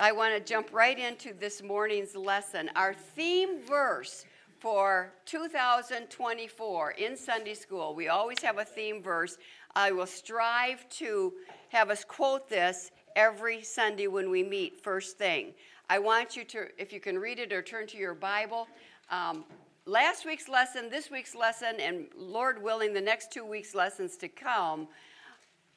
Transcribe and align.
I 0.00 0.12
want 0.12 0.32
to 0.32 0.40
jump 0.40 0.72
right 0.72 0.96
into 0.96 1.34
this 1.34 1.60
morning's 1.60 2.14
lesson. 2.14 2.70
Our 2.76 2.94
theme 2.94 3.60
verse 3.66 4.26
for 4.60 5.12
2024 5.26 6.90
in 6.92 7.16
Sunday 7.16 7.54
school, 7.54 7.96
we 7.96 8.06
always 8.06 8.40
have 8.42 8.58
a 8.58 8.64
theme 8.64 9.02
verse. 9.02 9.38
I 9.74 9.90
will 9.90 10.06
strive 10.06 10.88
to 10.90 11.32
have 11.70 11.90
us 11.90 12.04
quote 12.04 12.48
this 12.48 12.92
every 13.16 13.60
Sunday 13.60 14.06
when 14.06 14.30
we 14.30 14.44
meet, 14.44 14.80
first 14.80 15.18
thing. 15.18 15.52
I 15.90 15.98
want 15.98 16.36
you 16.36 16.44
to, 16.44 16.68
if 16.80 16.92
you 16.92 17.00
can 17.00 17.18
read 17.18 17.40
it 17.40 17.52
or 17.52 17.60
turn 17.60 17.88
to 17.88 17.96
your 17.96 18.14
Bible. 18.14 18.68
Um, 19.10 19.44
last 19.84 20.24
week's 20.24 20.48
lesson, 20.48 20.90
this 20.90 21.10
week's 21.10 21.34
lesson, 21.34 21.80
and 21.80 22.06
Lord 22.16 22.62
willing, 22.62 22.94
the 22.94 23.00
next 23.00 23.32
two 23.32 23.44
weeks' 23.44 23.74
lessons 23.74 24.16
to 24.18 24.28
come 24.28 24.86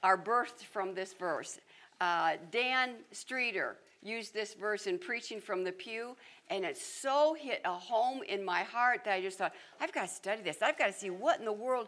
are 0.04 0.18
birthed 0.18 0.62
from 0.72 0.94
this 0.94 1.14
verse. 1.14 1.60
Uh, 2.00 2.34
Dan 2.52 2.98
Streeter 3.12 3.78
used 4.02 4.34
this 4.34 4.54
verse 4.54 4.88
in 4.88 4.98
preaching 4.98 5.40
from 5.40 5.64
the 5.64 5.72
pew, 5.72 6.16
and 6.50 6.66
it 6.66 6.78
so 6.78 7.36
hit 7.40 7.62
a 7.66 7.74
home 7.74 8.22
in 8.28 8.44
my 8.44 8.64
heart 8.64 9.04
that 9.06 9.14
I 9.14 9.22
just 9.22 9.38
thought, 9.38 9.54
I've 9.80 9.94
got 9.94 10.08
to 10.08 10.14
study 10.14 10.42
this. 10.42 10.58
I've 10.62 10.78
got 10.78 10.88
to 10.88 10.94
see 10.94 11.10
what 11.10 11.40
in 11.40 11.46
the 11.46 11.54
world 11.54 11.88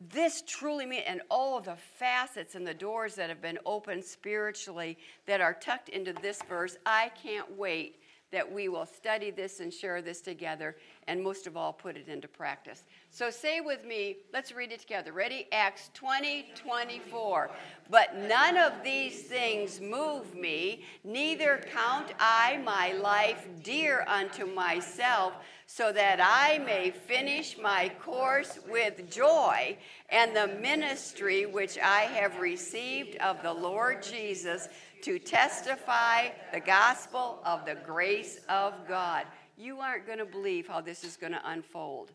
this 0.00 0.42
truly 0.46 0.84
means, 0.86 1.04
and 1.06 1.22
all 1.30 1.60
the 1.60 1.76
facets 1.76 2.56
and 2.56 2.66
the 2.66 2.74
doors 2.74 3.14
that 3.14 3.28
have 3.28 3.40
been 3.40 3.58
opened 3.64 4.04
spiritually 4.04 4.98
that 5.26 5.40
are 5.40 5.54
tucked 5.54 5.88
into 5.88 6.12
this 6.12 6.42
verse. 6.48 6.76
I 6.84 7.10
can't 7.10 7.56
wait 7.56 8.00
that 8.34 8.50
we 8.50 8.68
will 8.68 8.84
study 8.84 9.30
this 9.30 9.60
and 9.60 9.72
share 9.72 10.02
this 10.02 10.20
together, 10.20 10.74
and 11.06 11.22
most 11.22 11.46
of 11.46 11.56
all, 11.56 11.72
put 11.72 11.96
it 11.96 12.08
into 12.08 12.26
practice. 12.26 12.82
So 13.10 13.30
say 13.30 13.60
with 13.60 13.84
me, 13.84 14.16
let's 14.32 14.52
read 14.52 14.72
it 14.72 14.80
together. 14.80 15.12
Ready? 15.12 15.46
Acts 15.52 15.90
20 15.94 16.46
24. 16.56 17.50
But 17.88 18.16
none 18.16 18.56
of 18.56 18.72
these 18.82 19.22
things 19.22 19.80
move 19.80 20.34
me, 20.34 20.84
neither 21.04 21.64
count 21.72 22.12
I 22.18 22.60
my 22.64 22.92
life 22.94 23.46
dear 23.62 24.04
unto 24.08 24.46
myself, 24.46 25.34
so 25.66 25.92
that 25.92 26.18
I 26.20 26.58
may 26.58 26.90
finish 26.90 27.56
my 27.56 27.92
course 28.00 28.58
with 28.68 29.08
joy 29.10 29.76
and 30.10 30.34
the 30.34 30.48
ministry 30.60 31.46
which 31.46 31.78
I 31.78 32.00
have 32.00 32.40
received 32.40 33.16
of 33.16 33.42
the 33.42 33.52
Lord 33.52 34.02
Jesus 34.02 34.68
to 35.04 35.18
testify 35.18 36.28
the 36.50 36.60
gospel 36.60 37.38
of 37.44 37.66
the 37.66 37.74
grace 37.74 38.40
of 38.48 38.72
God. 38.88 39.26
You 39.58 39.80
aren't 39.80 40.06
going 40.06 40.18
to 40.18 40.24
believe 40.24 40.66
how 40.66 40.80
this 40.80 41.04
is 41.04 41.18
going 41.18 41.34
to 41.34 41.42
unfold. 41.44 42.12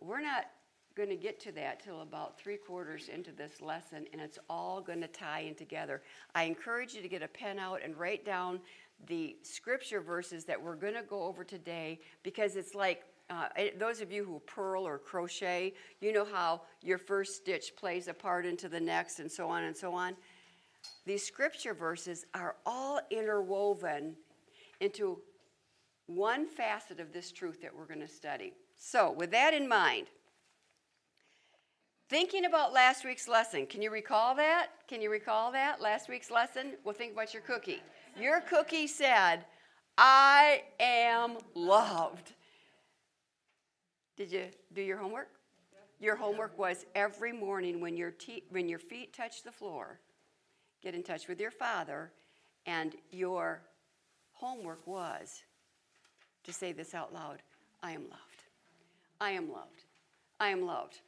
We're 0.00 0.22
not 0.22 0.46
going 0.96 1.10
to 1.10 1.16
get 1.16 1.38
to 1.40 1.52
that 1.52 1.84
till 1.84 2.00
about 2.00 2.40
three 2.40 2.56
quarters 2.56 3.10
into 3.10 3.32
this 3.32 3.60
lesson, 3.60 4.06
and 4.14 4.22
it's 4.22 4.38
all 4.48 4.80
going 4.80 5.02
to 5.02 5.08
tie 5.08 5.40
in 5.40 5.54
together. 5.54 6.00
I 6.34 6.44
encourage 6.44 6.94
you 6.94 7.02
to 7.02 7.08
get 7.08 7.20
a 7.20 7.28
pen 7.28 7.58
out 7.58 7.80
and 7.84 7.94
write 7.98 8.24
down 8.24 8.60
the 9.06 9.36
scripture 9.42 10.00
verses 10.00 10.46
that 10.46 10.60
we're 10.60 10.74
going 10.74 10.94
to 10.94 11.02
go 11.02 11.24
over 11.24 11.44
today 11.44 12.00
because 12.22 12.56
it's 12.56 12.74
like 12.74 13.02
uh, 13.28 13.48
those 13.78 14.00
of 14.00 14.10
you 14.10 14.24
who 14.24 14.40
purl 14.46 14.88
or 14.88 14.96
crochet, 14.96 15.74
you 16.00 16.14
know 16.14 16.24
how 16.24 16.62
your 16.82 16.96
first 16.96 17.36
stitch 17.36 17.76
plays 17.76 18.08
a 18.08 18.14
part 18.14 18.46
into 18.46 18.70
the 18.70 18.80
next, 18.80 19.18
and 19.18 19.30
so 19.30 19.50
on 19.50 19.64
and 19.64 19.76
so 19.76 19.92
on 19.92 20.16
these 21.06 21.24
scripture 21.24 21.74
verses 21.74 22.26
are 22.34 22.56
all 22.66 23.00
interwoven 23.10 24.14
into 24.80 25.18
one 26.06 26.46
facet 26.46 27.00
of 27.00 27.12
this 27.12 27.32
truth 27.32 27.60
that 27.62 27.74
we're 27.74 27.86
going 27.86 28.00
to 28.00 28.08
study. 28.08 28.52
So, 28.76 29.12
with 29.12 29.30
that 29.32 29.54
in 29.54 29.68
mind, 29.68 30.06
thinking 32.08 32.44
about 32.44 32.72
last 32.72 33.04
week's 33.04 33.28
lesson, 33.28 33.66
can 33.66 33.82
you 33.82 33.90
recall 33.90 34.34
that? 34.36 34.68
Can 34.86 35.02
you 35.02 35.10
recall 35.10 35.52
that? 35.52 35.80
Last 35.80 36.08
week's 36.08 36.30
lesson? 36.30 36.72
Well, 36.84 36.94
think 36.94 37.12
about 37.12 37.34
your 37.34 37.42
cookie. 37.42 37.82
Your 38.18 38.40
cookie 38.40 38.86
said, 38.86 39.44
I 39.96 40.62
am 40.78 41.38
loved. 41.54 42.32
Did 44.16 44.32
you 44.32 44.44
do 44.72 44.82
your 44.82 44.98
homework? 44.98 45.28
Your 46.00 46.14
homework 46.14 46.56
was 46.56 46.86
every 46.94 47.32
morning 47.32 47.80
when 47.80 47.96
your, 47.96 48.12
te- 48.12 48.44
when 48.50 48.68
your 48.68 48.78
feet 48.78 49.12
touch 49.12 49.42
the 49.42 49.50
floor, 49.50 49.98
get 50.82 50.94
in 50.94 51.02
touch 51.02 51.28
with 51.28 51.40
your 51.40 51.50
father, 51.50 52.10
and 52.66 52.94
your 53.10 53.60
homework 54.32 54.86
was 54.86 55.42
to 56.44 56.52
say 56.52 56.72
this 56.72 56.94
out 56.94 57.12
loud 57.12 57.42
I 57.82 57.92
am 57.92 58.02
loved. 58.02 58.42
I 59.20 59.30
am 59.30 59.50
loved. 59.50 59.84
I 60.40 60.48
am 60.48 60.66
loved. 60.66 61.00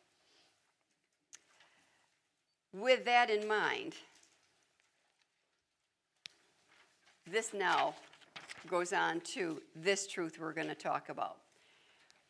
With 2.73 3.05
that 3.05 3.31
in 3.31 3.49
mind, 3.49 3.95
this 7.31 7.53
now 7.53 7.95
goes 8.69 8.93
on 8.93 9.21
to 9.21 9.61
this 9.75 10.07
truth 10.07 10.39
we're 10.41 10.53
going 10.53 10.69
to 10.69 10.75
talk 10.75 11.09
about. 11.09 11.39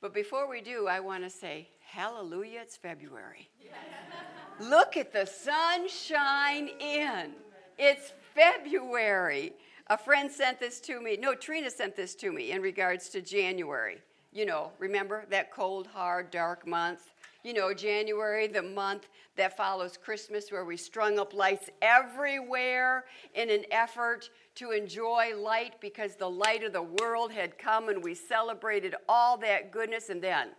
But 0.00 0.14
before 0.14 0.48
we 0.48 0.60
do, 0.60 0.86
I 0.86 1.00
want 1.00 1.24
to 1.24 1.30
say, 1.30 1.68
Hallelujah, 1.80 2.60
it's 2.62 2.76
February. 2.76 3.50
Look 4.60 4.98
at 4.98 5.10
the 5.10 5.24
sunshine 5.24 6.68
in. 6.80 7.32
It's 7.78 8.12
February. 8.34 9.54
A 9.86 9.96
friend 9.96 10.30
sent 10.30 10.60
this 10.60 10.80
to 10.82 11.00
me. 11.00 11.16
No, 11.16 11.34
Trina 11.34 11.70
sent 11.70 11.96
this 11.96 12.14
to 12.16 12.30
me 12.30 12.52
in 12.52 12.60
regards 12.60 13.08
to 13.10 13.22
January. 13.22 14.02
You 14.32 14.44
know, 14.44 14.70
remember 14.78 15.24
that 15.30 15.50
cold, 15.50 15.86
hard, 15.86 16.30
dark 16.30 16.66
month? 16.66 17.14
You 17.42 17.54
know, 17.54 17.72
January, 17.72 18.48
the 18.48 18.62
month 18.62 19.08
that 19.36 19.56
follows 19.56 19.96
Christmas, 19.96 20.52
where 20.52 20.66
we 20.66 20.76
strung 20.76 21.18
up 21.18 21.32
lights 21.32 21.70
everywhere 21.80 23.06
in 23.34 23.48
an 23.48 23.64
effort 23.70 24.28
to 24.56 24.72
enjoy 24.72 25.34
light 25.34 25.80
because 25.80 26.16
the 26.16 26.28
light 26.28 26.64
of 26.64 26.74
the 26.74 26.82
world 26.82 27.32
had 27.32 27.56
come 27.56 27.88
and 27.88 28.04
we 28.04 28.14
celebrated 28.14 28.94
all 29.08 29.38
that 29.38 29.72
goodness, 29.72 30.10
and 30.10 30.20
then 30.20 30.50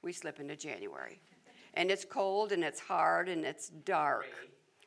we 0.00 0.10
slip 0.10 0.40
into 0.40 0.56
January 0.56 1.20
and 1.76 1.90
it's 1.90 2.04
cold 2.04 2.52
and 2.52 2.64
it's 2.64 2.80
hard 2.80 3.28
and 3.28 3.44
it's 3.44 3.68
dark. 3.68 4.26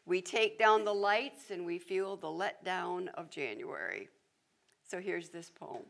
We 0.06 0.22
take 0.22 0.58
down 0.58 0.84
the 0.84 0.94
lights 0.94 1.52
and 1.52 1.66
we 1.66 1.78
feel 1.78 2.18
the 2.18 2.28
letdown 2.28 3.08
of 3.14 3.30
January. 3.30 4.10
So 4.90 5.00
here's 5.00 5.30
this 5.30 5.52
poem 5.52 5.84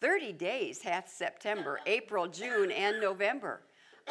30 0.00 0.32
days 0.32 0.80
hath 0.80 1.08
September, 1.08 1.80
April, 1.86 2.28
June, 2.28 2.70
and 2.70 3.00
November. 3.00 3.62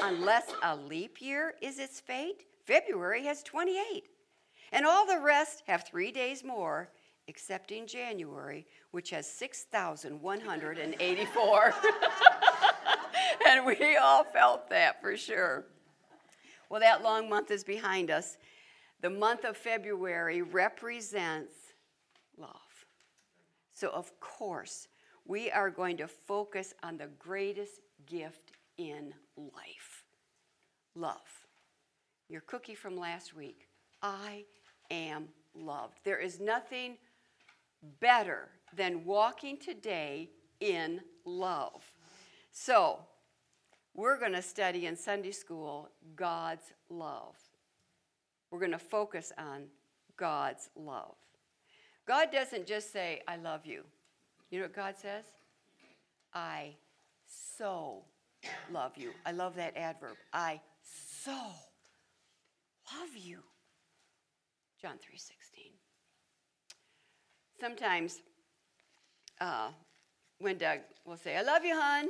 Unless 0.02 0.52
a 0.62 0.76
leap 0.76 1.22
year 1.22 1.54
is 1.62 1.80
its 1.80 2.02
fate, 2.02 2.44
February 2.66 3.24
has 3.24 3.42
28. 3.44 4.04
And 4.74 4.86
all 4.86 5.08
the 5.08 5.22
rest 5.22 5.64
have 5.68 5.86
three 5.86 6.12
days 6.12 6.44
more, 6.44 6.90
excepting 7.30 7.88
January, 7.88 8.68
which 8.92 9.12
has 9.12 9.32
6,184. 9.32 11.74
and 13.48 13.66
we 13.66 13.96
all 13.96 14.26
felt 14.26 14.70
that 14.70 15.02
for 15.02 15.16
sure. 15.16 15.64
Well, 16.70 16.82
that 16.82 17.04
long 17.04 17.30
month 17.30 17.52
is 17.52 17.64
behind 17.64 18.12
us. 18.12 18.38
The 19.02 19.10
month 19.10 19.44
of 19.44 19.58
February 19.58 20.42
represents 20.42 21.54
love. 22.38 22.50
So, 23.74 23.90
of 23.90 24.20
course, 24.20 24.88
we 25.26 25.52
are 25.52 25.70
going 25.70 25.98
to 25.98 26.08
focus 26.08 26.74
on 26.84 26.98
the 26.98 27.10
greatest 27.20 27.82
gift 28.06 28.52
in 28.78 29.14
life 29.38 30.06
love. 30.96 31.48
Your 32.30 32.42
cookie 32.42 32.76
from 32.76 32.98
last 32.98 33.36
week 33.36 33.68
I 34.02 34.46
am 34.90 35.28
loved. 35.54 36.00
There 36.04 36.20
is 36.20 36.40
nothing 36.40 36.98
better 38.00 38.50
than 38.76 39.06
walking 39.06 39.58
today 39.58 40.30
in 40.60 41.02
love. 41.26 41.82
So, 42.52 43.00
we're 43.96 44.20
going 44.20 44.34
to 44.34 44.42
study 44.42 44.86
in 44.86 44.96
Sunday 44.96 45.32
school 45.32 45.90
God's 46.16 46.74
love. 46.90 47.36
We're 48.52 48.60
going 48.60 48.72
to 48.72 48.78
focus 48.78 49.32
on 49.38 49.64
God's 50.18 50.70
love. 50.76 51.16
God 52.06 52.30
doesn't 52.32 52.68
just 52.68 52.92
say, 52.92 53.22
I 53.28 53.38
love 53.38 53.66
you. 53.66 53.84
You 54.52 54.60
know 54.60 54.66
what 54.66 54.76
God 54.76 54.96
says? 54.98 55.24
I 56.34 56.76
so 57.26 58.04
love 58.72 58.92
you. 58.98 59.12
I 59.26 59.32
love 59.32 59.56
that 59.56 59.76
adverb. 59.76 60.18
I 60.32 60.60
so 61.24 61.32
love 61.32 63.16
you. 63.16 63.40
John 64.82 64.98
3:16. 64.98 65.72
Sometimes 67.60 68.20
uh, 69.40 69.70
when 70.40 70.58
Doug 70.58 70.80
will 71.06 71.18
say, 71.18 71.38
I 71.38 71.42
love 71.42 71.64
you, 71.64 71.74
hon, 71.74 72.10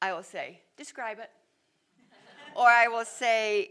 I 0.00 0.12
will 0.12 0.22
say, 0.22 0.60
describe 0.76 1.18
it. 1.18 1.30
or 2.56 2.66
I 2.66 2.88
will 2.88 3.04
say, 3.04 3.70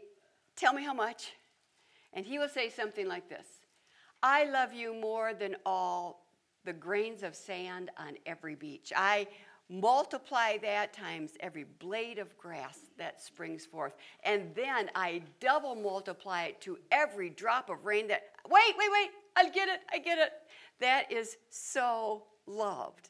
tell 0.56 0.74
me 0.74 0.84
how 0.84 0.94
much. 0.94 1.34
And 2.14 2.26
he 2.26 2.40
will 2.40 2.50
say 2.50 2.70
something 2.70 3.08
like 3.08 3.30
this 3.30 3.46
I 4.22 4.46
love 4.46 4.74
you 4.74 4.94
more 4.94 5.34
than 5.34 5.56
all 5.66 6.26
the 6.66 6.74
grains 6.74 7.24
of 7.24 7.36
sand 7.36 7.92
on 7.98 8.18
every 8.26 8.56
beach. 8.56 8.92
I 8.96 9.28
multiply 9.70 10.58
that 10.58 10.94
times 10.94 11.32
every 11.40 11.66
blade 11.80 12.20
of 12.20 12.38
grass 12.38 12.80
that 12.98 13.22
springs 13.22 13.66
forth. 13.66 13.96
And 14.24 14.54
then 14.56 14.90
I 14.96 15.22
double 15.40 15.76
multiply 15.76 16.44
it 16.44 16.62
to 16.62 16.78
every 16.92 17.30
drop 17.30 17.70
of 17.70 17.86
rain 17.86 18.08
that, 18.08 18.24
wait, 18.50 18.76
wait, 18.78 18.90
wait, 18.92 19.10
I 19.36 19.50
get 19.50 19.68
it, 19.68 19.82
I 19.92 20.00
get 20.00 20.18
it. 20.18 20.32
That 20.80 21.12
is 21.12 21.38
so 21.50 22.24
loved. 22.46 23.10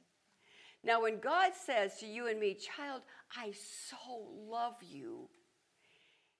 Now, 0.84 1.02
when 1.02 1.20
God 1.20 1.52
says 1.54 1.98
to 2.00 2.06
you 2.06 2.28
and 2.28 2.40
me, 2.40 2.54
child, 2.54 3.02
I 3.36 3.52
so 3.52 3.98
love 4.50 4.76
you, 4.82 5.30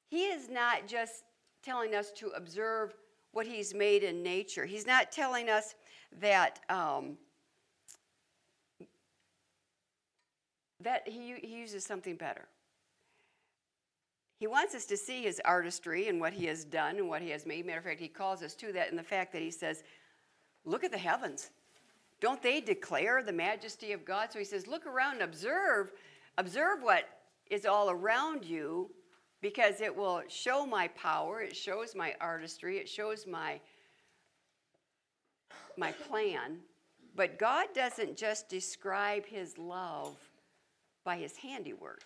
He 0.08 0.26
is 0.26 0.50
not 0.50 0.88
just 0.88 1.24
telling 1.64 1.96
us 1.96 2.12
to 2.18 2.28
observe 2.30 2.94
what 3.32 3.46
He's 3.46 3.74
made 3.74 4.04
in 4.04 4.24
nature. 4.24 4.66
He's 4.66 4.88
not 4.88 5.12
telling 5.12 5.50
us 5.50 5.76
that. 6.20 6.60
Um, 6.70 7.18
that 10.82 11.08
he, 11.08 11.36
he 11.42 11.56
uses 11.58 11.84
something 11.84 12.16
better. 12.16 12.48
He 14.40 14.48
wants 14.48 14.76
us 14.76 14.86
to 14.86 14.98
see 14.98 15.24
his 15.24 15.42
artistry 15.44 16.08
and 16.08 16.22
what 16.22 16.34
he 16.34 16.46
has 16.46 16.64
done 16.64 16.98
and 16.98 17.10
what 17.10 17.22
he 17.22 17.32
has 17.32 17.46
made. 17.46 17.66
Matter 17.66 17.80
of 17.80 17.86
fact, 17.86 18.00
he 18.00 18.08
calls 18.08 18.44
us 18.44 18.54
to 18.56 18.72
that 18.74 18.92
in 18.92 18.96
the 18.96 19.04
fact 19.04 19.34
that 19.34 19.42
he 19.42 19.52
says, 19.52 19.84
Look 20.64 20.84
at 20.84 20.92
the 20.92 20.98
heavens. 20.98 21.50
Don't 22.20 22.42
they 22.42 22.62
declare 22.62 23.22
the 23.22 23.34
majesty 23.34 23.92
of 23.92 24.06
God? 24.06 24.32
So 24.32 24.40
he 24.40 24.46
says, 24.46 24.68
Look 24.68 24.86
around 24.86 25.16
and 25.16 25.24
observe, 25.24 25.92
observe 26.38 26.82
what 26.82 27.04
is 27.50 27.66
all 27.66 27.90
around 27.90 28.44
you 28.44 28.90
because 29.42 29.82
it 29.82 29.96
will 29.96 30.24
show 30.28 30.66
my 30.66 30.88
power, 30.90 31.42
it 31.42 31.56
shows 31.56 31.96
my 31.96 32.16
artistry, 32.20 32.78
it 32.78 32.90
shows 32.90 33.28
my, 33.28 33.60
my 35.78 35.92
plan. 35.92 36.58
But 37.16 37.40
God 37.40 37.68
doesn't 37.74 38.18
just 38.18 38.50
describe 38.50 39.26
his 39.26 39.58
love 39.58 40.18
by 41.04 41.18
his 41.18 41.38
handiwork. 41.38 42.04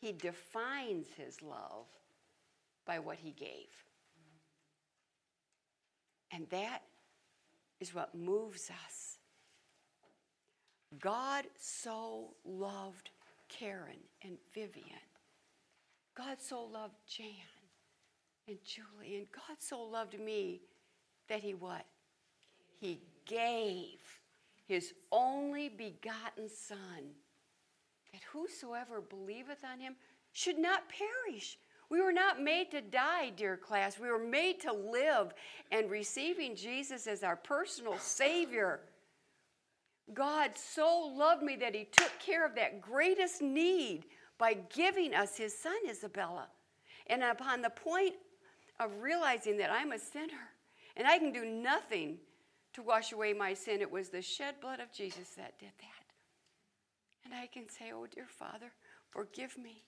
He 0.00 0.12
defines 0.12 1.06
his 1.16 1.40
love 1.42 1.86
by 2.86 2.98
what 2.98 3.18
he 3.18 3.30
gave. 3.30 3.70
And 6.30 6.48
that 6.50 6.82
is 7.80 7.94
what 7.94 8.14
moves 8.14 8.70
us. 8.86 9.18
God 11.00 11.44
so 11.58 12.34
loved 12.44 13.10
Karen 13.48 13.98
and 14.22 14.36
Vivian. 14.54 14.86
God 16.16 16.40
so 16.40 16.64
loved 16.64 16.94
Jan 17.08 17.26
and 18.48 18.58
Julie. 18.64 19.16
And 19.16 19.26
God 19.32 19.56
so 19.58 19.82
loved 19.82 20.18
me 20.18 20.60
that 21.28 21.40
he 21.40 21.54
what? 21.54 21.84
He 22.80 23.00
gave 23.26 23.98
his 24.66 24.94
only 25.10 25.68
begotten 25.68 26.48
son 26.48 27.14
that 28.12 28.22
whosoever 28.32 29.00
believeth 29.00 29.64
on 29.64 29.80
him 29.80 29.96
should 30.32 30.58
not 30.58 30.84
perish. 30.88 31.58
We 31.90 32.00
were 32.00 32.12
not 32.12 32.40
made 32.40 32.70
to 32.70 32.80
die, 32.80 33.30
dear 33.36 33.56
class. 33.56 33.98
We 33.98 34.08
were 34.08 34.18
made 34.18 34.60
to 34.60 34.72
live 34.72 35.32
and 35.70 35.90
receiving 35.90 36.56
Jesus 36.56 37.06
as 37.06 37.22
our 37.22 37.36
personal 37.36 37.98
Savior. 37.98 38.80
God 40.12 40.50
so 40.54 41.12
loved 41.16 41.42
me 41.42 41.56
that 41.56 41.74
He 41.74 41.84
took 41.84 42.12
care 42.18 42.44
of 42.44 42.54
that 42.56 42.80
greatest 42.80 43.40
need 43.42 44.04
by 44.38 44.56
giving 44.74 45.14
us 45.14 45.36
His 45.36 45.56
Son, 45.56 45.76
Isabella. 45.88 46.48
And 47.06 47.22
upon 47.22 47.62
the 47.62 47.70
point 47.70 48.14
of 48.80 48.90
realizing 49.00 49.58
that 49.58 49.70
I'm 49.70 49.92
a 49.92 49.98
sinner 49.98 50.50
and 50.96 51.06
I 51.06 51.18
can 51.18 51.32
do 51.32 51.44
nothing 51.44 52.18
to 52.74 52.82
wash 52.82 53.12
away 53.12 53.32
my 53.32 53.54
sin, 53.54 53.80
it 53.80 53.90
was 53.90 54.08
the 54.08 54.22
shed 54.22 54.56
blood 54.60 54.80
of 54.80 54.92
Jesus 54.92 55.30
that 55.36 55.58
did 55.58 55.72
that. 55.78 56.04
And 57.24 57.32
I 57.34 57.46
can 57.46 57.68
say, 57.68 57.92
Oh, 57.94 58.06
dear 58.06 58.26
Father, 58.28 58.72
forgive 59.10 59.56
me. 59.56 59.84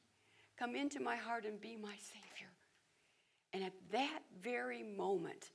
Come 0.59 0.75
into 0.75 1.01
my 1.01 1.17
heart 1.17 1.45
and 1.45 1.61
be 1.61 1.77
my 1.77 1.95
Savior. 1.99 2.51
And 3.53 3.63
at 3.65 3.73
that 3.93 4.21
very 4.43 4.83
moment, 4.83 5.51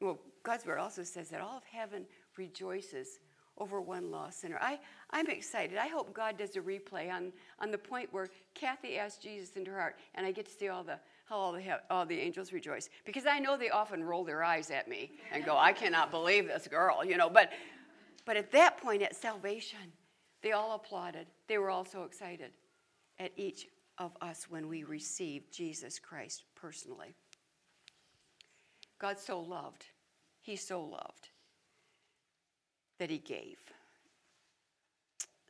well, 0.00 0.18
God's 0.42 0.64
word 0.66 0.78
also 0.78 1.02
says 1.02 1.28
that 1.30 1.40
all 1.40 1.56
of 1.56 1.64
heaven 1.64 2.06
rejoices 2.36 3.18
over 3.58 3.80
one 3.80 4.10
lost 4.10 4.40
sinner. 4.40 4.58
I, 4.60 4.78
I'm 5.10 5.26
excited. 5.26 5.76
I 5.78 5.88
hope 5.88 6.14
God 6.14 6.38
does 6.38 6.54
a 6.56 6.60
replay 6.60 7.10
on, 7.12 7.32
on 7.58 7.70
the 7.70 7.78
point 7.78 8.12
where 8.12 8.28
Kathy 8.54 8.96
asked 8.96 9.22
Jesus 9.22 9.56
into 9.56 9.70
her 9.72 9.80
heart, 9.80 9.96
and 10.14 10.24
I 10.24 10.30
get 10.32 10.46
to 10.46 10.52
see 10.52 10.68
all 10.68 10.84
the 10.84 10.98
how 11.28 11.36
all 11.36 11.52
the, 11.52 11.62
all 11.90 12.06
the 12.06 12.18
angels 12.18 12.54
rejoice. 12.54 12.88
Because 13.04 13.26
I 13.26 13.38
know 13.38 13.58
they 13.58 13.68
often 13.68 14.02
roll 14.02 14.24
their 14.24 14.42
eyes 14.42 14.70
at 14.70 14.88
me 14.88 15.12
and 15.30 15.44
go, 15.44 15.58
I 15.58 15.74
cannot 15.74 16.10
believe 16.10 16.46
this 16.46 16.66
girl, 16.66 17.04
you 17.04 17.18
know. 17.18 17.28
But, 17.28 17.52
but 18.24 18.38
at 18.38 18.50
that 18.52 18.78
point, 18.78 19.02
at 19.02 19.14
salvation, 19.14 19.92
they 20.42 20.52
all 20.52 20.74
applauded. 20.74 21.26
They 21.46 21.58
were 21.58 21.68
all 21.68 21.84
so 21.84 22.04
excited 22.04 22.52
at 23.18 23.32
each 23.36 23.66
of 23.98 24.16
us 24.20 24.46
when 24.48 24.68
we 24.68 24.84
received 24.84 25.52
Jesus 25.52 25.98
Christ 25.98 26.44
personally. 26.54 27.14
God 28.98 29.18
so 29.18 29.40
loved, 29.40 29.86
He 30.40 30.56
so 30.56 30.82
loved 30.82 31.28
that 32.98 33.10
He 33.10 33.18
gave. 33.18 33.58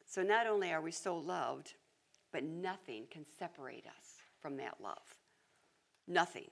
So 0.06 0.22
not 0.22 0.46
only 0.46 0.72
are 0.72 0.80
we 0.80 0.92
so 0.92 1.16
loved, 1.16 1.74
but 2.32 2.42
nothing 2.42 3.04
can 3.10 3.24
separate 3.38 3.86
us 3.86 4.16
from 4.40 4.56
that 4.56 4.76
love. 4.82 4.96
Nothing. 6.06 6.46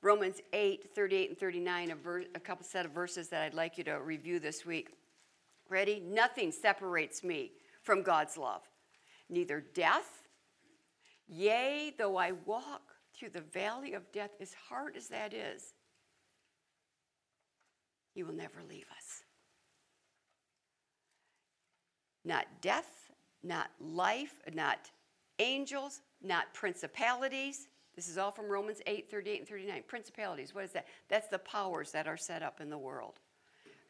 Romans 0.00 0.40
8, 0.52 0.94
38 0.94 1.28
and 1.30 1.38
39, 1.38 1.90
a, 1.90 1.94
ver- 1.94 2.24
a 2.34 2.40
couple 2.40 2.64
set 2.64 2.84
of 2.84 2.92
verses 2.92 3.28
that 3.28 3.42
I'd 3.42 3.54
like 3.54 3.78
you 3.78 3.84
to 3.84 4.00
review 4.00 4.40
this 4.40 4.66
week. 4.66 4.90
Ready? 5.68 6.00
Nothing 6.04 6.50
separates 6.50 7.22
me 7.22 7.52
from 7.82 8.02
God's 8.02 8.36
love. 8.36 8.62
Neither 9.30 9.64
death, 9.74 10.21
yea, 11.32 11.92
though 11.96 12.16
I 12.16 12.32
walk 12.32 12.82
through 13.14 13.30
the 13.30 13.40
valley 13.40 13.94
of 13.94 14.10
death, 14.12 14.30
as 14.40 14.54
hard 14.68 14.96
as 14.96 15.08
that 15.08 15.32
is, 15.32 15.74
He 18.14 18.22
will 18.22 18.34
never 18.34 18.62
leave 18.68 18.86
us. 18.96 19.22
Not 22.24 22.46
death, 22.60 23.10
not 23.42 23.70
life, 23.80 24.34
not 24.54 24.90
angels, 25.38 26.02
not 26.22 26.52
principalities. 26.54 27.68
This 27.96 28.08
is 28.08 28.16
all 28.16 28.30
from 28.30 28.48
Romans 28.48 28.80
8 28.86 29.10
38 29.10 29.38
and 29.40 29.48
39. 29.48 29.82
Principalities, 29.86 30.54
what 30.54 30.64
is 30.64 30.72
that? 30.72 30.86
That's 31.08 31.28
the 31.28 31.38
powers 31.38 31.90
that 31.92 32.06
are 32.06 32.16
set 32.16 32.42
up 32.42 32.60
in 32.60 32.70
the 32.70 32.78
world. 32.78 33.18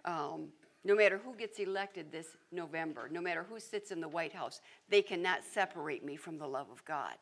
Um, 0.05 0.49
no 0.85 0.97
matter 0.97 1.21
who 1.25 1.35
gets 1.37 1.61
elected 1.61 2.11
this 2.11 2.37
November, 2.51 3.09
no 3.11 3.21
matter 3.21 3.47
who 3.49 3.61
sits 3.61 3.93
in 3.93 4.01
the 4.01 4.09
White 4.09 4.33
House, 4.33 4.61
they 4.89 5.03
cannot 5.03 5.45
separate 5.45 6.05
me 6.05 6.17
from 6.17 6.39
the 6.39 6.47
love 6.47 6.67
of 6.73 6.85
God. 6.85 7.15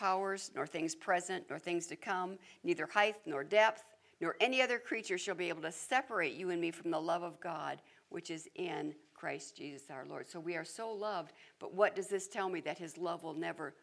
Powers, 0.00 0.50
nor 0.54 0.66
things 0.66 0.94
present, 0.94 1.44
nor 1.50 1.58
things 1.58 1.86
to 1.88 1.96
come, 1.96 2.38
neither 2.64 2.86
height 2.86 3.16
nor 3.26 3.44
depth, 3.44 3.84
nor 4.18 4.34
any 4.40 4.62
other 4.62 4.78
creature 4.78 5.18
shall 5.18 5.34
be 5.34 5.50
able 5.50 5.60
to 5.60 5.70
separate 5.70 6.32
you 6.32 6.48
and 6.48 6.58
me 6.58 6.70
from 6.70 6.90
the 6.90 6.98
love 6.98 7.22
of 7.22 7.38
God, 7.38 7.82
which 8.08 8.30
is 8.30 8.48
in 8.54 8.94
Christ 9.12 9.58
Jesus 9.58 9.90
our 9.90 10.06
Lord. 10.06 10.26
So 10.26 10.40
we 10.40 10.56
are 10.56 10.64
so 10.64 10.90
loved, 10.90 11.34
but 11.58 11.74
what 11.74 11.94
does 11.94 12.06
this 12.06 12.28
tell 12.28 12.48
me? 12.48 12.62
That 12.62 12.78
his 12.78 12.96
love 12.96 13.22
will 13.22 13.34
never 13.34 13.74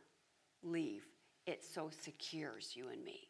leave. 0.63 1.03
It 1.45 1.63
so 1.63 1.91
secures 2.03 2.71
you 2.73 2.89
and 2.89 3.05
me. 3.05 3.27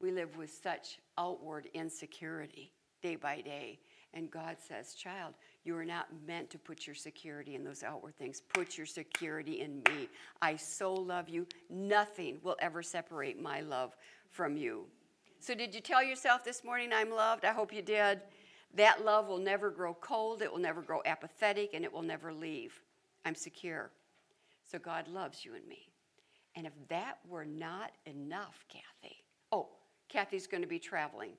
We 0.00 0.10
live 0.10 0.36
with 0.36 0.50
such 0.52 0.98
outward 1.16 1.68
insecurity 1.74 2.72
day 3.02 3.14
by 3.14 3.40
day. 3.40 3.78
And 4.12 4.32
God 4.32 4.56
says, 4.66 4.94
Child, 4.94 5.34
you 5.66 5.76
are 5.76 5.84
not 5.84 6.06
meant 6.26 6.48
to 6.50 6.58
put 6.58 6.86
your 6.86 6.94
security 6.94 7.54
in 7.54 7.64
those 7.64 7.82
outward 7.82 8.16
things. 8.16 8.42
Put 8.54 8.76
your 8.76 8.86
security 8.86 9.60
in 9.60 9.82
me. 9.88 10.08
I 10.40 10.56
so 10.56 10.94
love 10.94 11.28
you. 11.28 11.46
Nothing 11.68 12.38
will 12.42 12.56
ever 12.60 12.82
separate 12.82 13.40
my 13.40 13.60
love 13.60 13.96
from 14.30 14.56
you. 14.56 14.84
So, 15.40 15.54
did 15.54 15.74
you 15.74 15.80
tell 15.80 16.02
yourself 16.02 16.44
this 16.44 16.64
morning, 16.64 16.92
I'm 16.92 17.10
loved? 17.10 17.44
I 17.44 17.52
hope 17.52 17.72
you 17.72 17.82
did. 17.82 18.20
That 18.74 19.04
love 19.04 19.28
will 19.28 19.38
never 19.38 19.70
grow 19.70 19.94
cold, 19.94 20.42
it 20.42 20.50
will 20.50 20.58
never 20.58 20.82
grow 20.82 21.00
apathetic, 21.06 21.70
and 21.74 21.84
it 21.84 21.92
will 21.92 22.02
never 22.02 22.32
leave. 22.32 22.80
I'm 23.24 23.34
secure. 23.34 23.90
So, 24.64 24.78
God 24.78 25.08
loves 25.08 25.44
you 25.44 25.54
and 25.54 25.66
me. 25.66 25.88
And 26.56 26.66
if 26.66 26.72
that 26.88 27.18
were 27.28 27.44
not 27.44 27.92
enough, 28.06 28.64
Kathy, 28.68 29.16
oh, 29.52 29.68
Kathy's 30.08 30.46
going 30.46 30.62
to 30.62 30.68
be 30.68 30.78
traveling 30.78 31.32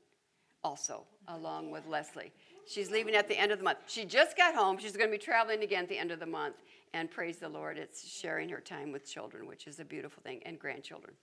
also, 0.63 1.05
along 1.27 1.71
with 1.71 1.87
Leslie. 1.87 2.31
She's 2.67 2.91
leaving 2.91 3.15
at 3.15 3.29
the 3.29 3.37
end 3.37 3.51
of 3.51 3.59
the 3.59 3.63
month. 3.63 3.79
She 3.87 4.03
just 4.03 4.35
got 4.35 4.53
home. 4.53 4.77
She's 4.77 4.97
going 4.97 5.09
to 5.09 5.11
be 5.11 5.23
traveling 5.23 5.63
again 5.63 5.83
at 5.83 5.89
the 5.89 5.97
end 5.97 6.11
of 6.11 6.19
the 6.19 6.25
month. 6.25 6.55
And 6.93 7.09
praise 7.09 7.37
the 7.37 7.49
Lord, 7.49 7.77
it's 7.77 8.07
sharing 8.09 8.49
her 8.49 8.59
time 8.59 8.91
with 8.91 9.05
children, 9.05 9.47
which 9.47 9.67
is 9.67 9.79
a 9.79 9.85
beautiful 9.85 10.21
thing, 10.21 10.41
and 10.45 10.59
grandchildren. 10.59 11.13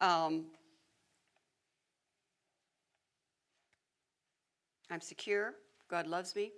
Um, 0.00 0.46
I'm 4.90 5.00
secure. 5.00 5.54
God 5.88 6.06
loves 6.06 6.34
me. 6.34 6.52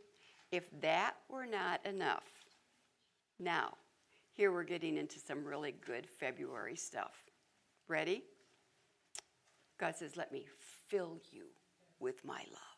If 0.50 0.64
that 0.80 1.16
were 1.28 1.46
not 1.46 1.84
enough, 1.84 2.24
now, 3.38 3.74
here 4.32 4.52
we're 4.52 4.64
getting 4.64 4.96
into 4.96 5.18
some 5.18 5.44
really 5.44 5.74
good 5.84 6.06
February 6.06 6.76
stuff. 6.76 7.12
Ready? 7.88 8.22
God 9.78 9.96
says, 9.96 10.16
Let 10.16 10.32
me 10.32 10.46
fill 10.88 11.18
you 11.30 11.44
with 11.98 12.24
my 12.24 12.42
love. 12.50 12.73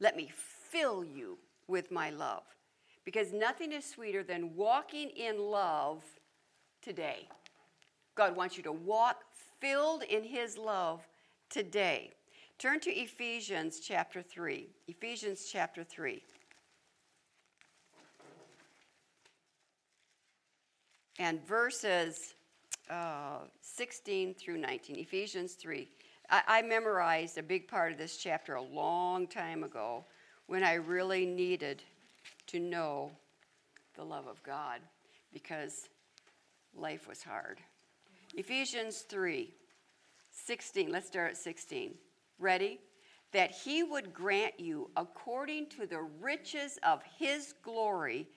Let 0.00 0.16
me 0.16 0.30
fill 0.70 1.04
you 1.04 1.38
with 1.68 1.90
my 1.90 2.10
love. 2.10 2.42
Because 3.04 3.32
nothing 3.32 3.72
is 3.72 3.84
sweeter 3.84 4.22
than 4.22 4.56
walking 4.56 5.10
in 5.10 5.38
love 5.38 6.02
today. 6.82 7.28
God 8.14 8.34
wants 8.34 8.56
you 8.56 8.62
to 8.64 8.72
walk 8.72 9.22
filled 9.60 10.02
in 10.02 10.24
His 10.24 10.58
love 10.58 11.06
today. 11.50 12.12
Turn 12.58 12.80
to 12.80 12.90
Ephesians 12.90 13.80
chapter 13.80 14.22
3. 14.22 14.68
Ephesians 14.88 15.48
chapter 15.50 15.84
3. 15.84 16.22
And 21.18 21.46
verses 21.46 22.34
uh, 22.90 23.40
16 23.60 24.34
through 24.34 24.58
19, 24.58 24.96
Ephesians 24.96 25.54
3. 25.54 25.88
I, 26.30 26.42
I 26.46 26.62
memorized 26.62 27.38
a 27.38 27.42
big 27.42 27.68
part 27.68 27.92
of 27.92 27.98
this 27.98 28.16
chapter 28.16 28.54
a 28.54 28.62
long 28.62 29.26
time 29.26 29.64
ago 29.64 30.04
when 30.46 30.62
I 30.62 30.74
really 30.74 31.26
needed 31.26 31.82
to 32.48 32.60
know 32.60 33.10
the 33.94 34.04
love 34.04 34.26
of 34.26 34.42
God 34.42 34.80
because 35.32 35.88
life 36.74 37.08
was 37.08 37.22
hard. 37.22 37.60
Ephesians 38.34 39.00
3 39.08 39.52
16. 40.32 40.92
Let's 40.92 41.06
start 41.06 41.30
at 41.30 41.36
16. 41.38 41.94
Ready? 42.38 42.78
That 43.32 43.50
he 43.50 43.82
would 43.82 44.12
grant 44.12 44.60
you, 44.60 44.90
according 44.96 45.68
to 45.70 45.86
the 45.86 46.02
riches 46.20 46.78
of 46.82 47.02
his 47.18 47.54
glory, 47.62 48.28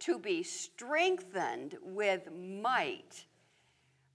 to 0.00 0.18
be 0.18 0.42
strengthened 0.42 1.76
with 1.80 2.28
might 2.32 3.24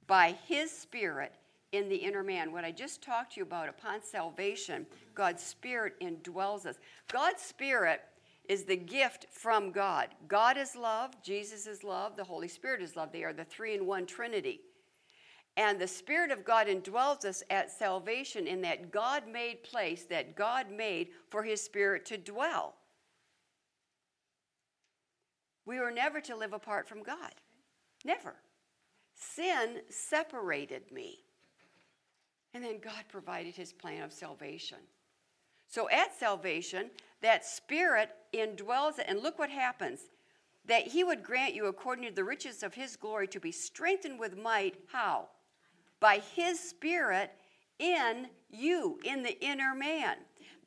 by 0.05 0.35
his 0.47 0.69
Spirit 0.69 1.33
in 1.71 1.89
the 1.89 1.95
inner 1.95 2.23
man. 2.23 2.51
What 2.51 2.65
I 2.65 2.71
just 2.71 3.01
talked 3.01 3.33
to 3.33 3.39
you 3.39 3.43
about 3.43 3.69
upon 3.69 4.01
salvation, 4.03 4.85
God's 5.13 5.43
Spirit 5.43 5.93
indwells 6.01 6.65
us. 6.65 6.77
God's 7.11 7.41
Spirit 7.41 8.01
is 8.47 8.63
the 8.63 8.75
gift 8.75 9.27
from 9.31 9.71
God. 9.71 10.09
God 10.27 10.57
is 10.57 10.75
love, 10.75 11.21
Jesus 11.21 11.67
is 11.67 11.83
love, 11.83 12.17
the 12.17 12.23
Holy 12.23 12.47
Spirit 12.47 12.81
is 12.81 12.95
love. 12.95 13.11
They 13.11 13.23
are 13.23 13.33
the 13.33 13.45
three 13.45 13.75
in 13.75 13.85
one 13.85 14.07
Trinity. 14.07 14.61
And 15.55 15.79
the 15.79 15.87
Spirit 15.87 16.31
of 16.31 16.45
God 16.45 16.67
indwells 16.67 17.25
us 17.25 17.43
at 17.49 17.69
salvation 17.71 18.47
in 18.47 18.61
that 18.61 18.91
God 18.91 19.27
made 19.27 19.63
place 19.63 20.05
that 20.05 20.35
God 20.35 20.71
made 20.71 21.09
for 21.29 21.43
His 21.43 21.61
Spirit 21.61 22.05
to 22.05 22.17
dwell. 22.17 22.75
We 25.65 25.79
were 25.79 25.91
never 25.91 26.19
to 26.21 26.35
live 26.35 26.53
apart 26.53 26.87
from 26.87 27.03
God. 27.03 27.35
Never. 28.03 28.35
Sin 29.13 29.81
separated 29.89 30.91
me. 30.91 31.19
And 32.53 32.63
then 32.63 32.79
God 32.79 33.03
provided 33.09 33.55
His 33.55 33.73
plan 33.73 34.03
of 34.03 34.11
salvation. 34.11 34.79
So 35.67 35.89
at 35.89 36.17
salvation, 36.17 36.89
that 37.21 37.45
Spirit 37.45 38.09
indwells. 38.33 38.99
And 39.05 39.21
look 39.21 39.37
what 39.37 39.49
happens 39.49 40.01
that 40.65 40.87
He 40.87 41.03
would 41.03 41.23
grant 41.23 41.55
you, 41.55 41.67
according 41.67 42.05
to 42.05 42.13
the 42.13 42.23
riches 42.23 42.63
of 42.63 42.73
His 42.73 42.95
glory, 42.95 43.27
to 43.27 43.39
be 43.39 43.51
strengthened 43.51 44.19
with 44.19 44.37
might. 44.37 44.75
How? 44.91 45.27
by 45.99 46.21
his 46.35 46.59
Spirit 46.59 47.31
in 47.77 48.27
you, 48.49 48.99
in 49.03 49.23
the 49.23 49.39
inner 49.43 49.75
man, 49.75 50.17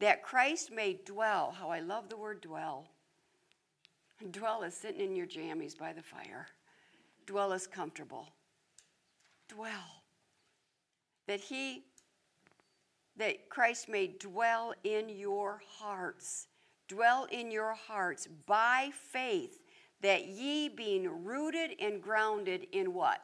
that 0.01 0.23
Christ 0.23 0.71
may 0.73 0.99
dwell. 1.05 1.55
How 1.59 1.71
I 1.71 1.81
love 1.81 2.09
the 2.09 2.17
word 2.17 2.41
dwell. 2.41 2.87
Dwell 4.31 4.63
is 4.63 4.75
sitting 4.75 5.01
in 5.01 5.17
your 5.17 5.27
jammies 5.27 5.77
by 5.77 5.93
the 5.93 6.03
fire. 6.03 6.47
Dwell 7.27 7.53
is 7.53 7.67
comfortable. 7.67 8.29
Dwell. 9.49 10.02
That 11.27 11.41
he, 11.41 11.85
that 13.17 13.49
Christ 13.49 13.89
may 13.89 14.09
dwell 14.19 14.75
in 14.85 15.09
your 15.09 15.61
hearts. 15.79 16.49
Dwell 16.89 17.27
in 17.31 17.51
your 17.51 17.75
hearts 17.75 18.29
by 18.47 18.91
faith, 19.11 19.61
that 20.01 20.27
ye 20.27 20.69
being 20.69 21.25
rooted 21.25 21.77
and 21.81 22.03
grounded 22.03 22.67
in 22.73 22.93
what? 22.93 23.21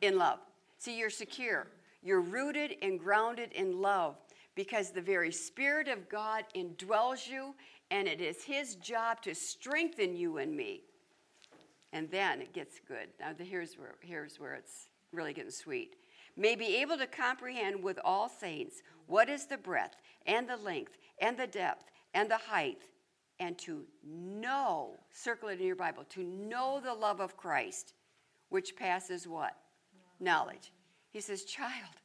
In 0.00 0.18
love. 0.18 0.38
See, 0.78 0.98
you're 0.98 1.10
secure. 1.10 1.66
You're 2.02 2.20
rooted 2.20 2.76
and 2.82 2.98
grounded 2.98 3.52
in 3.52 3.80
love 3.80 4.16
because 4.54 4.90
the 4.90 5.00
very 5.00 5.32
Spirit 5.32 5.88
of 5.88 6.08
God 6.08 6.44
indwells 6.54 7.28
you, 7.28 7.54
and 7.90 8.06
it 8.06 8.20
is 8.20 8.42
His 8.44 8.74
job 8.76 9.22
to 9.22 9.34
strengthen 9.34 10.16
you 10.16 10.38
and 10.38 10.54
me. 10.54 10.82
And 11.92 12.10
then 12.10 12.40
it 12.40 12.52
gets 12.52 12.80
good. 12.86 13.08
Now, 13.20 13.32
here's 13.38 13.74
where, 13.74 13.94
here's 14.00 14.40
where 14.40 14.54
it's 14.54 14.88
really 15.12 15.32
getting 15.32 15.50
sweet. 15.50 15.96
May 16.36 16.56
be 16.56 16.76
able 16.76 16.96
to 16.98 17.06
comprehend 17.06 17.82
with 17.82 17.98
all 18.04 18.28
saints 18.28 18.82
what 19.06 19.28
is 19.28 19.46
the 19.46 19.58
breadth 19.58 19.96
and 20.26 20.48
the 20.48 20.56
length 20.56 20.96
and 21.20 21.36
the 21.36 21.46
depth 21.46 21.90
and 22.14 22.30
the 22.30 22.38
height, 22.38 22.82
and 23.40 23.58
to 23.58 23.84
know, 24.04 24.98
circle 25.10 25.48
it 25.48 25.60
in 25.60 25.66
your 25.66 25.76
Bible, 25.76 26.04
to 26.10 26.22
know 26.22 26.80
the 26.82 26.92
love 26.92 27.20
of 27.20 27.36
Christ, 27.36 27.94
which 28.50 28.76
passes 28.76 29.26
what? 29.26 29.56
knowledge. 30.22 30.72
He 31.10 31.20
says, 31.20 31.44
Child, 31.44 31.96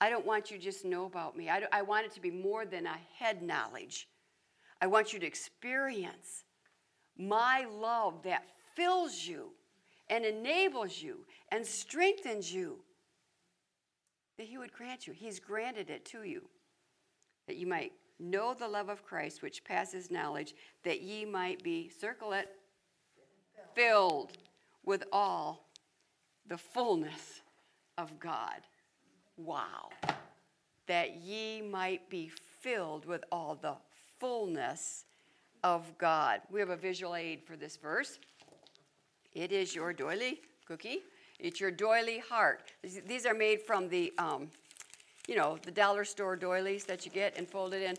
I 0.00 0.10
don't 0.10 0.26
want 0.26 0.50
you 0.50 0.58
just 0.58 0.84
know 0.84 1.06
about 1.06 1.36
me. 1.36 1.48
I, 1.48 1.62
I 1.72 1.82
want 1.82 2.06
it 2.06 2.12
to 2.12 2.20
be 2.20 2.30
more 2.30 2.64
than 2.64 2.86
a 2.86 2.96
head 3.18 3.42
knowledge. 3.42 4.08
I 4.80 4.86
want 4.86 5.12
you 5.12 5.18
to 5.18 5.26
experience 5.26 6.44
my 7.16 7.66
love 7.68 8.22
that 8.22 8.44
fills 8.76 9.26
you 9.26 9.50
and 10.08 10.24
enables 10.24 11.02
you 11.02 11.24
and 11.50 11.66
strengthens 11.66 12.52
you. 12.52 12.78
That 14.38 14.46
He 14.46 14.56
would 14.56 14.72
grant 14.72 15.06
you. 15.06 15.12
He's 15.12 15.38
granted 15.40 15.90
it 15.90 16.04
to 16.06 16.22
you. 16.22 16.48
That 17.46 17.56
you 17.56 17.66
might 17.66 17.92
know 18.18 18.54
the 18.54 18.68
love 18.68 18.88
of 18.88 19.04
Christ, 19.04 19.42
which 19.42 19.64
passes 19.64 20.10
knowledge, 20.10 20.54
that 20.84 21.02
ye 21.02 21.24
might 21.24 21.62
be, 21.62 21.88
circle 21.88 22.32
it, 22.32 22.48
filled 23.74 24.32
with 24.84 25.04
all 25.12 25.68
the 26.48 26.58
fullness 26.58 27.42
of 27.96 28.18
God. 28.18 28.60
Wow. 29.36 29.90
That 30.86 31.16
ye 31.16 31.62
might 31.62 32.08
be 32.08 32.30
filled 32.60 33.04
with 33.06 33.24
all 33.30 33.54
the 33.54 33.76
fullness 34.18 35.04
of 35.62 35.96
God. 35.98 36.40
We 36.50 36.60
have 36.60 36.70
a 36.70 36.76
visual 36.76 37.14
aid 37.14 37.42
for 37.44 37.56
this 37.56 37.76
verse. 37.76 38.18
It 39.32 39.52
is 39.52 39.74
your 39.74 39.92
doily 39.92 40.40
cookie. 40.66 41.02
It's 41.38 41.60
your 41.60 41.70
doily 41.70 42.18
heart. 42.18 42.72
These 43.06 43.26
are 43.26 43.34
made 43.34 43.62
from 43.62 43.88
the, 43.88 44.12
um, 44.18 44.50
you 45.28 45.36
know, 45.36 45.58
the 45.62 45.70
dollar 45.70 46.04
store 46.04 46.36
doilies 46.36 46.84
that 46.84 47.04
you 47.04 47.12
get 47.12 47.36
and 47.36 47.48
fold 47.48 47.74
it 47.74 47.82
in. 47.82 47.96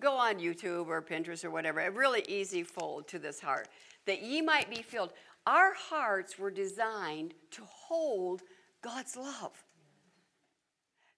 Go 0.00 0.14
on 0.14 0.36
YouTube 0.36 0.86
or 0.88 1.02
Pinterest 1.02 1.44
or 1.44 1.50
whatever. 1.50 1.80
A 1.80 1.90
really 1.90 2.24
easy 2.28 2.62
fold 2.62 3.06
to 3.08 3.18
this 3.18 3.40
heart. 3.40 3.68
That 4.06 4.22
ye 4.22 4.40
might 4.40 4.70
be 4.70 4.82
filled. 4.82 5.12
Our 5.46 5.74
hearts 5.74 6.38
were 6.38 6.50
designed 6.50 7.34
to 7.52 7.62
hold 7.64 8.42
God's 8.82 9.16
love. 9.16 9.64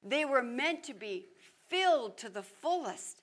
They 0.02 0.24
were 0.24 0.42
meant 0.42 0.82
to 0.84 0.94
be 0.94 1.26
filled 1.68 2.16
to 2.18 2.28
the 2.28 2.42
fullest 2.42 3.22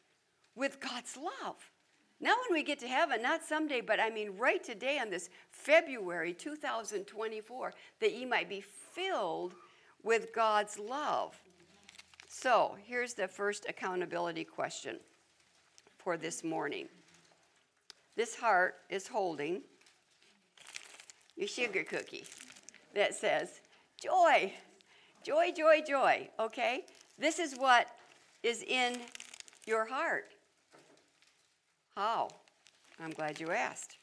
with 0.56 0.80
God's 0.80 1.18
love. 1.18 1.72
Now, 2.20 2.34
when 2.48 2.58
we 2.58 2.64
get 2.64 2.80
to 2.80 2.88
heaven, 2.88 3.22
not 3.22 3.44
someday, 3.44 3.82
but 3.82 4.00
I 4.00 4.10
mean 4.10 4.38
right 4.38 4.64
today 4.64 4.98
on 4.98 5.12
this 5.12 5.30
February 5.52 6.34
2024, 6.34 7.74
that 8.00 8.14
ye 8.14 8.26
might 8.26 8.50
be 8.50 8.62
filled 8.62 9.54
with 10.04 10.34
God's 10.34 10.80
love. 10.80 11.40
So, 12.28 12.76
here's 12.86 13.14
the 13.14 13.28
first 13.28 13.68
accountability 13.70 14.44
question 14.44 14.98
for 15.98 16.18
this 16.18 16.44
morning. 16.44 16.88
This 18.16 18.36
heart 18.36 18.76
is 18.90 19.08
holding 19.08 19.62
your 21.36 21.48
sugar 21.48 21.84
cookie 21.84 22.26
that 22.96 23.14
says, 23.14 23.62
joy, 24.02 24.52
joy, 25.24 25.52
joy, 25.56 25.82
joy, 25.88 26.30
okay? 26.40 26.86
This 27.20 27.38
is 27.38 27.54
what 27.56 27.88
is 28.42 28.64
in 28.64 28.98
your 29.68 29.86
heart. 29.86 30.32
How? 31.98 32.28
I'm 33.00 33.10
glad 33.10 33.40
you 33.40 33.50
asked. 33.50 33.98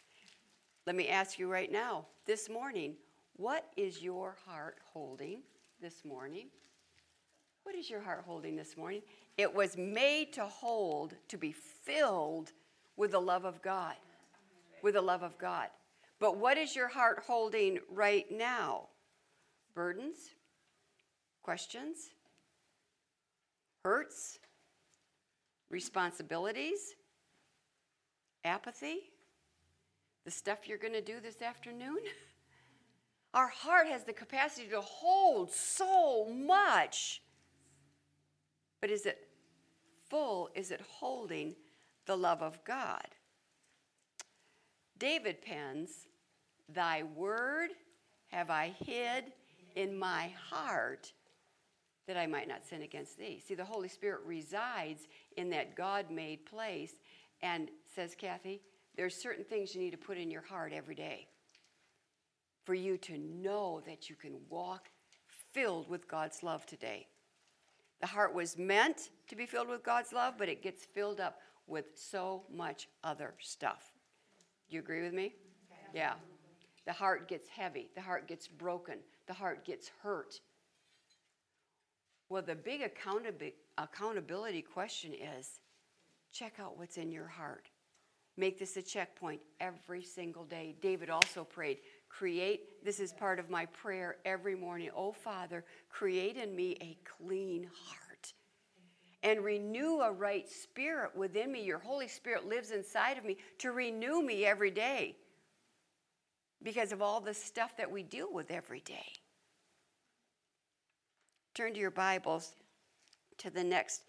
Let 0.85 0.97
me 0.97 1.07
ask 1.07 1.39
you 1.39 1.49
right 1.49 1.71
now, 1.71 2.07
this 2.27 2.49
morning, 2.51 2.97
what 3.37 3.67
is 3.77 4.03
your 4.03 4.35
heart 4.49 4.79
holding 4.93 5.43
this 5.81 6.05
morning? 6.05 6.49
What 7.63 7.77
is 7.77 7.89
your 7.89 8.01
heart 8.01 8.25
holding 8.27 8.57
this 8.57 8.77
morning? 8.77 9.01
It 9.39 9.55
was 9.55 9.77
made 9.77 10.33
to 10.33 10.45
hold, 10.45 11.15
to 11.29 11.39
be 11.39 11.53
filled 11.53 12.51
with 12.97 13.13
the 13.13 13.21
love 13.21 13.45
of 13.45 13.63
God. 13.63 13.95
With 14.83 14.95
the 14.95 15.01
love 15.01 15.23
of 15.23 15.39
God. 15.39 15.69
But 16.19 16.37
what 16.37 16.59
is 16.59 16.75
your 16.75 16.89
heart 16.89 17.23
holding 17.25 17.79
right 17.89 18.27
now? 18.29 18.89
Burdens? 19.73 20.19
Questions? 21.45 22.11
Hurts? 23.85 24.41
Responsibilities? 25.71 26.97
Apathy? 28.45 29.11
The 30.25 30.31
stuff 30.31 30.67
you're 30.67 30.79
going 30.79 30.93
to 30.95 31.01
do 31.01 31.21
this 31.21 31.43
afternoon? 31.43 31.99
Our 33.35 33.49
heart 33.49 33.89
has 33.89 34.05
the 34.05 34.13
capacity 34.13 34.69
to 34.69 34.81
hold 34.81 35.51
so 35.51 36.27
much. 36.27 37.23
But 38.81 38.91
is 38.91 39.07
it 39.07 39.29
full? 40.09 40.51
Is 40.55 40.71
it 40.71 40.81
holding 40.89 41.57
the 42.07 42.17
love 42.17 42.43
of 42.43 42.63
God? 42.65 43.07
David 44.99 45.43
pens 45.43 46.07
Thy 46.69 47.03
word 47.03 47.71
have 48.29 48.51
I 48.51 48.75
hid 48.85 49.33
in 49.75 49.99
my 49.99 50.33
heart 50.51 51.13
that 52.07 52.17
I 52.17 52.27
might 52.27 52.49
not 52.49 52.65
sin 52.65 52.83
against 52.83 53.19
thee. 53.19 53.43
See, 53.47 53.55
the 53.55 53.65
Holy 53.65 53.89
Spirit 53.89 54.21
resides 54.25 55.09
in 55.37 55.51
that 55.51 55.75
God 55.75 56.11
made 56.11 56.47
place 56.47 56.95
and 57.45 57.69
says, 57.95 58.17
Kathy, 58.17 58.63
there's 58.97 59.15
certain 59.15 59.45
things 59.45 59.75
you 59.75 59.81
need 59.81 59.91
to 59.91 59.99
put 59.99 60.17
in 60.17 60.31
your 60.31 60.41
heart 60.43 60.73
every 60.75 60.95
day 60.95 61.29
for 62.65 62.75
you 62.75 62.97
to 62.97 63.19
know 63.19 63.83
that 63.87 64.09
you 64.09 64.17
can 64.17 64.33
walk 64.49 64.89
filled 65.53 65.89
with 65.89 66.09
God's 66.09 66.43
love 66.43 66.65
today. 66.65 67.07
The 68.01 68.07
heart 68.07 68.35
was 68.35 68.57
meant 68.57 69.11
to 69.29 69.37
be 69.37 69.45
filled 69.45 69.69
with 69.69 69.85
God's 69.85 70.13
love, 70.13 70.35
but 70.39 70.49
it 70.49 70.63
gets 70.63 70.87
filled 70.87 71.21
up 71.21 71.39
with 71.67 71.85
so 71.95 72.45
much 72.51 72.89
other 73.05 73.35
stuff. 73.39 73.93
Do 74.69 74.77
you 74.77 74.81
agree 74.81 75.03
with 75.03 75.13
me? 75.13 75.35
Yeah. 75.95 76.15
The 76.87 76.93
heart 76.93 77.29
gets 77.29 77.49
heavy, 77.49 77.91
the 77.95 78.01
heart 78.01 78.27
gets 78.27 78.49
broken, 78.49 78.99
the 79.27 79.35
heart 79.35 79.65
gets 79.67 79.91
hurt. 80.03 80.41
Well, 82.31 82.43
the 82.43 82.55
big 82.55 82.81
accountability 82.83 84.63
question 84.63 85.13
is 85.13 85.61
check 86.35 86.55
out 86.59 86.77
what's 86.77 86.97
in 86.97 87.13
your 87.13 87.29
heart. 87.29 87.71
Make 88.37 88.59
this 88.59 88.77
a 88.77 88.83
checkpoint 88.83 89.41
every 89.61 90.03
single 90.03 90.45
day. 90.45 90.75
David 90.83 91.09
also 91.09 91.45
prayed, 91.45 91.79
create, 92.09 92.85
this 92.85 92.99
is 92.99 93.13
part 93.13 93.39
of 93.39 93.49
my 93.49 93.67
prayer 93.67 94.17
every 94.25 94.57
morning. 94.57 94.91
Oh, 94.95 95.13
Father, 95.13 95.65
create 95.89 96.37
in 96.37 96.55
me 96.55 96.77
a 96.81 96.99
clean 97.05 97.71
heart 97.73 98.33
and 99.23 99.45
renew 99.45 100.01
a 100.01 100.11
right 100.11 100.49
spirit 100.49 101.17
within 101.17 101.53
me. 101.53 101.63
Your 101.63 101.79
Holy 101.79 102.09
Spirit 102.09 102.49
lives 102.49 102.73
inside 102.73 103.17
of 103.17 103.25
me 103.25 103.37
to 103.59 103.71
renew 103.71 104.21
me 104.21 104.45
every 104.45 104.73
day 104.73 105.15
because 106.63 106.91
of 106.91 107.01
all 107.01 107.21
the 107.21 107.35
stuff 107.35 107.77
that 107.77 107.91
we 107.91 108.03
deal 108.03 108.33
with 108.33 108.51
every 108.51 108.81
day. 108.81 109.13
Turn 111.55 111.73
to 111.73 111.79
your 111.79 111.93
Bibles 111.93 112.51
to 113.39 113.49
the 113.49 113.63
next 113.63 114.03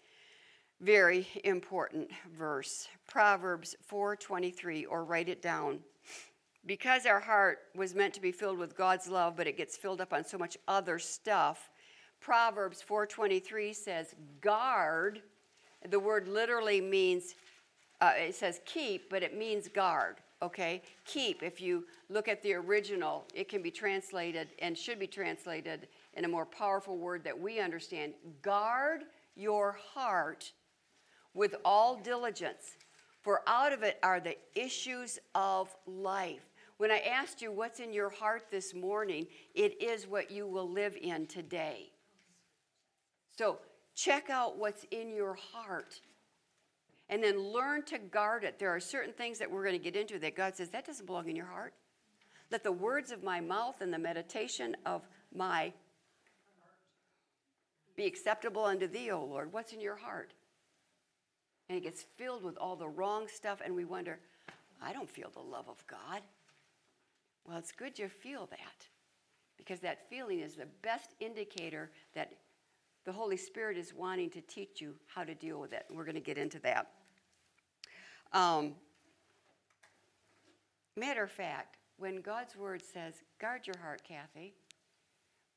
very 0.80 1.26
important 1.44 2.10
verse. 2.36 2.88
Proverbs 3.06 3.76
4.23 3.90 4.84
or 4.88 5.04
write 5.04 5.28
it 5.28 5.42
down. 5.42 5.80
Because 6.66 7.06
our 7.06 7.20
heart 7.20 7.58
was 7.74 7.94
meant 7.94 8.12
to 8.14 8.20
be 8.20 8.32
filled 8.32 8.58
with 8.58 8.76
god's 8.76 9.08
love 9.08 9.36
but 9.36 9.46
it 9.46 9.56
gets 9.56 9.76
filled 9.76 10.00
up 10.00 10.12
on 10.12 10.24
so 10.24 10.36
much 10.36 10.56
other 10.66 10.98
stuff 10.98 11.70
proverbs 12.20 12.84
4.23 12.88 13.72
says 13.72 14.16
guard 14.40 15.22
the 15.88 16.00
word 16.00 16.26
literally 16.26 16.80
means 16.80 17.36
uh, 18.00 18.12
it 18.16 18.34
says 18.34 18.60
keep 18.66 19.08
but 19.08 19.22
it 19.22 19.38
means 19.38 19.68
guard 19.68 20.16
okay? 20.42 20.82
Keep 21.04 21.42
if 21.42 21.60
you 21.60 21.84
look 22.08 22.28
at 22.28 22.42
the 22.42 22.54
original 22.54 23.24
it 23.34 23.48
can 23.48 23.62
be 23.62 23.70
translated 23.70 24.48
and 24.60 24.76
should 24.76 24.98
be 24.98 25.06
translated 25.06 25.88
in 26.14 26.24
a 26.24 26.28
more 26.28 26.46
powerful 26.46 26.98
word 26.98 27.24
that 27.24 27.38
we 27.38 27.60
understand. 27.60 28.12
Guard 28.42 29.04
your 29.34 29.78
heart 29.94 30.52
with 31.36 31.54
all 31.64 31.96
diligence, 31.96 32.76
for 33.20 33.42
out 33.46 33.72
of 33.72 33.82
it 33.82 33.98
are 34.02 34.20
the 34.20 34.36
issues 34.54 35.18
of 35.34 35.74
life. 35.86 36.50
When 36.78 36.90
I 36.90 36.98
asked 36.98 37.42
you 37.42 37.52
what's 37.52 37.80
in 37.80 37.92
your 37.92 38.10
heart 38.10 38.50
this 38.50 38.74
morning, 38.74 39.26
it 39.54 39.80
is 39.82 40.06
what 40.06 40.30
you 40.30 40.46
will 40.46 40.68
live 40.68 40.96
in 41.00 41.26
today. 41.26 41.90
So 43.36 43.58
check 43.94 44.30
out 44.30 44.58
what's 44.58 44.84
in 44.90 45.14
your 45.14 45.34
heart 45.34 46.00
and 47.08 47.22
then 47.22 47.38
learn 47.38 47.82
to 47.84 47.98
guard 47.98 48.44
it. 48.44 48.58
There 48.58 48.74
are 48.74 48.80
certain 48.80 49.12
things 49.12 49.38
that 49.38 49.50
we're 49.50 49.64
going 49.64 49.78
to 49.78 49.82
get 49.82 49.96
into 49.96 50.18
that 50.18 50.34
God 50.34 50.56
says 50.56 50.70
that 50.70 50.86
doesn't 50.86 51.06
belong 51.06 51.28
in 51.28 51.36
your 51.36 51.46
heart. 51.46 51.74
Let 52.50 52.62
the 52.62 52.72
words 52.72 53.10
of 53.10 53.22
my 53.22 53.40
mouth 53.40 53.80
and 53.80 53.92
the 53.92 53.98
meditation 53.98 54.76
of 54.86 55.02
my 55.34 55.72
be 57.96 58.06
acceptable 58.06 58.64
unto 58.64 58.86
thee, 58.86 59.10
O 59.10 59.24
Lord. 59.24 59.52
What's 59.52 59.72
in 59.72 59.80
your 59.80 59.96
heart? 59.96 60.32
And 61.68 61.78
it 61.78 61.82
gets 61.82 62.04
filled 62.16 62.42
with 62.42 62.56
all 62.58 62.76
the 62.76 62.88
wrong 62.88 63.26
stuff, 63.28 63.60
and 63.64 63.74
we 63.74 63.84
wonder, 63.84 64.18
I 64.82 64.92
don't 64.92 65.08
feel 65.08 65.30
the 65.30 65.40
love 65.40 65.68
of 65.68 65.84
God. 65.86 66.22
Well, 67.46 67.58
it's 67.58 67.72
good 67.72 67.98
you 67.98 68.08
feel 68.08 68.46
that 68.46 68.86
because 69.56 69.80
that 69.80 70.08
feeling 70.08 70.40
is 70.40 70.54
the 70.54 70.66
best 70.82 71.14
indicator 71.20 71.90
that 72.14 72.32
the 73.04 73.12
Holy 73.12 73.36
Spirit 73.36 73.76
is 73.76 73.94
wanting 73.94 74.30
to 74.30 74.40
teach 74.42 74.80
you 74.80 74.94
how 75.06 75.24
to 75.24 75.34
deal 75.34 75.60
with 75.60 75.72
it. 75.72 75.86
We're 75.90 76.04
going 76.04 76.16
to 76.16 76.20
get 76.20 76.38
into 76.38 76.58
that. 76.60 76.88
Um, 78.32 78.74
matter 80.96 81.22
of 81.22 81.30
fact, 81.30 81.76
when 81.98 82.20
God's 82.20 82.56
word 82.56 82.82
says, 82.82 83.14
guard 83.40 83.66
your 83.66 83.78
heart, 83.80 84.02
Kathy, 84.06 84.54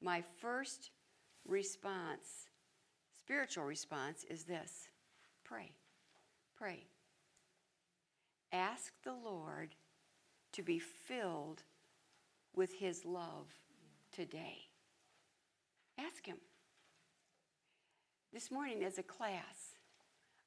my 0.01 0.23
first 0.39 0.91
response, 1.47 2.47
spiritual 3.19 3.65
response, 3.65 4.25
is 4.29 4.43
this 4.43 4.87
pray. 5.43 5.71
Pray. 6.59 6.83
Ask 8.51 8.91
the 9.05 9.13
Lord 9.13 9.75
to 10.51 10.61
be 10.61 10.77
filled 10.77 11.63
with 12.53 12.73
His 12.73 13.05
love 13.05 13.47
today. 14.11 14.57
Ask 15.97 16.25
Him. 16.25 16.35
This 18.33 18.51
morning, 18.51 18.83
as 18.83 18.97
a 18.97 19.03
class, 19.03 19.77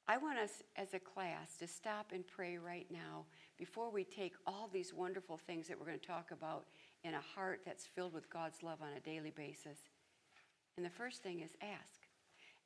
I 0.07 0.17
want 0.17 0.37
us 0.37 0.61
as 0.75 0.93
a 0.93 0.99
class 0.99 1.57
to 1.57 1.67
stop 1.67 2.11
and 2.13 2.27
pray 2.27 2.57
right 2.57 2.87
now 2.91 3.25
before 3.57 3.89
we 3.89 4.03
take 4.03 4.33
all 4.45 4.69
these 4.71 4.93
wonderful 4.93 5.37
things 5.37 5.67
that 5.67 5.79
we're 5.79 5.87
going 5.87 5.99
to 5.99 6.05
talk 6.05 6.29
about 6.31 6.65
in 7.03 7.15
a 7.15 7.21
heart 7.21 7.61
that's 7.65 7.87
filled 7.87 8.13
with 8.13 8.29
God's 8.29 8.61
love 8.61 8.79
on 8.83 8.95
a 8.95 8.99
daily 8.99 9.31
basis. 9.31 9.79
And 10.77 10.85
the 10.85 10.91
first 10.91 11.23
thing 11.23 11.39
is 11.39 11.55
ask. 11.61 12.01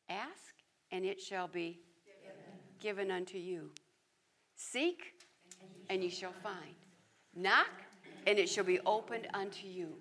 Ask, 0.10 0.56
and 0.92 1.06
it 1.06 1.22
shall 1.22 1.48
be 1.48 1.80
given 2.80 3.12
unto 3.12 3.38
you. 3.38 3.72
Seek, 4.56 5.14
and 5.90 6.04
ye 6.04 6.10
shall 6.10 6.34
find. 6.44 6.76
Knock, 7.36 7.70
and 8.26 8.40
it 8.40 8.50
shall 8.50 8.64
be 8.64 8.80
opened 8.86 9.28
unto 9.34 9.68
you. 9.68 9.94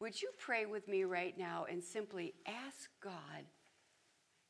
Would 0.00 0.20
you 0.20 0.30
pray 0.38 0.66
with 0.66 0.86
me 0.88 1.04
right 1.04 1.36
now 1.38 1.66
and 1.70 1.82
simply 1.82 2.34
ask 2.46 2.90
God 3.02 3.44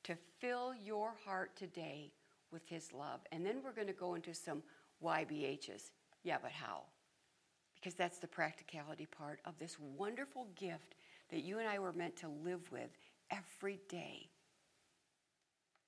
to 0.05 0.17
fill 0.41 0.75
your 0.75 1.15
heart 1.25 1.57
today 1.57 2.13
with 2.51 2.69
His 2.69 2.93
love? 2.93 3.21
And 3.31 3.47
then 3.47 3.61
we're 3.65 3.73
going 3.73 3.87
to 3.87 3.93
go 3.93 4.15
into 4.15 4.35
some 4.35 4.63
YBHs. 5.03 5.91
Yeah, 6.25 6.39
but 6.43 6.51
how? 6.51 6.83
Because 7.77 7.95
that's 7.95 8.19
the 8.19 8.27
practicality 8.27 9.07
part 9.07 9.41
of 9.45 9.59
this 9.59 9.77
wonderful 9.79 10.49
gift 10.57 10.97
that 11.31 11.45
you 11.45 11.59
and 11.59 11.69
I 11.69 11.79
were 11.79 11.93
meant 11.93 12.17
to 12.17 12.29
live 12.29 12.71
with 12.73 12.91
every 13.31 13.79
day. 13.89 14.29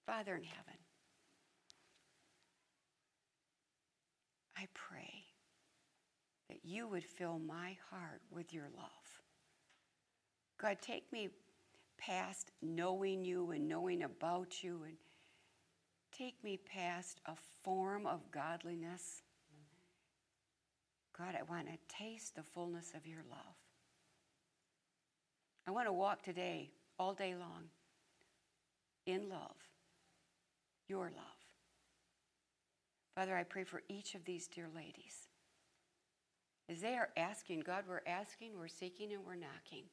Father 0.06 0.36
in 0.36 0.44
heaven, 0.44 0.78
I 4.56 4.66
pray 4.74 5.24
that 6.48 6.55
you 6.66 6.88
would 6.88 7.04
fill 7.04 7.38
my 7.38 7.76
heart 7.90 8.20
with 8.30 8.52
your 8.52 8.68
love. 8.76 9.22
God, 10.60 10.78
take 10.80 11.12
me 11.12 11.28
past 11.96 12.50
knowing 12.60 13.24
you 13.24 13.52
and 13.52 13.68
knowing 13.68 14.02
about 14.02 14.62
you 14.64 14.82
and 14.84 14.96
take 16.16 16.42
me 16.42 16.58
past 16.58 17.20
a 17.26 17.34
form 17.62 18.06
of 18.06 18.30
godliness. 18.32 19.22
God, 21.16 21.36
I 21.38 21.42
want 21.44 21.66
to 21.68 21.94
taste 21.94 22.34
the 22.34 22.42
fullness 22.42 22.92
of 22.96 23.06
your 23.06 23.22
love. 23.30 23.54
I 25.68 25.70
want 25.70 25.86
to 25.86 25.92
walk 25.92 26.22
today, 26.22 26.70
all 26.98 27.14
day 27.14 27.34
long, 27.34 27.64
in 29.06 29.28
love, 29.28 29.56
your 30.88 31.04
love. 31.04 31.36
Father, 33.14 33.36
I 33.36 33.44
pray 33.44 33.64
for 33.64 33.82
each 33.88 34.14
of 34.14 34.24
these 34.24 34.46
dear 34.48 34.68
ladies. 34.74 35.25
As 36.68 36.80
they 36.80 36.94
are 36.94 37.10
asking, 37.16 37.60
God, 37.60 37.84
we're 37.88 38.00
asking, 38.06 38.58
we're 38.58 38.68
seeking, 38.68 39.12
and 39.12 39.24
we're 39.24 39.36
knocking. 39.36 39.84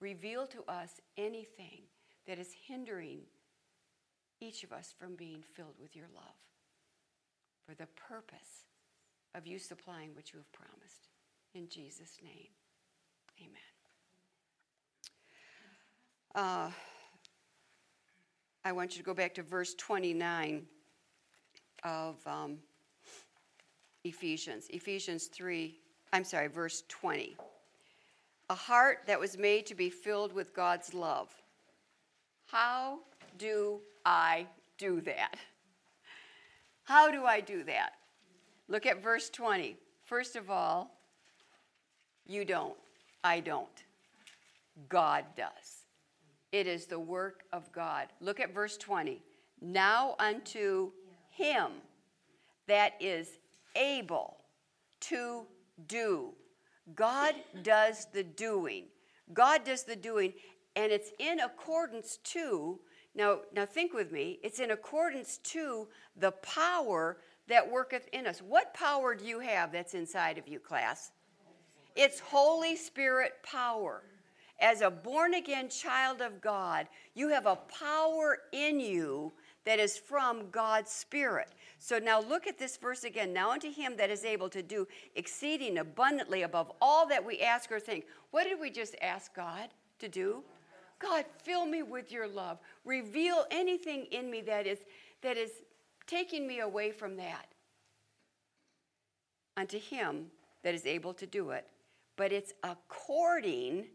Reveal 0.00 0.46
to 0.48 0.62
us 0.68 1.00
anything 1.16 1.82
that 2.26 2.38
is 2.38 2.54
hindering 2.66 3.20
each 4.40 4.62
of 4.62 4.72
us 4.72 4.94
from 4.98 5.16
being 5.16 5.42
filled 5.54 5.74
with 5.80 5.96
your 5.96 6.06
love 6.14 6.36
for 7.66 7.74
the 7.74 7.86
purpose 8.08 8.66
of 9.34 9.46
you 9.46 9.58
supplying 9.58 10.14
what 10.14 10.32
you 10.32 10.38
have 10.38 10.52
promised. 10.52 11.08
In 11.54 11.68
Jesus' 11.68 12.18
name, 12.22 12.48
amen. 13.40 13.76
Uh, 16.34 16.70
I 18.64 18.72
want 18.72 18.92
you 18.92 18.98
to 18.98 19.04
go 19.04 19.14
back 19.14 19.34
to 19.34 19.42
verse 19.42 19.74
29 19.74 20.66
of 21.84 22.16
um, 22.26 22.58
Ephesians, 24.04 24.66
Ephesians 24.70 25.26
3, 25.26 25.78
I'm 26.12 26.24
sorry, 26.24 26.48
verse 26.48 26.84
20. 26.88 27.36
A 28.48 28.54
heart 28.54 28.98
that 29.06 29.18
was 29.18 29.36
made 29.36 29.66
to 29.66 29.74
be 29.74 29.90
filled 29.90 30.32
with 30.32 30.54
God's 30.54 30.94
love. 30.94 31.28
How 32.46 33.00
do 33.38 33.80
I 34.04 34.46
do 34.78 35.00
that? 35.02 35.34
How 36.84 37.10
do 37.10 37.24
I 37.24 37.40
do 37.40 37.64
that? 37.64 37.94
Look 38.68 38.86
at 38.86 39.02
verse 39.02 39.28
20. 39.30 39.76
First 40.04 40.36
of 40.36 40.50
all, 40.50 40.90
you 42.26 42.44
don't. 42.44 42.76
I 43.24 43.40
don't. 43.40 43.84
God 44.88 45.24
does. 45.36 45.84
It 46.52 46.66
is 46.66 46.86
the 46.86 46.98
work 46.98 47.42
of 47.52 47.70
God. 47.72 48.06
Look 48.20 48.38
at 48.40 48.54
verse 48.54 48.76
20. 48.76 49.20
Now 49.60 50.14
unto 50.18 50.92
him 51.30 51.70
that 52.68 52.94
is 53.00 53.38
able 53.74 54.36
to 55.00 55.46
do. 55.86 56.32
God 56.94 57.34
does 57.62 58.06
the 58.12 58.22
doing. 58.22 58.84
God 59.32 59.64
does 59.64 59.82
the 59.82 59.96
doing, 59.96 60.32
and 60.76 60.92
it's 60.92 61.10
in 61.18 61.40
accordance 61.40 62.18
to, 62.24 62.78
now, 63.14 63.40
now 63.52 63.66
think 63.66 63.92
with 63.92 64.12
me, 64.12 64.38
it's 64.42 64.60
in 64.60 64.70
accordance 64.70 65.38
to 65.38 65.88
the 66.16 66.32
power 66.32 67.18
that 67.48 67.70
worketh 67.70 68.08
in 68.12 68.26
us. 68.26 68.40
What 68.40 68.74
power 68.74 69.14
do 69.14 69.24
you 69.24 69.40
have 69.40 69.72
that's 69.72 69.94
inside 69.94 70.38
of 70.38 70.46
you, 70.48 70.60
class? 70.60 71.10
It's 71.94 72.20
Holy 72.20 72.76
Spirit 72.76 73.32
power. 73.42 74.02
As 74.60 74.80
a 74.80 74.90
born 74.90 75.34
again 75.34 75.68
child 75.68 76.20
of 76.20 76.40
God, 76.40 76.88
you 77.14 77.28
have 77.28 77.46
a 77.46 77.56
power 77.56 78.38
in 78.52 78.80
you 78.80 79.32
that 79.66 79.78
is 79.80 79.98
from 79.98 80.48
God's 80.50 80.90
Spirit. 80.90 81.48
So 81.78 81.98
now 81.98 82.20
look 82.20 82.46
at 82.46 82.58
this 82.58 82.76
verse 82.76 83.04
again. 83.04 83.32
Now 83.32 83.50
unto 83.50 83.70
him 83.70 83.96
that 83.98 84.10
is 84.10 84.24
able 84.24 84.48
to 84.50 84.62
do 84.62 84.86
exceeding 85.16 85.78
abundantly 85.78 86.42
above 86.42 86.72
all 86.80 87.06
that 87.08 87.24
we 87.24 87.40
ask 87.40 87.70
or 87.70 87.80
think. 87.80 88.06
What 88.30 88.44
did 88.44 88.58
we 88.58 88.70
just 88.70 88.94
ask 89.02 89.34
God 89.34 89.68
to 89.98 90.08
do? 90.08 90.42
God, 90.98 91.26
fill 91.42 91.66
me 91.66 91.82
with 91.82 92.10
your 92.10 92.26
love. 92.26 92.58
Reveal 92.84 93.44
anything 93.50 94.06
in 94.12 94.30
me 94.30 94.40
that 94.42 94.66
is 94.66 94.78
that 95.22 95.36
is 95.36 95.50
taking 96.06 96.46
me 96.46 96.60
away 96.60 96.92
from 96.92 97.16
that. 97.16 97.46
Unto 99.56 99.78
him 99.78 100.26
that 100.62 100.74
is 100.74 100.86
able 100.86 101.12
to 101.14 101.26
do 101.26 101.50
it. 101.50 101.66
But 102.16 102.32
it's 102.32 102.52
according 102.62 103.86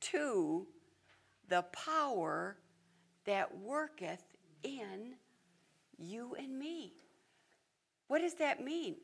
to 0.00 0.66
the 1.48 1.62
power 1.72 2.56
that 3.24 3.56
worketh 3.58 4.31
in 4.62 5.14
you 5.98 6.34
and 6.38 6.58
me. 6.58 6.92
What 8.08 8.20
does 8.20 8.34
that 8.34 8.62
mean? 8.62 8.96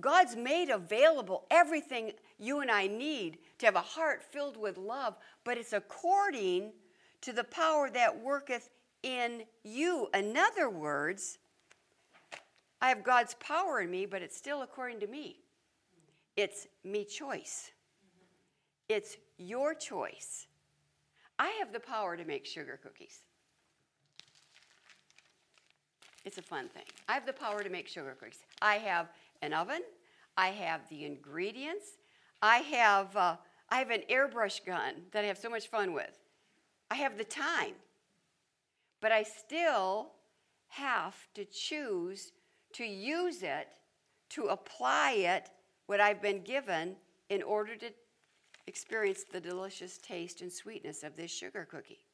God's 0.00 0.36
made 0.36 0.70
available 0.70 1.46
everything 1.50 2.12
you 2.38 2.60
and 2.60 2.70
I 2.70 2.86
need 2.86 3.38
to 3.58 3.66
have 3.66 3.76
a 3.76 3.80
heart 3.80 4.22
filled 4.22 4.56
with 4.56 4.76
love, 4.76 5.16
but 5.44 5.56
it's 5.56 5.72
according 5.72 6.72
to 7.20 7.32
the 7.32 7.44
power 7.44 7.88
that 7.90 8.22
worketh 8.22 8.70
in 9.02 9.44
you. 9.62 10.08
In 10.12 10.36
other 10.36 10.68
words, 10.68 11.38
I 12.80 12.88
have 12.88 13.04
God's 13.04 13.34
power 13.34 13.80
in 13.80 13.90
me, 13.90 14.04
but 14.04 14.20
it's 14.20 14.36
still 14.36 14.62
according 14.62 15.00
to 15.00 15.06
me. 15.06 15.40
It's 16.36 16.66
me 16.82 17.04
choice. 17.04 17.70
It's 18.88 19.16
your 19.38 19.74
choice. 19.74 20.46
I 21.38 21.50
have 21.60 21.72
the 21.72 21.80
power 21.80 22.16
to 22.16 22.24
make 22.24 22.44
sugar 22.44 22.78
cookies. 22.82 23.20
It's 26.24 26.38
a 26.38 26.42
fun 26.42 26.68
thing. 26.68 26.84
I 27.08 27.12
have 27.12 27.26
the 27.26 27.32
power 27.32 27.62
to 27.62 27.70
make 27.70 27.88
sugar 27.88 28.16
cookies. 28.18 28.40
I 28.62 28.76
have 28.76 29.08
an 29.42 29.52
oven. 29.52 29.82
I 30.36 30.48
have 30.48 30.88
the 30.88 31.04
ingredients. 31.04 31.98
I 32.40 32.58
have, 32.58 33.16
uh, 33.16 33.36
I 33.68 33.78
have 33.78 33.90
an 33.90 34.02
airbrush 34.10 34.64
gun 34.64 34.94
that 35.12 35.24
I 35.24 35.28
have 35.28 35.38
so 35.38 35.50
much 35.50 35.68
fun 35.68 35.92
with. 35.92 36.18
I 36.90 36.96
have 36.96 37.18
the 37.18 37.24
time. 37.24 37.74
But 39.00 39.12
I 39.12 39.22
still 39.22 40.12
have 40.68 41.14
to 41.34 41.44
choose 41.44 42.32
to 42.72 42.84
use 42.84 43.42
it, 43.42 43.68
to 44.30 44.46
apply 44.46 45.12
it, 45.12 45.50
what 45.86 46.00
I've 46.00 46.20
been 46.20 46.42
given, 46.42 46.96
in 47.28 47.42
order 47.42 47.76
to 47.76 47.90
experience 48.66 49.24
the 49.30 49.40
delicious 49.40 49.98
taste 49.98 50.40
and 50.40 50.52
sweetness 50.52 51.02
of 51.02 51.16
this 51.16 51.30
sugar 51.30 51.66
cookie. 51.70 52.04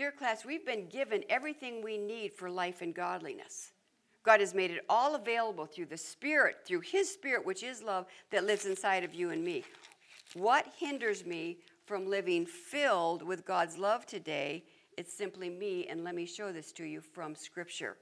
Dear 0.00 0.12
class, 0.12 0.46
we've 0.46 0.64
been 0.64 0.86
given 0.86 1.24
everything 1.28 1.84
we 1.84 1.98
need 1.98 2.32
for 2.32 2.48
life 2.48 2.80
and 2.80 2.94
godliness. 2.94 3.72
God 4.22 4.40
has 4.40 4.54
made 4.54 4.70
it 4.70 4.82
all 4.88 5.14
available 5.14 5.66
through 5.66 5.84
the 5.84 5.98
Spirit, 5.98 6.60
through 6.64 6.80
His 6.80 7.12
Spirit, 7.12 7.44
which 7.44 7.62
is 7.62 7.82
love, 7.82 8.06
that 8.30 8.46
lives 8.46 8.64
inside 8.64 9.04
of 9.04 9.12
you 9.12 9.28
and 9.28 9.44
me. 9.44 9.62
What 10.32 10.72
hinders 10.78 11.26
me 11.26 11.58
from 11.84 12.08
living 12.08 12.46
filled 12.46 13.22
with 13.22 13.44
God's 13.44 13.76
love 13.76 14.06
today? 14.06 14.64
It's 14.96 15.12
simply 15.12 15.50
me, 15.50 15.86
and 15.86 16.02
let 16.02 16.14
me 16.14 16.24
show 16.24 16.50
this 16.50 16.72
to 16.72 16.84
you 16.84 17.02
from 17.02 17.34
Scripture. 17.34 17.98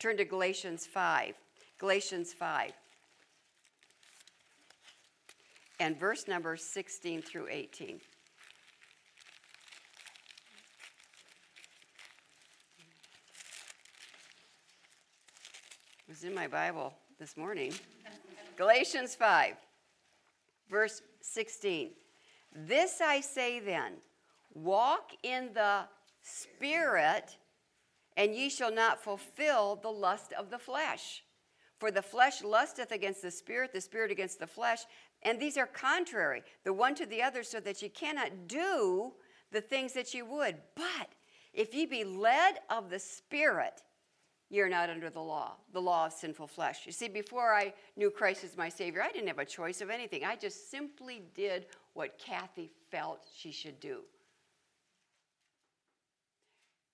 Turn 0.00 0.16
to 0.16 0.24
Galatians 0.24 0.86
5. 0.86 1.36
Galatians 1.78 2.32
5. 2.32 2.72
And 5.78 6.00
verse 6.00 6.26
number 6.26 6.56
16 6.56 7.22
through 7.22 7.46
18. 7.48 8.00
It 16.08 16.12
was 16.12 16.24
in 16.24 16.34
my 16.34 16.46
Bible 16.46 16.94
this 17.18 17.36
morning. 17.36 17.74
Galatians 18.56 19.14
5, 19.14 19.56
verse 20.70 21.02
16. 21.20 21.90
This 22.66 23.02
I 23.02 23.20
say 23.20 23.60
then 23.60 23.92
walk 24.54 25.10
in 25.22 25.50
the 25.52 25.82
Spirit, 26.22 27.36
and 28.16 28.34
ye 28.34 28.48
shall 28.48 28.72
not 28.72 29.04
fulfill 29.04 29.76
the 29.76 29.90
lust 29.90 30.32
of 30.32 30.48
the 30.48 30.58
flesh. 30.58 31.24
For 31.76 31.90
the 31.90 32.00
flesh 32.00 32.42
lusteth 32.42 32.90
against 32.90 33.20
the 33.20 33.30
Spirit, 33.30 33.74
the 33.74 33.80
Spirit 33.82 34.10
against 34.10 34.40
the 34.40 34.46
flesh, 34.46 34.80
and 35.24 35.38
these 35.38 35.58
are 35.58 35.66
contrary, 35.66 36.42
the 36.64 36.72
one 36.72 36.94
to 36.94 37.04
the 37.04 37.22
other, 37.22 37.42
so 37.42 37.60
that 37.60 37.82
ye 37.82 37.90
cannot 37.90 38.48
do 38.48 39.12
the 39.52 39.60
things 39.60 39.92
that 39.92 40.14
ye 40.14 40.22
would. 40.22 40.56
But 40.74 41.10
if 41.52 41.74
ye 41.74 41.84
be 41.84 42.04
led 42.04 42.60
of 42.70 42.88
the 42.88 42.98
Spirit, 42.98 43.82
you're 44.50 44.68
not 44.68 44.88
under 44.88 45.10
the 45.10 45.20
law, 45.20 45.52
the 45.72 45.80
law 45.80 46.06
of 46.06 46.12
sinful 46.12 46.46
flesh. 46.46 46.86
You 46.86 46.92
see, 46.92 47.08
before 47.08 47.52
I 47.52 47.74
knew 47.96 48.10
Christ 48.10 48.44
as 48.44 48.56
my 48.56 48.68
Savior, 48.68 49.02
I 49.02 49.12
didn't 49.12 49.28
have 49.28 49.38
a 49.38 49.44
choice 49.44 49.80
of 49.80 49.90
anything. 49.90 50.24
I 50.24 50.36
just 50.36 50.70
simply 50.70 51.22
did 51.34 51.66
what 51.92 52.18
Kathy 52.18 52.70
felt 52.90 53.26
she 53.36 53.52
should 53.52 53.78
do. 53.78 54.00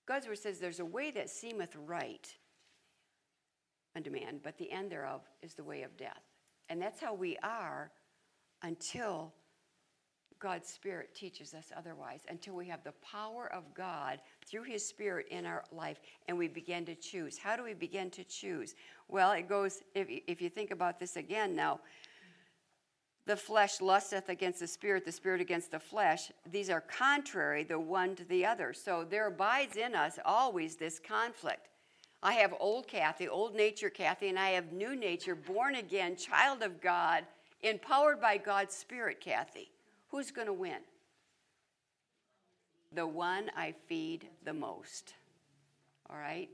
God's 0.05 0.27
word 0.27 0.37
says, 0.37 0.59
There's 0.59 0.81
a 0.81 0.85
way 0.85 1.11
that 1.11 1.29
seemeth 1.29 1.75
right 1.87 2.27
unto 3.95 4.11
man, 4.11 4.39
but 4.43 4.57
the 4.57 4.71
end 4.71 4.91
thereof 4.91 5.21
is 5.41 5.53
the 5.53 5.63
way 5.63 5.83
of 5.83 5.95
death. 5.95 6.23
And 6.69 6.81
that's 6.81 6.99
how 6.99 7.13
we 7.13 7.37
are 7.41 7.91
until 8.61 9.33
God's 10.39 10.67
Spirit 10.67 11.15
teaches 11.15 11.53
us 11.53 11.71
otherwise, 11.75 12.21
until 12.29 12.55
we 12.55 12.67
have 12.67 12.83
the 12.83 12.93
power 13.03 13.51
of 13.53 13.63
God 13.73 14.19
through 14.45 14.63
His 14.63 14.85
Spirit 14.85 15.27
in 15.29 15.45
our 15.45 15.63
life 15.71 15.99
and 16.27 16.37
we 16.37 16.47
begin 16.47 16.85
to 16.85 16.95
choose. 16.95 17.37
How 17.37 17.55
do 17.55 17.63
we 17.63 17.73
begin 17.73 18.09
to 18.11 18.23
choose? 18.23 18.75
Well, 19.07 19.31
it 19.31 19.47
goes, 19.47 19.81
if, 19.93 20.07
if 20.27 20.41
you 20.41 20.49
think 20.49 20.71
about 20.71 20.99
this 20.99 21.15
again 21.15 21.55
now, 21.55 21.79
the 23.25 23.35
flesh 23.35 23.81
lusteth 23.81 24.29
against 24.29 24.59
the 24.59 24.67
spirit, 24.67 25.03
the 25.03 25.11
spirit 25.11 25.41
against 25.41 25.71
the 25.71 25.79
flesh. 25.79 26.31
These 26.51 26.69
are 26.69 26.81
contrary, 26.81 27.63
the 27.63 27.79
one 27.79 28.15
to 28.17 28.23
the 28.23 28.45
other. 28.45 28.71
So 28.71 29.03
there 29.03 29.27
abides 29.27 29.77
in 29.77 29.95
us 29.95 30.19
always 30.23 30.75
this 30.75 30.99
conflict. 30.99 31.69
I 32.21 32.33
have 32.33 32.53
old 32.59 32.87
Kathy, 32.87 33.27
old 33.27 33.55
nature 33.55 33.89
Kathy, 33.89 34.29
and 34.29 34.37
I 34.37 34.49
have 34.51 34.71
new 34.71 34.95
nature, 34.95 35.35
born 35.35 35.75
again, 35.75 36.15
child 36.15 36.61
of 36.61 36.81
God, 36.81 37.23
empowered 37.61 38.21
by 38.21 38.37
God's 38.37 38.75
Spirit 38.75 39.21
Kathy. 39.21 39.71
Who's 40.15 40.31
going 40.31 40.47
to 40.47 40.53
win? 40.53 40.77
The 42.93 43.05
one 43.05 43.51
I 43.53 43.73
feed 43.89 44.29
the 44.45 44.53
most. 44.53 45.13
All 46.09 46.15
right? 46.15 46.47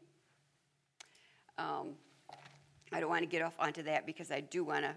Um, 1.60 1.90
I 2.92 3.00
don't 3.00 3.10
want 3.12 3.22
to 3.22 3.28
get 3.28 3.44
off 3.44 3.54
onto 3.60 3.84
that 3.84 4.08
because 4.08 4.32
I 4.32 4.40
do 4.40 4.64
want 4.64 4.86
to. 4.86 4.96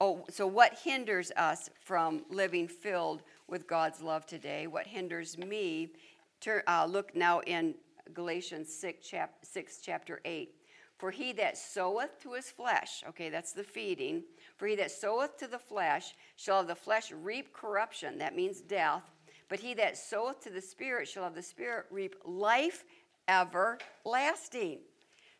Oh, 0.00 0.24
so 0.28 0.44
what 0.44 0.76
hinders 0.82 1.30
us 1.36 1.70
from 1.84 2.24
living 2.30 2.66
filled 2.66 3.22
with 3.46 3.68
God's 3.68 4.02
love 4.02 4.26
today? 4.26 4.66
What 4.66 4.84
hinders 4.84 5.38
me? 5.38 5.92
To, 6.40 6.60
uh, 6.68 6.84
look 6.84 7.14
now 7.14 7.42
in 7.42 7.76
Galatians 8.12 8.74
6, 8.74 9.06
chap, 9.06 9.34
6, 9.44 9.78
chapter 9.84 10.20
8. 10.24 10.52
For 10.98 11.12
he 11.12 11.32
that 11.34 11.56
soweth 11.56 12.20
to 12.22 12.32
his 12.32 12.50
flesh, 12.50 13.04
okay, 13.08 13.30
that's 13.30 13.52
the 13.52 13.62
feeding. 13.62 14.24
For 14.56 14.66
he 14.66 14.74
that 14.76 14.90
soweth 14.90 15.38
to 15.38 15.46
the 15.46 15.58
flesh 15.58 16.14
shall 16.36 16.60
of 16.60 16.66
the 16.66 16.74
flesh 16.74 17.12
reap 17.12 17.52
corruption, 17.52 18.18
that 18.18 18.34
means 18.34 18.60
death. 18.60 19.04
But 19.48 19.60
he 19.60 19.74
that 19.74 19.96
soweth 19.96 20.40
to 20.40 20.50
the 20.50 20.60
Spirit 20.60 21.06
shall 21.08 21.24
of 21.24 21.36
the 21.36 21.42
Spirit 21.42 21.86
reap 21.90 22.16
life 22.24 22.84
everlasting. 23.28 24.80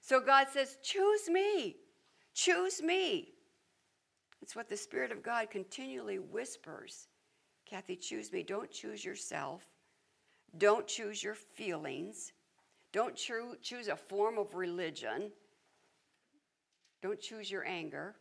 So 0.01 0.21
God 0.21 0.47
says, 0.53 0.79
Choose 0.83 1.29
me. 1.29 1.77
Choose 2.35 2.81
me. 2.81 3.33
It's 4.41 4.55
what 4.55 4.69
the 4.69 4.77
Spirit 4.77 5.11
of 5.11 5.25
God 5.25 5.51
continually 5.51 6.21
whispers. 6.21 7.09
Kathy, 7.69 7.97
choose 7.97 8.33
me. 8.33 8.45
Don't 8.45 8.71
choose 8.71 9.05
yourself. 9.05 9.65
Don't 10.57 10.87
choose 10.87 11.23
your 11.23 11.35
feelings. 11.35 12.33
Don't 12.93 13.17
choose 13.17 13.89
a 13.89 13.97
form 13.97 14.39
of 14.39 14.55
religion. 14.55 15.33
Don't 17.03 17.21
choose 17.21 17.51
your 17.51 17.67
anger. 17.67 18.15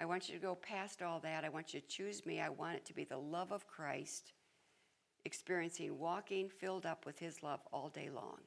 I 0.00 0.06
want 0.06 0.28
you 0.28 0.34
to 0.34 0.40
go 0.40 0.54
past 0.54 1.02
all 1.02 1.20
that. 1.20 1.44
I 1.44 1.48
want 1.48 1.74
you 1.74 1.80
to 1.80 1.86
choose 1.86 2.26
me. 2.26 2.40
I 2.40 2.48
want 2.48 2.76
it 2.76 2.84
to 2.86 2.94
be 2.94 3.04
the 3.04 3.18
love 3.18 3.52
of 3.52 3.66
Christ 3.66 4.32
experiencing 5.24 5.98
walking 5.98 6.48
filled 6.48 6.86
up 6.86 7.06
with 7.06 7.18
His 7.18 7.42
love 7.42 7.60
all 7.72 7.88
day 7.88 8.10
long. 8.14 8.38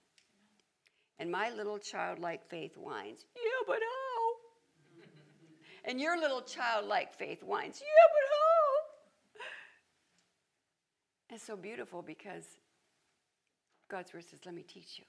And 1.20 1.32
my 1.32 1.50
little 1.50 1.80
childlike 1.80 2.48
faith 2.48 2.78
whines, 2.78 3.26
Yeah, 3.36 3.66
but 3.66 3.80
how? 3.80 5.06
and 5.90 6.00
your 6.00 6.20
little 6.20 6.42
childlike 6.42 7.14
faith 7.14 7.44
whines, 7.44 7.82
Yeah, 7.82 8.08
but 8.14 8.24
how? 8.30 8.46
It's 11.36 11.44
so 11.44 11.58
beautiful 11.58 12.02
because 12.02 12.46
God's 13.90 14.14
word 14.14 14.26
says, 14.30 14.40
Let 14.46 14.54
me 14.54 14.64
teach 14.64 15.00
you. 15.00 15.06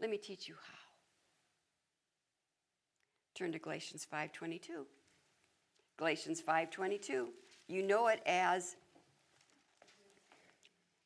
Let 0.00 0.10
me 0.10 0.16
teach 0.16 0.48
you 0.48 0.54
how. 0.54 0.79
Turn 3.40 3.52
to 3.52 3.58
Galatians 3.58 4.04
5:22. 4.04 4.86
Galatians 5.96 6.42
5:22. 6.42 7.32
You 7.68 7.82
know 7.82 8.08
it 8.08 8.20
as 8.26 8.76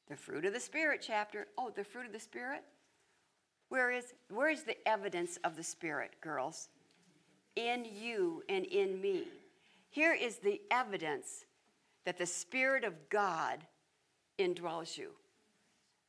the 0.08 0.16
fruit 0.16 0.44
of 0.44 0.52
the 0.52 0.58
spirit 0.58 1.00
chapter. 1.00 1.46
Oh, 1.56 1.70
the 1.70 1.84
fruit 1.84 2.06
of 2.06 2.12
the 2.12 2.18
spirit? 2.18 2.64
Where 3.68 3.92
is 3.92 4.14
where 4.30 4.48
is 4.48 4.64
the 4.64 4.76
evidence 4.88 5.36
of 5.44 5.54
the 5.54 5.62
spirit, 5.62 6.20
girls? 6.20 6.70
In 7.54 7.84
you 7.84 8.42
and 8.48 8.64
in 8.64 9.00
me. 9.00 9.28
Here 9.90 10.12
is 10.12 10.38
the 10.38 10.60
evidence 10.72 11.46
that 12.02 12.18
the 12.18 12.26
spirit 12.26 12.82
of 12.82 13.10
God 13.10 13.64
indwells 14.40 14.98
you. 14.98 15.12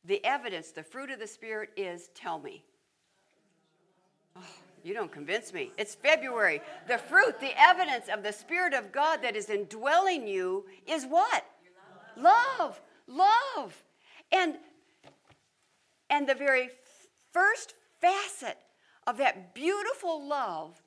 The 0.03 0.25
evidence, 0.25 0.71
the 0.71 0.81
fruit 0.81 1.11
of 1.11 1.19
the 1.19 1.27
spirit 1.27 1.69
is 1.77 2.09
tell 2.15 2.39
me. 2.39 2.65
Oh, 4.35 4.64
you 4.85 4.93
don't 4.93 5.11
convince 5.11 5.51
me. 5.51 5.71
It's 5.79 5.95
February. 5.95 6.61
The 6.87 6.99
fruit, 6.99 7.39
the 7.39 7.59
evidence 7.59 8.05
of 8.07 8.21
the 8.21 8.31
Spirit 8.31 8.75
of 8.75 8.91
God 8.91 9.19
that 9.23 9.35
is 9.35 9.49
indwelling 9.49 10.27
you 10.27 10.65
is 10.87 11.05
what? 11.05 11.43
Love. 12.15 12.79
Love. 13.07 13.83
And, 14.31 14.57
and 16.11 16.29
the 16.29 16.35
very 16.35 16.69
first 17.33 17.73
facet 17.99 18.59
of 19.07 19.17
that 19.17 19.55
beautiful 19.55 20.27
love 20.27 20.79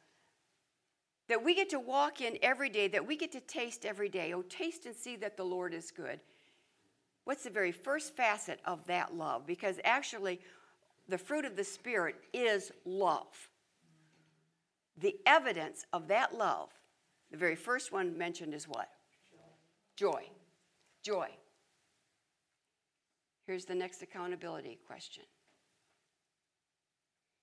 that 1.27 1.45
we 1.45 1.57
get 1.57 1.69
to 1.71 1.81
walk 1.81 2.21
in 2.21 2.39
every 2.41 2.69
day, 2.69 2.87
that 2.87 3.05
we 3.05 3.17
get 3.17 3.33
to 3.33 3.41
taste 3.41 3.85
every 3.85 4.09
day. 4.09 4.33
Oh, 4.33 4.43
taste 4.43 4.87
and 4.87 4.95
see 4.95 5.17
that 5.17 5.37
the 5.37 5.45
Lord 5.45 5.75
is 5.75 5.91
good. 5.91 6.21
What's 7.25 7.43
the 7.43 7.51
very 7.51 7.73
first 7.73 8.17
facet 8.17 8.61
of 8.65 8.87
that 8.87 9.17
love? 9.17 9.45
Because 9.45 9.81
actually, 9.83 10.39
the 11.09 11.19
fruit 11.19 11.45
of 11.45 11.57
the 11.57 11.65
Spirit 11.65 12.15
is 12.33 12.71
love 12.85 13.49
the 15.01 15.17
evidence 15.27 15.85
of 15.93 16.09
that 16.09 16.37
love, 16.37 16.71
the 17.31 17.37
very 17.37 17.57
first 17.57 17.93
one 17.93 18.17
mentioned 18.17 18.55
is 18.55 18.67
what? 18.67 18.89
Joy. 19.97 20.25
Joy. 21.03 21.29
Here's 23.47 23.65
the 23.65 23.75
next 23.75 24.03
accountability 24.03 24.79
question 24.87 25.25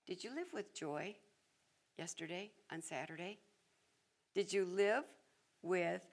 Did 0.05 0.23
you 0.23 0.33
live 0.35 0.53
with 0.53 0.73
joy 0.73 1.15
yesterday 1.97 2.51
on 2.71 2.81
Saturday? 2.81 3.39
Did 4.33 4.51
you 4.51 4.65
live 4.65 5.03
with 5.61 6.05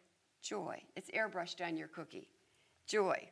joy? 0.43 0.83
It's 0.97 1.11
airbrushed 1.11 1.67
on 1.67 1.77
your 1.77 1.89
cookie. 1.89 2.29
Joy. 2.87 3.29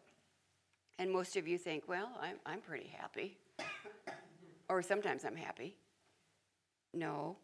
And 0.99 1.11
most 1.11 1.37
of 1.37 1.49
you 1.49 1.57
think, 1.57 1.85
well, 1.89 2.11
I'm, 2.21 2.37
I'm 2.45 2.61
pretty 2.61 2.89
happy. 2.89 3.39
or 4.69 4.83
sometimes 4.83 5.25
I'm 5.25 5.37
happy. 5.37 5.77
No, 6.93 7.37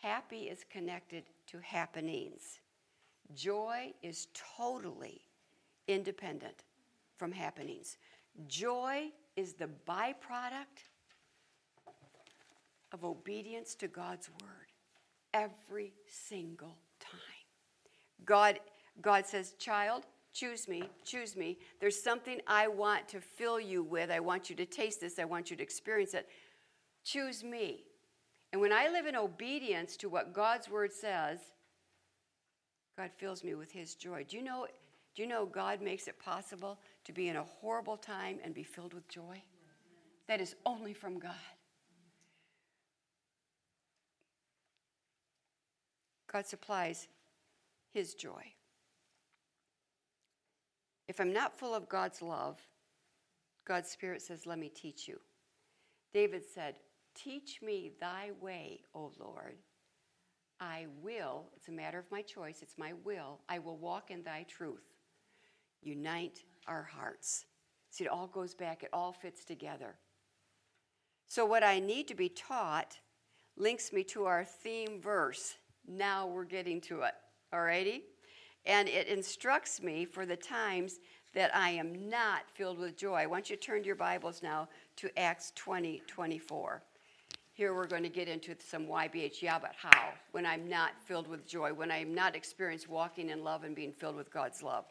Happy 0.00 0.42
is 0.42 0.64
connected 0.70 1.24
to 1.48 1.58
happenings. 1.58 2.60
Joy 3.34 3.92
is 4.02 4.28
totally 4.56 5.20
independent 5.88 6.64
from 7.16 7.32
happenings. 7.32 7.98
Joy 8.46 9.10
is 9.36 9.54
the 9.54 9.68
byproduct 9.88 10.86
of 12.92 13.04
obedience 13.04 13.74
to 13.74 13.88
God's 13.88 14.30
word 14.40 14.68
every 15.34 15.92
single 16.06 16.76
time. 17.00 17.20
God, 18.24 18.60
God 19.02 19.26
says, 19.26 19.54
Child, 19.58 20.04
choose 20.32 20.68
me, 20.68 20.84
choose 21.04 21.36
me. 21.36 21.58
There's 21.80 22.00
something 22.00 22.40
I 22.46 22.68
want 22.68 23.08
to 23.08 23.20
fill 23.20 23.60
you 23.60 23.82
with. 23.82 24.10
I 24.10 24.20
want 24.20 24.48
you 24.48 24.56
to 24.56 24.66
taste 24.66 25.00
this, 25.00 25.18
I 25.18 25.24
want 25.24 25.50
you 25.50 25.56
to 25.56 25.62
experience 25.62 26.14
it. 26.14 26.28
Choose 27.04 27.42
me. 27.42 27.84
And 28.52 28.60
when 28.60 28.72
I 28.72 28.88
live 28.88 29.06
in 29.06 29.16
obedience 29.16 29.96
to 29.98 30.08
what 30.08 30.32
God's 30.32 30.68
word 30.70 30.92
says, 30.92 31.38
God 32.96 33.10
fills 33.16 33.44
me 33.44 33.54
with 33.54 33.70
his 33.70 33.94
joy. 33.94 34.24
Do 34.28 34.36
you 34.36 34.42
know 34.42 34.66
do 35.14 35.22
you 35.22 35.28
know 35.28 35.46
God 35.46 35.82
makes 35.82 36.06
it 36.06 36.16
possible 36.20 36.78
to 37.04 37.12
be 37.12 37.28
in 37.28 37.34
a 37.34 37.42
horrible 37.42 37.96
time 37.96 38.38
and 38.44 38.54
be 38.54 38.62
filled 38.62 38.94
with 38.94 39.08
joy? 39.08 39.42
That 40.28 40.40
is 40.40 40.54
only 40.64 40.92
from 40.92 41.18
God. 41.18 41.32
God 46.32 46.46
supplies 46.46 47.08
his 47.92 48.14
joy. 48.14 48.52
If 51.08 51.20
I'm 51.20 51.32
not 51.32 51.58
full 51.58 51.74
of 51.74 51.88
God's 51.88 52.22
love, 52.22 52.60
God's 53.66 53.90
Spirit 53.90 54.22
says, 54.22 54.46
Let 54.46 54.58
me 54.58 54.68
teach 54.68 55.08
you. 55.08 55.18
David 56.12 56.42
said, 56.44 56.76
Teach 57.22 57.60
me 57.62 57.92
thy 58.00 58.30
way, 58.40 58.82
O 58.94 59.10
Lord. 59.18 59.56
I 60.60 60.86
will, 61.02 61.46
it's 61.56 61.68
a 61.68 61.72
matter 61.72 61.98
of 61.98 62.10
my 62.10 62.22
choice, 62.22 62.62
it's 62.62 62.78
my 62.78 62.92
will, 63.04 63.40
I 63.48 63.58
will 63.58 63.76
walk 63.76 64.10
in 64.10 64.22
thy 64.22 64.44
truth. 64.48 64.84
Unite 65.82 66.42
our 66.66 66.82
hearts. 66.82 67.46
See, 67.90 68.04
it 68.04 68.10
all 68.10 68.26
goes 68.26 68.54
back, 68.54 68.82
it 68.82 68.90
all 68.92 69.12
fits 69.12 69.44
together. 69.44 69.96
So, 71.26 71.44
what 71.44 71.62
I 71.62 71.78
need 71.78 72.08
to 72.08 72.14
be 72.14 72.28
taught 72.28 72.98
links 73.56 73.92
me 73.92 74.04
to 74.04 74.24
our 74.24 74.44
theme 74.44 75.00
verse. 75.00 75.56
Now 75.86 76.26
we're 76.26 76.44
getting 76.44 76.80
to 76.82 77.02
it, 77.02 77.14
alrighty? 77.52 78.02
And 78.66 78.88
it 78.88 79.08
instructs 79.08 79.82
me 79.82 80.04
for 80.04 80.26
the 80.26 80.36
times 80.36 80.98
that 81.34 81.54
I 81.54 81.70
am 81.70 82.08
not 82.08 82.42
filled 82.54 82.78
with 82.78 82.96
joy. 82.96 83.14
I 83.14 83.26
want 83.26 83.50
you 83.50 83.56
to 83.56 83.62
turn 83.62 83.80
to 83.80 83.86
your 83.86 83.96
Bibles 83.96 84.42
now 84.42 84.68
to 84.96 85.18
Acts 85.18 85.52
20 85.54 86.02
24. 86.06 86.82
Here 87.58 87.74
we're 87.74 87.88
going 87.88 88.04
to 88.04 88.08
get 88.08 88.28
into 88.28 88.54
some 88.64 88.86
YBH. 88.86 89.42
Yeah, 89.42 89.58
but 89.58 89.72
how? 89.76 90.10
When 90.30 90.46
I'm 90.46 90.68
not 90.68 90.92
filled 91.04 91.26
with 91.26 91.44
joy, 91.44 91.72
when 91.72 91.90
I'm 91.90 92.14
not 92.14 92.36
experienced 92.36 92.88
walking 92.88 93.30
in 93.30 93.42
love 93.42 93.64
and 93.64 93.74
being 93.74 93.90
filled 93.90 94.14
with 94.14 94.32
God's 94.32 94.62
love. 94.62 94.84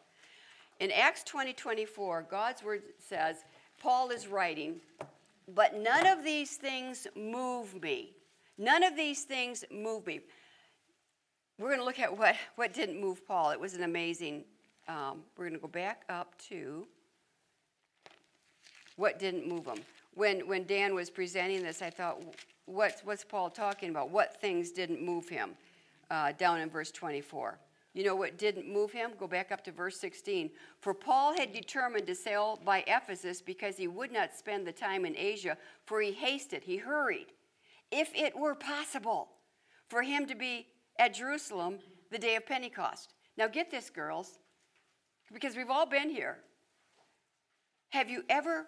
In 0.78 0.90
Acts 0.90 1.24
20 1.24 1.54
24, 1.54 2.26
God's 2.30 2.62
word 2.62 2.82
says, 2.98 3.36
Paul 3.80 4.10
is 4.10 4.26
writing, 4.26 4.82
but 5.54 5.78
none 5.78 6.06
of 6.06 6.22
these 6.22 6.58
things 6.58 7.06
move 7.16 7.80
me. 7.80 8.12
None 8.58 8.82
of 8.82 8.94
these 8.94 9.22
things 9.22 9.64
move 9.70 10.06
me. 10.06 10.20
We're 11.58 11.68
going 11.68 11.80
to 11.80 11.86
look 11.86 12.00
at 12.00 12.18
what, 12.18 12.36
what 12.56 12.74
didn't 12.74 13.00
move 13.00 13.26
Paul. 13.26 13.48
It 13.48 13.58
was 13.58 13.72
an 13.76 13.82
amazing. 13.82 14.44
Um, 14.88 15.22
we're 15.38 15.44
going 15.48 15.58
to 15.58 15.58
go 15.58 15.68
back 15.68 16.02
up 16.10 16.38
to 16.50 16.86
what 18.96 19.18
didn't 19.18 19.48
move 19.48 19.64
him. 19.64 19.78
When, 20.18 20.48
when 20.48 20.64
Dan 20.64 20.96
was 20.96 21.10
presenting 21.10 21.62
this, 21.62 21.80
I 21.80 21.90
thought, 21.90 22.20
what's, 22.66 23.02
what's 23.04 23.22
Paul 23.22 23.50
talking 23.50 23.90
about? 23.90 24.10
What 24.10 24.40
things 24.40 24.72
didn't 24.72 25.00
move 25.00 25.28
him? 25.28 25.50
Uh, 26.10 26.32
down 26.32 26.60
in 26.60 26.68
verse 26.68 26.90
24. 26.90 27.56
You 27.94 28.02
know 28.02 28.16
what 28.16 28.36
didn't 28.36 28.68
move 28.68 28.90
him? 28.90 29.12
Go 29.16 29.28
back 29.28 29.52
up 29.52 29.62
to 29.62 29.70
verse 29.70 29.96
16. 30.00 30.50
For 30.80 30.92
Paul 30.92 31.38
had 31.38 31.52
determined 31.52 32.08
to 32.08 32.16
sail 32.16 32.58
by 32.64 32.82
Ephesus 32.88 33.40
because 33.40 33.76
he 33.76 33.86
would 33.86 34.10
not 34.10 34.34
spend 34.34 34.66
the 34.66 34.72
time 34.72 35.04
in 35.04 35.16
Asia, 35.16 35.56
for 35.86 36.00
he 36.00 36.10
hasted, 36.10 36.64
he 36.64 36.78
hurried, 36.78 37.28
if 37.92 38.12
it 38.16 38.36
were 38.36 38.56
possible, 38.56 39.28
for 39.86 40.02
him 40.02 40.26
to 40.26 40.34
be 40.34 40.66
at 40.98 41.14
Jerusalem 41.14 41.78
the 42.10 42.18
day 42.18 42.34
of 42.34 42.44
Pentecost. 42.44 43.14
Now, 43.36 43.46
get 43.46 43.70
this, 43.70 43.88
girls, 43.88 44.40
because 45.32 45.54
we've 45.54 45.70
all 45.70 45.86
been 45.86 46.10
here. 46.10 46.38
Have 47.90 48.10
you 48.10 48.24
ever 48.28 48.66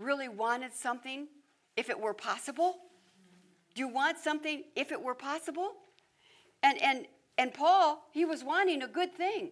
really 0.00 0.28
wanted 0.28 0.72
something 0.72 1.28
if 1.76 1.88
it 1.90 2.00
were 2.00 2.14
possible? 2.14 2.76
Do 3.74 3.80
you 3.80 3.88
want 3.88 4.18
something 4.18 4.64
if 4.74 4.90
it 4.90 5.00
were 5.00 5.14
possible? 5.14 5.72
And, 6.62 6.82
and, 6.82 7.06
and 7.38 7.54
Paul, 7.54 8.02
he 8.12 8.24
was 8.24 8.42
wanting 8.42 8.82
a 8.82 8.88
good 8.88 9.14
thing. 9.14 9.50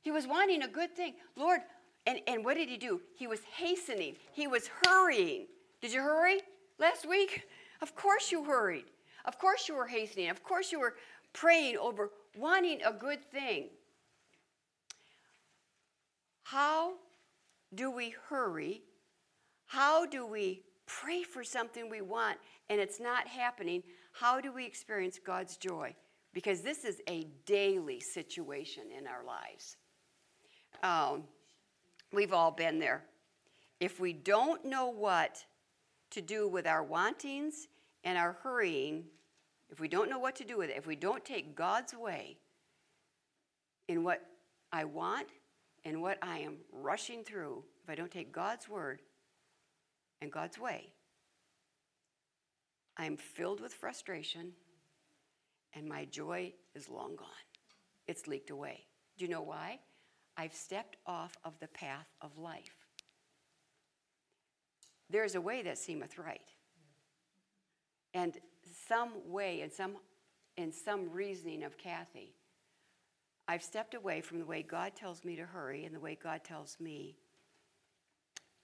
He 0.00 0.10
was 0.10 0.26
wanting 0.26 0.62
a 0.62 0.68
good 0.68 0.94
thing. 0.94 1.14
Lord, 1.36 1.60
and, 2.06 2.20
and 2.26 2.44
what 2.44 2.56
did 2.56 2.68
he 2.68 2.76
do? 2.76 3.00
He 3.16 3.26
was 3.26 3.40
hastening, 3.56 4.16
he 4.32 4.46
was 4.46 4.70
hurrying. 4.84 5.46
Did 5.82 5.92
you 5.92 6.00
hurry 6.00 6.40
last 6.78 7.06
week? 7.08 7.46
Of 7.82 7.94
course 7.94 8.32
you 8.32 8.42
hurried. 8.42 8.86
Of 9.26 9.38
course 9.38 9.68
you 9.68 9.76
were 9.76 9.86
hastening. 9.86 10.30
Of 10.30 10.42
course 10.42 10.72
you 10.72 10.80
were 10.80 10.94
praying 11.34 11.76
over 11.76 12.10
wanting 12.34 12.80
a 12.82 12.90
good 12.90 13.22
thing. 13.30 13.68
How 16.44 16.94
do 17.74 17.90
we 17.90 18.14
hurry? 18.30 18.80
How 19.66 20.06
do 20.06 20.26
we 20.26 20.62
pray 20.86 21.22
for 21.22 21.44
something 21.44 21.90
we 21.90 22.00
want 22.00 22.38
and 22.68 22.80
it's 22.80 23.00
not 23.00 23.26
happening, 23.26 23.82
how 24.12 24.40
do 24.40 24.52
we 24.52 24.64
experience 24.64 25.18
God's 25.24 25.56
joy? 25.56 25.94
Because 26.32 26.62
this 26.62 26.84
is 26.84 27.00
a 27.08 27.26
daily 27.44 28.00
situation 28.00 28.84
in 28.96 29.06
our 29.06 29.24
lives. 29.24 29.76
Um, 30.82 31.24
We've 32.12 32.32
all 32.32 32.50
been 32.50 32.78
there. 32.78 33.04
If 33.80 34.00
we 34.00 34.12
don't 34.12 34.64
know 34.64 34.88
what 34.88 35.44
to 36.10 36.22
do 36.22 36.48
with 36.48 36.66
our 36.66 36.82
wantings 36.82 37.68
and 38.04 38.16
our 38.16 38.38
hurrying, 38.42 39.04
if 39.70 39.80
we 39.80 39.88
don't 39.88 40.08
know 40.08 40.18
what 40.18 40.36
to 40.36 40.44
do 40.44 40.56
with 40.56 40.70
it, 40.70 40.76
if 40.76 40.86
we 40.86 40.96
don't 40.96 41.24
take 41.24 41.56
God's 41.56 41.94
way 41.94 42.38
in 43.88 44.04
what 44.04 44.22
I 44.72 44.84
want 44.84 45.28
and 45.84 46.00
what 46.00 46.18
I 46.22 46.38
am 46.38 46.56
rushing 46.72 47.22
through, 47.22 47.64
if 47.82 47.90
I 47.90 47.94
don't 47.94 48.10
take 48.10 48.32
God's 48.32 48.68
word 48.68 49.02
and 50.20 50.32
God's 50.32 50.58
way, 50.58 50.92
I 52.96 53.04
am 53.04 53.16
filled 53.16 53.60
with 53.60 53.74
frustration 53.74 54.52
and 55.74 55.86
my 55.86 56.06
joy 56.06 56.52
is 56.74 56.88
long 56.88 57.16
gone. 57.16 57.28
It's 58.06 58.26
leaked 58.26 58.50
away. 58.50 58.86
Do 59.18 59.24
you 59.24 59.30
know 59.30 59.42
why? 59.42 59.80
I've 60.36 60.54
stepped 60.54 60.96
off 61.06 61.36
of 61.44 61.58
the 61.60 61.68
path 61.68 62.08
of 62.20 62.38
life. 62.38 62.86
There 65.10 65.24
is 65.24 65.34
a 65.34 65.40
way 65.40 65.62
that 65.62 65.78
seemeth 65.78 66.18
right. 66.18 66.40
And 68.14 68.36
some 68.88 69.10
way, 69.26 69.60
in 69.60 69.70
some, 69.70 69.96
in 70.56 70.72
some 70.72 71.10
reasoning 71.12 71.62
of 71.62 71.78
Kathy, 71.78 72.34
I've 73.48 73.62
stepped 73.62 73.94
away 73.94 74.20
from 74.20 74.38
the 74.38 74.44
way 74.44 74.62
God 74.62 74.92
tells 74.96 75.24
me 75.24 75.36
to 75.36 75.44
hurry 75.44 75.84
and 75.84 75.94
the 75.94 76.00
way 76.00 76.18
God 76.20 76.42
tells 76.42 76.78
me 76.80 77.16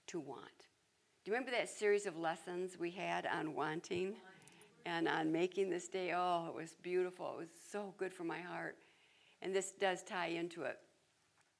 to 0.07 0.19
want. 0.19 0.67
Do 1.23 1.31
you 1.31 1.37
remember 1.37 1.51
that 1.51 1.69
series 1.69 2.05
of 2.05 2.17
lessons 2.17 2.77
we 2.77 2.91
had 2.91 3.25
on 3.27 3.55
wanting 3.55 4.15
and 4.85 5.07
on 5.07 5.31
making 5.31 5.69
this 5.69 5.87
day? 5.87 6.11
Oh, 6.13 6.47
it 6.49 6.53
was 6.53 6.75
beautiful. 6.83 7.35
It 7.35 7.39
was 7.39 7.49
so 7.71 7.93
good 7.97 8.13
for 8.13 8.25
my 8.25 8.41
heart. 8.41 8.75
And 9.41 9.55
this 9.55 9.71
does 9.71 10.03
tie 10.03 10.27
into 10.27 10.63
it 10.63 10.79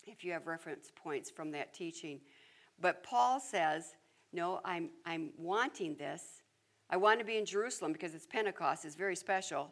if 0.06 0.22
you 0.22 0.34
have 0.34 0.48
reference 0.48 0.92
points 0.94 1.32
from 1.32 1.50
that 1.52 1.74
teaching. 1.74 2.20
But 2.82 3.04
Paul 3.04 3.40
says, 3.40 3.96
No, 4.34 4.60
I'm, 4.66 4.90
I'm 5.06 5.30
wanting 5.38 5.96
this. 5.96 6.42
I 6.90 6.98
want 6.98 7.20
to 7.20 7.26
be 7.26 7.38
in 7.38 7.46
Jerusalem 7.46 7.94
because 7.94 8.14
it's 8.14 8.28
Pentecost, 8.28 8.84
it's 8.84 8.96
very 8.96 9.16
special. 9.16 9.72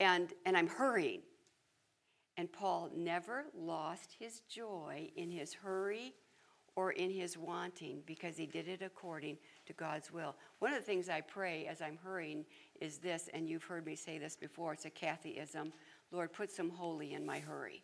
And, 0.00 0.34
and 0.44 0.54
I'm 0.54 0.68
hurrying. 0.68 1.22
And 2.36 2.52
Paul 2.52 2.90
never 2.94 3.46
lost 3.56 4.16
his 4.18 4.40
joy 4.40 5.08
in 5.16 5.30
his 5.30 5.54
hurry 5.54 6.12
or 6.76 6.92
in 6.92 7.10
his 7.10 7.36
wanting 7.36 8.02
because 8.06 8.36
he 8.36 8.46
did 8.46 8.68
it 8.68 8.82
according 8.82 9.36
to 9.66 9.72
God's 9.72 10.12
will. 10.12 10.36
One 10.60 10.72
of 10.72 10.78
the 10.78 10.84
things 10.84 11.08
I 11.08 11.22
pray 11.22 11.66
as 11.66 11.82
I'm 11.82 11.98
hurrying 12.02 12.44
is 12.80 12.98
this, 12.98 13.28
and 13.34 13.48
you've 13.48 13.64
heard 13.64 13.84
me 13.84 13.96
say 13.96 14.18
this 14.18 14.36
before, 14.36 14.74
it's 14.74 14.84
a 14.84 14.90
Kathyism 14.90 15.72
Lord, 16.12 16.32
put 16.32 16.50
some 16.50 16.70
holy 16.70 17.14
in 17.14 17.26
my 17.26 17.40
hurry. 17.40 17.82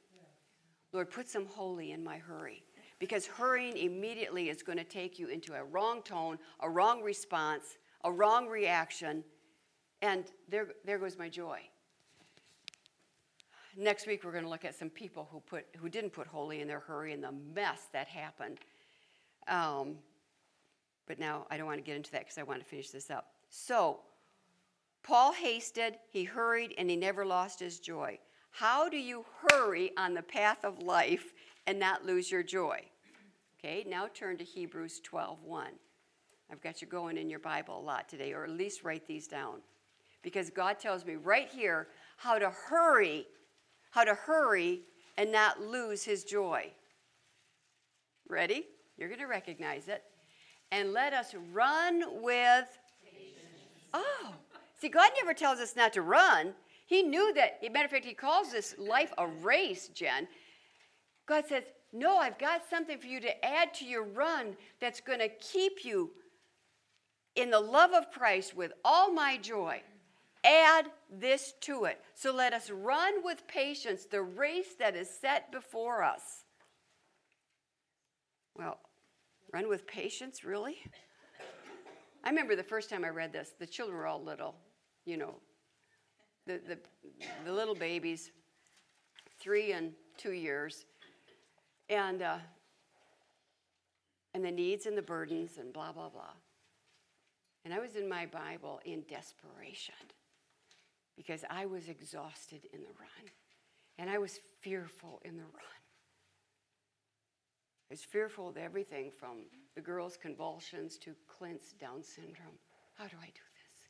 Lord, 0.92 1.10
put 1.10 1.28
some 1.28 1.46
holy 1.46 1.92
in 1.92 2.04
my 2.04 2.18
hurry. 2.18 2.62
Because 2.98 3.26
hurrying 3.26 3.76
immediately 3.76 4.48
is 4.48 4.62
going 4.62 4.78
to 4.78 4.84
take 4.84 5.18
you 5.18 5.28
into 5.28 5.54
a 5.54 5.64
wrong 5.64 6.02
tone, 6.02 6.38
a 6.60 6.70
wrong 6.70 7.02
response, 7.02 7.78
a 8.04 8.12
wrong 8.12 8.46
reaction, 8.46 9.24
and 10.02 10.24
there, 10.48 10.68
there 10.84 10.98
goes 10.98 11.18
my 11.18 11.28
joy. 11.28 11.60
Next 13.76 14.06
week, 14.06 14.22
we're 14.22 14.32
going 14.32 14.44
to 14.44 14.50
look 14.50 14.64
at 14.64 14.74
some 14.74 14.90
people 14.90 15.28
who, 15.32 15.40
put, 15.40 15.64
who 15.78 15.88
didn't 15.88 16.10
put 16.10 16.26
holy 16.26 16.60
in 16.60 16.68
their 16.68 16.80
hurry 16.80 17.12
and 17.12 17.24
the 17.24 17.32
mess 17.32 17.88
that 17.92 18.06
happened. 18.06 18.58
Um, 19.48 19.96
but 21.06 21.18
now 21.18 21.46
I 21.50 21.56
don't 21.56 21.66
want 21.66 21.78
to 21.78 21.84
get 21.84 21.96
into 21.96 22.10
that 22.12 22.20
because 22.20 22.38
I 22.38 22.42
want 22.42 22.60
to 22.60 22.66
finish 22.66 22.90
this 22.90 23.10
up. 23.10 23.32
So, 23.48 24.00
Paul 25.02 25.32
hasted, 25.32 25.96
he 26.10 26.24
hurried, 26.24 26.74
and 26.78 26.88
he 26.88 26.96
never 26.96 27.24
lost 27.24 27.58
his 27.58 27.80
joy. 27.80 28.18
How 28.52 28.88
do 28.88 28.98
you 28.98 29.24
hurry 29.50 29.92
on 29.96 30.14
the 30.14 30.22
path 30.22 30.64
of 30.64 30.78
life 30.78 31.32
and 31.66 31.78
not 31.78 32.04
lose 32.04 32.30
your 32.30 32.42
joy? 32.42 32.80
Okay, 33.58 33.84
now 33.88 34.08
turn 34.12 34.36
to 34.38 34.44
Hebrews 34.44 35.00
12:1. 35.00 35.78
I've 36.50 36.60
got 36.60 36.82
you 36.82 36.88
going 36.88 37.16
in 37.16 37.30
your 37.30 37.38
Bible 37.38 37.78
a 37.78 37.80
lot 37.80 38.08
today, 38.08 38.32
or 38.32 38.44
at 38.44 38.50
least 38.50 38.84
write 38.84 39.06
these 39.06 39.26
down. 39.26 39.62
Because 40.22 40.50
God 40.50 40.78
tells 40.78 41.04
me 41.04 41.16
right 41.16 41.48
here 41.48 41.88
how 42.16 42.38
to 42.38 42.50
hurry, 42.50 43.26
how 43.90 44.04
to 44.04 44.14
hurry 44.14 44.82
and 45.16 45.32
not 45.32 45.60
lose 45.60 46.04
his 46.04 46.24
joy. 46.24 46.72
Ready? 48.28 48.66
You're 49.02 49.08
going 49.08 49.20
to 49.20 49.26
recognize 49.26 49.88
it. 49.88 50.04
And 50.70 50.92
let 50.92 51.12
us 51.12 51.34
run 51.52 52.22
with. 52.22 52.68
Oh, 53.92 54.34
see, 54.80 54.88
God 54.88 55.10
never 55.18 55.34
tells 55.34 55.58
us 55.58 55.74
not 55.74 55.92
to 55.94 56.02
run. 56.02 56.54
He 56.86 57.02
knew 57.02 57.34
that, 57.34 57.60
matter 57.72 57.86
of 57.86 57.90
fact, 57.90 58.04
he 58.04 58.14
calls 58.14 58.52
this 58.52 58.76
life 58.78 59.12
a 59.18 59.26
race, 59.26 59.88
Jen. 59.88 60.28
God 61.26 61.46
says, 61.48 61.64
No, 61.92 62.16
I've 62.16 62.38
got 62.38 62.62
something 62.70 62.96
for 62.96 63.08
you 63.08 63.18
to 63.22 63.44
add 63.44 63.74
to 63.74 63.84
your 63.84 64.04
run 64.04 64.56
that's 64.80 65.00
going 65.00 65.18
to 65.18 65.28
keep 65.28 65.84
you 65.84 66.12
in 67.34 67.50
the 67.50 67.58
love 67.58 67.90
of 67.92 68.12
Christ 68.12 68.54
with 68.54 68.70
all 68.84 69.12
my 69.12 69.36
joy. 69.36 69.82
Add 70.44 70.86
this 71.10 71.54
to 71.62 71.86
it. 71.86 72.00
So 72.14 72.32
let 72.32 72.52
us 72.52 72.70
run 72.70 73.24
with 73.24 73.48
patience 73.48 74.04
the 74.04 74.22
race 74.22 74.76
that 74.78 74.94
is 74.94 75.10
set 75.10 75.50
before 75.50 76.04
us. 76.04 76.44
Well, 78.56 78.78
run 79.52 79.68
with 79.68 79.86
patience, 79.86 80.44
really? 80.44 80.78
I 82.24 82.30
remember 82.30 82.56
the 82.56 82.62
first 82.62 82.88
time 82.88 83.04
I 83.04 83.08
read 83.08 83.32
this, 83.32 83.54
the 83.58 83.66
children 83.66 83.98
were 83.98 84.06
all 84.06 84.22
little, 84.22 84.54
you 85.04 85.16
know, 85.16 85.34
the, 86.46 86.60
the, 86.66 86.78
the 87.44 87.52
little 87.52 87.74
babies, 87.74 88.30
three 89.40 89.72
and 89.72 89.92
two 90.16 90.32
years, 90.32 90.86
and, 91.88 92.22
uh, 92.22 92.38
and 94.34 94.44
the 94.44 94.50
needs 94.50 94.86
and 94.86 94.96
the 94.96 95.02
burdens 95.02 95.58
and 95.58 95.72
blah, 95.72 95.92
blah, 95.92 96.08
blah. 96.08 96.32
And 97.64 97.74
I 97.74 97.78
was 97.78 97.96
in 97.96 98.08
my 98.08 98.26
Bible 98.26 98.80
in 98.84 99.04
desperation 99.08 99.94
because 101.16 101.44
I 101.50 101.66
was 101.66 101.88
exhausted 101.88 102.66
in 102.72 102.80
the 102.80 102.92
run 102.98 103.30
and 103.98 104.10
I 104.10 104.18
was 104.18 104.40
fearful 104.60 105.20
in 105.24 105.36
the 105.36 105.42
run. 105.42 105.81
I 107.92 107.94
was 107.94 108.04
fearful 108.04 108.48
of 108.48 108.56
everything 108.56 109.10
from 109.10 109.44
the 109.74 109.82
girl's 109.82 110.16
convulsions 110.16 110.96
to 110.96 111.14
Clint's 111.28 111.74
Down 111.74 112.02
syndrome. 112.02 112.56
How 112.94 113.04
do 113.04 113.16
I 113.20 113.26
do 113.26 113.42
this? 113.52 113.88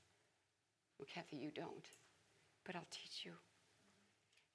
Well, 0.99 1.07
Kathy, 1.15 1.37
you 1.37 1.53
don't, 1.53 1.87
but 2.65 2.75
I'll 2.75 2.89
teach 2.91 3.25
you. 3.25 3.31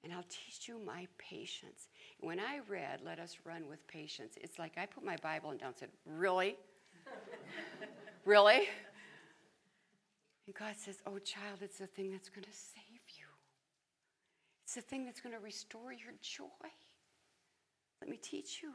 And 0.04 0.12
I'll 0.12 0.26
teach 0.28 0.68
you 0.68 0.78
my 0.84 1.08
patience. 1.16 1.88
When 2.20 2.38
I 2.38 2.60
read, 2.68 3.00
Let 3.02 3.18
us 3.18 3.38
run 3.42 3.66
with 3.70 3.86
patience, 3.86 4.34
it's 4.38 4.58
like 4.58 4.76
I 4.76 4.84
put 4.84 5.02
my 5.02 5.16
Bible 5.22 5.48
down 5.52 5.68
and 5.68 5.76
said, 5.78 5.88
Really? 6.04 6.58
really? 8.26 8.68
And 10.44 10.54
God 10.54 10.74
says, 10.76 10.98
Oh, 11.06 11.16
child, 11.20 11.60
it's 11.62 11.78
the 11.78 11.86
thing 11.86 12.12
that's 12.12 12.28
going 12.28 12.44
to 12.44 12.52
save 12.52 13.16
you. 13.16 13.24
It's 14.64 14.74
the 14.74 14.82
thing 14.82 15.06
that's 15.06 15.22
going 15.22 15.34
to 15.34 15.40
restore 15.40 15.94
your 15.94 16.12
joy. 16.20 16.68
Let 18.02 18.10
me 18.10 18.18
teach 18.18 18.60
you. 18.62 18.74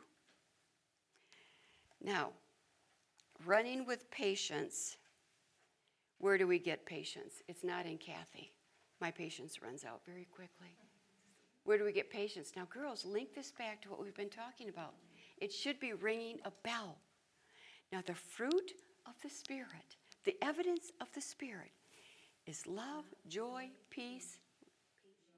Now, 2.03 2.29
running 3.45 3.85
with 3.85 4.09
patience, 4.11 4.97
where 6.19 6.37
do 6.37 6.47
we 6.47 6.59
get 6.59 6.85
patience? 6.85 7.41
It's 7.47 7.63
not 7.63 7.85
in 7.85 7.97
Kathy. 7.97 8.51
My 8.99 9.11
patience 9.11 9.61
runs 9.61 9.83
out 9.85 10.01
very 10.05 10.27
quickly. 10.33 10.75
Where 11.63 11.77
do 11.77 11.85
we 11.85 11.93
get 11.93 12.09
patience? 12.09 12.51
Now, 12.55 12.67
girls, 12.69 13.05
link 13.05 13.33
this 13.33 13.51
back 13.51 13.81
to 13.83 13.89
what 13.89 14.01
we've 14.01 14.15
been 14.15 14.29
talking 14.29 14.69
about. 14.69 14.93
It 15.37 15.51
should 15.51 15.79
be 15.79 15.93
ringing 15.93 16.39
a 16.45 16.51
bell. 16.63 16.97
Now, 17.91 18.01
the 18.05 18.15
fruit 18.15 18.73
of 19.05 19.13
the 19.21 19.29
Spirit 19.29 19.95
the 20.25 20.37
evidence 20.41 20.91
of 21.01 21.07
the 21.13 21.21
Spirit 21.21 21.71
is 22.45 22.65
love, 22.65 23.05
joy, 23.27 23.69
peace, 23.89 24.39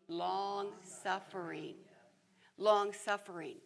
long 0.08 0.68
suffering. 0.84 1.76
Long 2.58 2.94
suffering. 2.94 3.58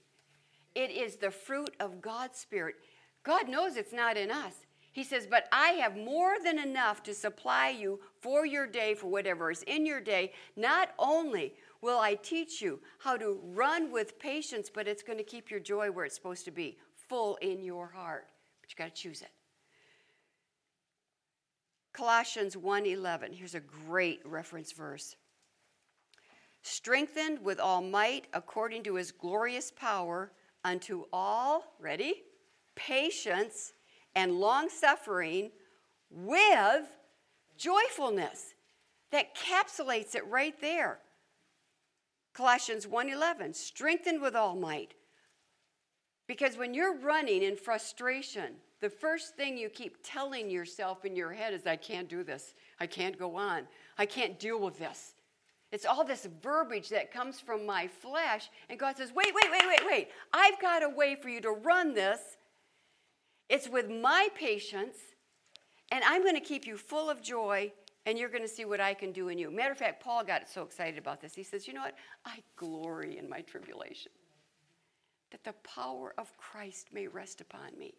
It 0.75 0.91
is 0.91 1.17
the 1.17 1.31
fruit 1.31 1.75
of 1.79 2.01
God's 2.01 2.39
Spirit. 2.39 2.75
God 3.23 3.49
knows 3.49 3.75
it's 3.75 3.93
not 3.93 4.17
in 4.17 4.31
us. 4.31 4.53
He 4.91 5.03
says, 5.03 5.27
But 5.27 5.47
I 5.51 5.69
have 5.69 5.95
more 5.95 6.35
than 6.43 6.59
enough 6.59 7.03
to 7.03 7.13
supply 7.13 7.69
you 7.69 7.99
for 8.21 8.45
your 8.45 8.67
day, 8.67 8.95
for 8.95 9.07
whatever 9.07 9.51
is 9.51 9.63
in 9.63 9.85
your 9.85 10.01
day. 10.01 10.33
Not 10.55 10.89
only 10.97 11.53
will 11.81 11.99
I 11.99 12.15
teach 12.15 12.61
you 12.61 12.79
how 12.99 13.17
to 13.17 13.39
run 13.43 13.91
with 13.91 14.19
patience, 14.19 14.69
but 14.73 14.87
it's 14.87 15.03
going 15.03 15.17
to 15.17 15.23
keep 15.23 15.51
your 15.51 15.59
joy 15.59 15.91
where 15.91 16.05
it's 16.05 16.15
supposed 16.15 16.45
to 16.45 16.51
be, 16.51 16.77
full 16.95 17.37
in 17.37 17.61
your 17.61 17.87
heart. 17.87 18.27
But 18.61 18.71
you 18.71 18.75
got 18.77 18.95
to 18.95 19.01
choose 19.01 19.21
it. 19.21 19.31
Colossians 21.93 22.55
1:11. 22.55 23.33
Here's 23.33 23.55
a 23.55 23.59
great 23.59 24.21
reference 24.25 24.71
verse. 24.71 25.15
Strengthened 26.61 27.39
with 27.39 27.59
all 27.59 27.81
might 27.81 28.27
according 28.33 28.83
to 28.83 28.95
his 28.95 29.11
glorious 29.11 29.71
power 29.71 30.31
unto 30.63 31.05
all, 31.13 31.75
ready? 31.79 32.23
Patience 32.79 33.73
and 34.15 34.39
long 34.39 34.69
suffering 34.69 35.51
with 36.09 36.87
joyfulness. 37.57 38.53
That 39.11 39.35
capsulates 39.35 40.15
it 40.15 40.25
right 40.27 40.59
there. 40.61 40.99
Colossians 42.33 42.87
1:11, 42.87 43.53
strengthened 43.53 44.21
with 44.21 44.35
all 44.35 44.55
might. 44.55 44.93
Because 46.27 46.57
when 46.57 46.73
you're 46.73 46.95
running 46.95 47.43
in 47.43 47.57
frustration, 47.57 48.61
the 48.81 48.89
first 48.89 49.35
thing 49.35 49.57
you 49.57 49.67
keep 49.67 49.97
telling 50.03 50.49
yourself 50.49 51.03
in 51.03 51.15
your 51.15 51.33
head 51.33 51.53
is, 51.53 51.65
I 51.67 51.75
can't 51.75 52.07
do 52.07 52.23
this. 52.23 52.53
I 52.79 52.87
can't 52.87 53.17
go 53.17 53.35
on. 53.35 53.67
I 53.97 54.05
can't 54.05 54.39
deal 54.39 54.59
with 54.59 54.77
this. 54.77 55.15
It's 55.71 55.85
all 55.85 56.03
this 56.03 56.27
verbiage 56.41 56.89
that 56.89 57.11
comes 57.11 57.39
from 57.39 57.65
my 57.65 57.87
flesh. 57.87 58.49
And 58.69 58.79
God 58.79 58.95
says, 58.95 59.11
wait, 59.13 59.33
wait, 59.33 59.51
wait, 59.51 59.67
wait, 59.67 59.85
wait. 59.85 60.07
I've 60.31 60.61
got 60.61 60.83
a 60.83 60.89
way 60.89 61.15
for 61.15 61.29
you 61.29 61.41
to 61.41 61.51
run 61.51 61.93
this. 61.93 62.37
It's 63.49 63.67
with 63.67 63.89
my 63.89 64.29
patience, 64.35 64.97
and 65.91 66.03
I'm 66.05 66.21
going 66.21 66.35
to 66.35 66.41
keep 66.41 66.67
you 66.67 66.77
full 66.77 67.09
of 67.09 67.21
joy, 67.21 67.71
and 68.05 68.17
you're 68.17 68.29
going 68.29 68.43
to 68.43 68.47
see 68.47 68.65
what 68.65 68.79
I 68.79 68.93
can 68.93 69.11
do 69.11 69.29
in 69.29 69.37
you. 69.37 69.49
Matter 69.49 69.71
of 69.71 69.77
fact, 69.77 70.03
Paul 70.03 70.23
got 70.23 70.47
so 70.47 70.61
excited 70.61 70.99
about 70.99 71.19
this. 71.19 71.33
He 71.33 71.43
says, 71.43 71.67
You 71.67 71.73
know 71.73 71.81
what? 71.81 71.95
I 72.25 72.43
glory 72.55 73.17
in 73.17 73.27
my 73.27 73.41
tribulation, 73.41 74.11
that 75.31 75.43
the 75.43 75.53
power 75.67 76.13
of 76.17 76.35
Christ 76.37 76.89
may 76.93 77.07
rest 77.07 77.41
upon 77.41 77.77
me. 77.77 77.95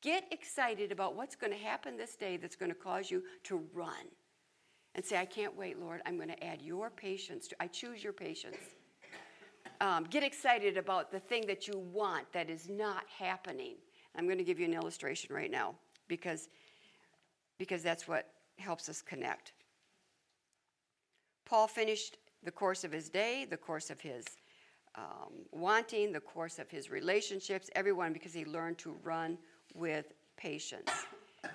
Get 0.00 0.24
excited 0.30 0.92
about 0.92 1.14
what's 1.14 1.36
going 1.36 1.52
to 1.52 1.58
happen 1.58 1.96
this 1.96 2.16
day 2.16 2.36
that's 2.36 2.56
going 2.56 2.70
to 2.70 2.76
cause 2.76 3.10
you 3.10 3.22
to 3.44 3.62
run 3.72 4.08
and 4.94 5.04
say, 5.04 5.18
I 5.18 5.24
can't 5.24 5.56
wait, 5.56 5.78
Lord. 5.78 6.02
I'm 6.06 6.16
going 6.16 6.28
to 6.28 6.44
add 6.44 6.62
your 6.62 6.90
patience. 6.90 7.48
To, 7.48 7.56
I 7.60 7.66
choose 7.66 8.04
your 8.04 8.12
patience. 8.12 8.58
Um, 9.80 10.04
get 10.04 10.22
excited 10.22 10.76
about 10.76 11.10
the 11.10 11.20
thing 11.20 11.46
that 11.46 11.66
you 11.66 11.78
want 11.78 12.30
that 12.32 12.48
is 12.48 12.68
not 12.68 13.04
happening. 13.18 13.76
I'm 14.16 14.26
going 14.26 14.38
to 14.38 14.44
give 14.44 14.58
you 14.58 14.66
an 14.66 14.74
illustration 14.74 15.34
right 15.34 15.50
now 15.50 15.74
because, 16.08 16.48
because 17.58 17.82
that's 17.82 18.06
what 18.06 18.28
helps 18.58 18.88
us 18.88 19.02
connect. 19.02 19.52
Paul 21.44 21.66
finished 21.66 22.18
the 22.42 22.50
course 22.50 22.84
of 22.84 22.92
his 22.92 23.08
day, 23.08 23.46
the 23.48 23.56
course 23.56 23.90
of 23.90 24.00
his 24.00 24.24
um, 24.96 25.32
wanting, 25.50 26.12
the 26.12 26.20
course 26.20 26.58
of 26.58 26.70
his 26.70 26.90
relationships, 26.90 27.68
everyone, 27.74 28.12
because 28.12 28.32
he 28.32 28.44
learned 28.44 28.78
to 28.78 28.94
run 29.02 29.36
with 29.74 30.12
patience. 30.36 30.90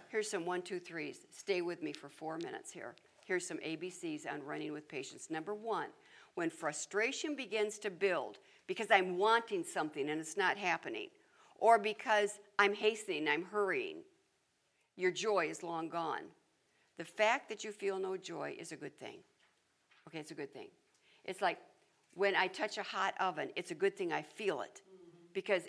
Here's 0.09 0.29
some 0.29 0.45
one, 0.45 0.61
two, 0.61 0.79
threes. 0.79 1.25
Stay 1.31 1.61
with 1.61 1.81
me 1.81 1.93
for 1.93 2.09
four 2.09 2.37
minutes 2.37 2.71
here. 2.71 2.95
Here's 3.25 3.47
some 3.47 3.57
ABCs 3.57 4.31
on 4.31 4.43
running 4.43 4.73
with 4.73 4.87
patience. 4.87 5.29
Number 5.29 5.53
one, 5.53 5.87
when 6.35 6.49
frustration 6.49 7.35
begins 7.35 7.77
to 7.79 7.89
build 7.89 8.39
because 8.67 8.87
I'm 8.91 9.17
wanting 9.17 9.63
something 9.63 10.09
and 10.09 10.19
it's 10.19 10.37
not 10.37 10.57
happening, 10.57 11.09
or 11.59 11.79
because 11.79 12.39
I'm 12.57 12.73
hastening, 12.73 13.27
I'm 13.27 13.45
hurrying, 13.45 13.97
your 14.95 15.11
joy 15.11 15.47
is 15.49 15.63
long 15.63 15.89
gone. 15.89 16.23
The 16.97 17.05
fact 17.05 17.49
that 17.49 17.63
you 17.63 17.71
feel 17.71 17.99
no 17.99 18.17
joy 18.17 18.55
is 18.59 18.71
a 18.71 18.75
good 18.75 18.97
thing. 18.99 19.19
Okay, 20.07 20.19
it's 20.19 20.31
a 20.31 20.35
good 20.35 20.53
thing. 20.53 20.67
It's 21.23 21.41
like 21.41 21.57
when 22.15 22.35
I 22.35 22.47
touch 22.47 22.77
a 22.77 22.83
hot 22.83 23.13
oven, 23.19 23.49
it's 23.55 23.71
a 23.71 23.75
good 23.75 23.95
thing 23.95 24.11
I 24.11 24.21
feel 24.21 24.61
it 24.61 24.81
mm-hmm. 24.81 25.27
because 25.33 25.63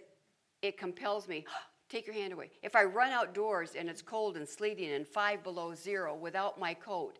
it 0.63 0.79
compels 0.79 1.29
me. 1.29 1.45
Take 1.89 2.07
your 2.07 2.15
hand 2.15 2.33
away. 2.33 2.53
If 2.63 2.77
I 2.77 2.85
run 2.85 3.11
outdoors 3.11 3.73
and 3.77 3.89
it's 3.89 4.01
cold 4.01 4.37
and 4.37 4.49
sleeting 4.49 4.93
and 4.93 5.07
five 5.07 5.43
below 5.43 5.75
zero 5.75 6.15
without 6.15 6.59
my 6.59 6.73
coat, 6.73 7.19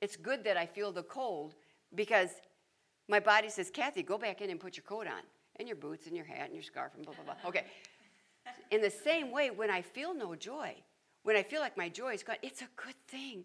it's 0.00 0.14
good 0.16 0.44
that 0.44 0.56
I 0.56 0.64
feel 0.64 0.92
the 0.92 1.02
cold 1.02 1.56
because 1.94 2.30
my 3.08 3.20
body 3.20 3.48
says, 3.48 3.70
Kathy, 3.70 4.02
go 4.02 4.18
back 4.18 4.40
in 4.40 4.50
and 4.50 4.60
put 4.60 4.76
your 4.76 4.84
coat 4.84 5.06
on, 5.06 5.22
and 5.56 5.68
your 5.68 5.76
boots, 5.76 6.06
and 6.06 6.16
your 6.16 6.24
hat, 6.24 6.46
and 6.46 6.54
your 6.54 6.62
scarf, 6.62 6.92
and 6.96 7.04
blah, 7.04 7.14
blah, 7.14 7.24
blah. 7.24 7.48
Okay. 7.48 7.64
In 8.70 8.80
the 8.80 8.90
same 8.90 9.30
way, 9.30 9.50
when 9.50 9.70
I 9.70 9.82
feel 9.82 10.14
no 10.14 10.34
joy, 10.34 10.74
when 11.22 11.36
I 11.36 11.42
feel 11.42 11.60
like 11.60 11.76
my 11.76 11.88
joy 11.88 12.14
is 12.14 12.22
gone, 12.22 12.36
it's 12.42 12.62
a 12.62 12.68
good 12.76 12.94
thing. 13.08 13.44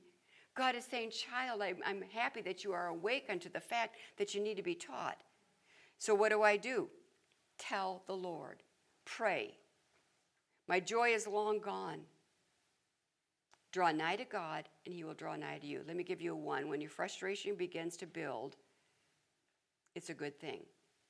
God 0.55 0.75
is 0.75 0.85
saying, 0.85 1.11
Child, 1.11 1.61
I'm, 1.61 1.77
I'm 1.85 2.03
happy 2.13 2.41
that 2.41 2.63
you 2.63 2.73
are 2.73 2.87
awake 2.87 3.25
unto 3.29 3.49
the 3.49 3.59
fact 3.59 3.95
that 4.17 4.35
you 4.35 4.41
need 4.41 4.57
to 4.57 4.63
be 4.63 4.75
taught. 4.75 5.17
So, 5.97 6.13
what 6.13 6.29
do 6.29 6.41
I 6.41 6.57
do? 6.57 6.89
Tell 7.57 8.03
the 8.07 8.15
Lord. 8.15 8.63
Pray. 9.05 9.55
My 10.67 10.79
joy 10.79 11.09
is 11.09 11.27
long 11.27 11.59
gone. 11.59 12.01
Draw 13.71 13.91
nigh 13.91 14.17
to 14.17 14.25
God, 14.25 14.67
and 14.85 14.93
he 14.93 15.03
will 15.03 15.13
draw 15.13 15.35
nigh 15.35 15.59
to 15.59 15.67
you. 15.67 15.81
Let 15.87 15.95
me 15.95 16.03
give 16.03 16.21
you 16.21 16.33
a 16.33 16.35
one. 16.35 16.67
When 16.67 16.81
your 16.81 16.89
frustration 16.89 17.55
begins 17.55 17.95
to 17.97 18.05
build, 18.05 18.57
it's 19.95 20.09
a 20.09 20.13
good 20.13 20.39
thing. 20.39 20.63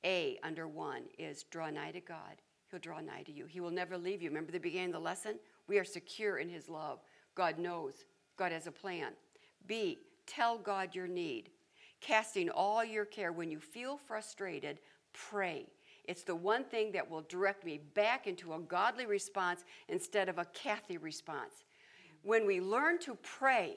A 0.04 0.38
under 0.42 0.68
one 0.68 1.02
is 1.18 1.44
draw 1.44 1.70
nigh 1.70 1.92
to 1.92 2.00
God. 2.00 2.40
He'll 2.72 2.80
draw 2.80 3.00
nigh 3.00 3.22
to 3.22 3.32
you. 3.32 3.46
He 3.46 3.60
will 3.60 3.70
never 3.70 3.96
leave 3.96 4.20
you. 4.20 4.30
Remember 4.30 4.50
the 4.50 4.58
beginning 4.58 4.88
of 4.88 4.94
the 4.94 4.98
lesson? 5.00 5.36
We 5.68 5.78
are 5.78 5.84
secure 5.84 6.38
in 6.38 6.48
his 6.48 6.68
love. 6.68 6.98
God 7.36 7.60
knows. 7.60 8.04
God 8.36 8.50
has 8.50 8.66
a 8.66 8.72
plan. 8.72 9.12
B, 9.68 10.00
tell 10.26 10.58
God 10.58 10.92
your 10.92 11.06
need. 11.06 11.50
Casting 12.00 12.50
all 12.50 12.84
your 12.84 13.04
care. 13.04 13.30
When 13.30 13.50
you 13.50 13.60
feel 13.60 13.96
frustrated, 13.96 14.80
pray. 15.12 15.66
It's 16.04 16.24
the 16.24 16.34
one 16.34 16.64
thing 16.64 16.90
that 16.92 17.08
will 17.08 17.22
direct 17.28 17.64
me 17.64 17.78
back 17.94 18.26
into 18.26 18.54
a 18.54 18.58
godly 18.58 19.06
response 19.06 19.64
instead 19.88 20.28
of 20.28 20.38
a 20.38 20.46
Kathy 20.46 20.96
response 20.96 21.62
when 22.22 22.46
we 22.46 22.60
learn 22.60 22.98
to 23.00 23.16
pray, 23.22 23.76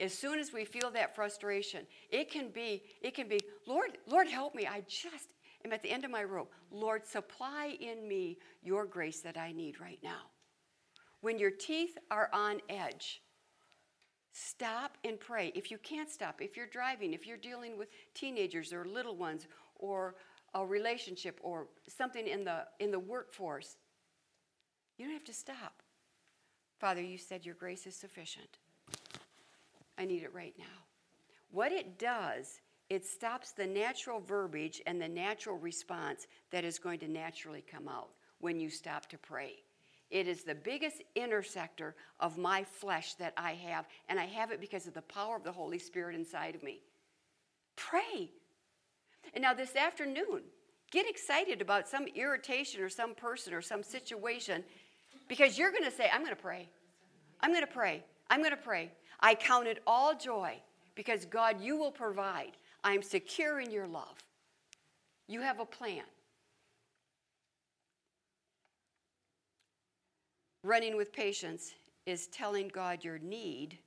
as 0.00 0.14
soon 0.14 0.38
as 0.38 0.52
we 0.52 0.64
feel 0.64 0.90
that 0.92 1.14
frustration, 1.14 1.86
it 2.10 2.30
can 2.30 2.48
be, 2.48 2.82
it 3.02 3.14
can 3.14 3.28
be, 3.28 3.40
Lord, 3.66 3.98
Lord, 4.06 4.28
help 4.28 4.54
me. 4.54 4.66
I 4.66 4.82
just 4.88 5.34
am 5.64 5.72
at 5.72 5.82
the 5.82 5.90
end 5.90 6.04
of 6.04 6.10
my 6.10 6.24
rope. 6.24 6.52
Lord, 6.70 7.06
supply 7.06 7.76
in 7.80 8.06
me 8.06 8.38
your 8.62 8.86
grace 8.86 9.20
that 9.20 9.36
I 9.36 9.52
need 9.52 9.80
right 9.80 9.98
now. 10.02 10.30
When 11.20 11.38
your 11.38 11.50
teeth 11.50 11.98
are 12.10 12.30
on 12.32 12.60
edge, 12.68 13.22
stop 14.32 14.96
and 15.04 15.20
pray. 15.20 15.52
If 15.54 15.70
you 15.70 15.78
can't 15.78 16.10
stop, 16.10 16.40
if 16.40 16.56
you're 16.56 16.66
driving, 16.66 17.12
if 17.12 17.26
you're 17.26 17.36
dealing 17.36 17.76
with 17.76 17.88
teenagers 18.14 18.72
or 18.72 18.84
little 18.84 19.16
ones 19.16 19.46
or 19.76 20.14
a 20.54 20.64
relationship 20.64 21.38
or 21.42 21.68
something 21.88 22.26
in 22.26 22.44
the 22.44 22.64
in 22.80 22.90
the 22.90 22.98
workforce, 22.98 23.76
you 24.96 25.04
don't 25.04 25.14
have 25.14 25.24
to 25.24 25.32
stop. 25.32 25.82
Father, 26.78 27.02
you 27.02 27.18
said 27.18 27.44
your 27.44 27.54
grace 27.54 27.86
is 27.86 27.94
sufficient. 27.94 28.58
I 29.98 30.06
need 30.06 30.22
it 30.22 30.34
right 30.34 30.54
now. 30.58 30.64
What 31.50 31.72
it 31.72 31.98
does, 31.98 32.60
it 32.90 33.06
stops 33.06 33.52
the 33.52 33.66
natural 33.66 34.20
verbiage 34.20 34.82
and 34.84 35.00
the 35.00 35.08
natural 35.08 35.56
response 35.56 36.26
that 36.50 36.64
is 36.64 36.78
going 36.78 36.98
to 36.98 37.08
naturally 37.08 37.64
come 37.70 37.88
out 37.88 38.08
when 38.40 38.58
you 38.58 38.68
stop 38.68 39.06
to 39.06 39.16
pray. 39.18 39.54
It 40.10 40.26
is 40.26 40.42
the 40.42 40.56
biggest 40.56 41.02
intersector 41.16 41.92
of 42.18 42.36
my 42.36 42.64
flesh 42.64 43.14
that 43.14 43.32
I 43.36 43.52
have, 43.52 43.86
and 44.08 44.18
I 44.18 44.26
have 44.26 44.50
it 44.50 44.60
because 44.60 44.88
of 44.88 44.94
the 44.94 45.02
power 45.02 45.36
of 45.36 45.44
the 45.44 45.52
Holy 45.52 45.78
Spirit 45.78 46.16
inside 46.16 46.56
of 46.56 46.64
me. 46.64 46.80
Pray. 47.76 48.32
And 49.34 49.42
now, 49.42 49.54
this 49.54 49.76
afternoon, 49.76 50.42
get 50.90 51.08
excited 51.08 51.62
about 51.62 51.88
some 51.88 52.06
irritation 52.16 52.82
or 52.82 52.88
some 52.88 53.14
person 53.14 53.54
or 53.54 53.62
some 53.62 53.84
situation 53.84 54.64
because 55.28 55.56
you're 55.56 55.70
going 55.70 55.84
to 55.84 55.92
say, 55.92 56.10
I'm 56.12 56.22
going 56.22 56.34
to 56.34 56.42
pray. 56.42 56.68
I'm 57.40 57.52
going 57.52 57.64
to 57.64 57.72
pray. 57.72 58.02
I'm 58.28 58.40
going 58.40 58.50
to 58.50 58.56
pray. 58.56 58.90
I 59.20 59.36
count 59.36 59.68
it 59.68 59.80
all 59.86 60.16
joy 60.16 60.60
because 60.96 61.24
God, 61.24 61.60
you 61.60 61.76
will 61.76 61.92
provide. 61.92 62.52
I'm 62.82 63.02
secure 63.02 63.60
in 63.60 63.70
your 63.70 63.86
love. 63.86 64.16
You 65.28 65.40
have 65.40 65.60
a 65.60 65.66
plan. 65.66 66.04
Running 70.62 70.96
with 70.96 71.12
patience 71.12 71.72
is 72.06 72.26
telling 72.28 72.68
God 72.68 73.04
your 73.04 73.18
need, 73.18 73.78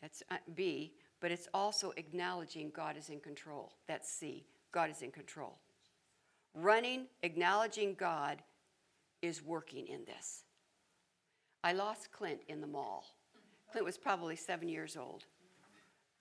that's 0.00 0.22
uh, 0.30 0.36
B, 0.54 0.92
but 1.20 1.30
it's 1.30 1.48
also 1.52 1.92
acknowledging 1.96 2.70
God 2.74 2.96
is 2.96 3.10
in 3.10 3.20
control. 3.20 3.72
That's 3.86 4.10
C. 4.10 4.44
God 4.72 4.90
is 4.90 5.02
in 5.02 5.10
control. 5.10 5.58
Running, 6.54 7.06
acknowledging 7.22 7.94
God 7.94 8.42
is 9.20 9.42
working 9.42 9.86
in 9.86 10.04
this. 10.04 10.44
I 11.64 11.72
lost 11.72 12.10
Clint 12.12 12.40
in 12.48 12.60
the 12.60 12.66
mall. 12.66 13.04
Clint 13.70 13.84
was 13.84 13.96
probably 13.96 14.36
seven 14.36 14.68
years 14.68 14.96
old. 14.96 15.24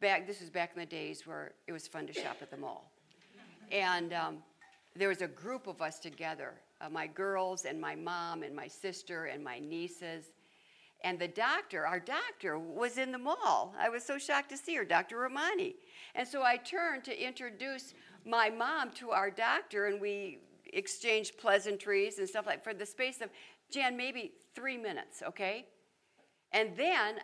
Back, 0.01 0.25
this 0.25 0.41
was 0.41 0.49
back 0.49 0.71
in 0.73 0.79
the 0.79 0.85
days 0.85 1.27
where 1.27 1.51
it 1.67 1.71
was 1.71 1.87
fun 1.87 2.07
to 2.07 2.13
shop 2.13 2.37
at 2.41 2.49
the 2.49 2.57
mall. 2.57 2.91
And 3.71 4.11
um, 4.13 4.37
there 4.95 5.09
was 5.09 5.21
a 5.21 5.27
group 5.27 5.67
of 5.67 5.79
us 5.79 5.99
together 5.99 6.55
uh, 6.81 6.89
my 6.89 7.05
girls, 7.05 7.65
and 7.65 7.79
my 7.79 7.93
mom, 7.93 8.41
and 8.41 8.55
my 8.55 8.67
sister, 8.67 9.25
and 9.25 9.43
my 9.43 9.59
nieces. 9.59 10.31
And 11.03 11.19
the 11.19 11.27
doctor, 11.27 11.85
our 11.85 11.99
doctor, 11.99 12.57
was 12.57 12.97
in 12.97 13.11
the 13.11 13.19
mall. 13.19 13.75
I 13.79 13.89
was 13.89 14.03
so 14.03 14.17
shocked 14.17 14.49
to 14.49 14.57
see 14.57 14.75
her, 14.75 14.83
Dr. 14.83 15.17
Romani. 15.17 15.75
And 16.15 16.27
so 16.27 16.41
I 16.41 16.57
turned 16.57 17.03
to 17.03 17.23
introduce 17.23 17.93
my 18.25 18.49
mom 18.49 18.89
to 18.93 19.11
our 19.11 19.29
doctor, 19.29 19.85
and 19.85 20.01
we 20.01 20.39
exchanged 20.73 21.37
pleasantries 21.37 22.17
and 22.17 22.27
stuff 22.27 22.47
like 22.47 22.63
for 22.63 22.73
the 22.73 22.87
space 22.87 23.21
of 23.21 23.29
Jan, 23.71 23.95
maybe 23.95 24.31
three 24.55 24.77
minutes, 24.77 25.21
okay? 25.21 25.67
And 26.51 26.75
then 26.75 27.19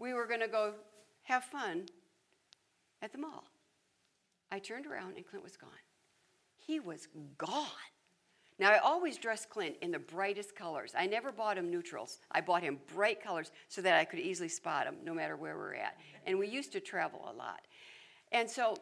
we 0.00 0.12
were 0.12 0.26
going 0.26 0.40
to 0.40 0.48
go 0.48 0.74
have 1.24 1.44
fun 1.44 1.86
at 3.02 3.12
the 3.12 3.18
mall. 3.18 3.44
I 4.50 4.58
turned 4.58 4.86
around 4.86 5.16
and 5.16 5.26
Clint 5.26 5.44
was 5.44 5.56
gone. 5.56 5.70
He 6.56 6.80
was 6.80 7.08
gone. 7.36 7.66
Now, 8.58 8.70
I 8.70 8.78
always 8.78 9.18
dressed 9.18 9.50
Clint 9.50 9.74
in 9.82 9.90
the 9.90 9.98
brightest 9.98 10.54
colors. 10.54 10.92
I 10.96 11.06
never 11.06 11.32
bought 11.32 11.58
him 11.58 11.70
neutrals. 11.70 12.20
I 12.30 12.40
bought 12.40 12.62
him 12.62 12.78
bright 12.94 13.22
colors 13.22 13.50
so 13.68 13.82
that 13.82 13.94
I 13.94 14.04
could 14.04 14.20
easily 14.20 14.48
spot 14.48 14.86
him 14.86 14.96
no 15.02 15.12
matter 15.12 15.36
where 15.36 15.56
we're 15.56 15.74
at. 15.74 15.96
And 16.24 16.38
we 16.38 16.46
used 16.46 16.72
to 16.72 16.80
travel 16.80 17.28
a 17.28 17.36
lot. 17.36 17.62
And 18.30 18.48
so 18.48 18.76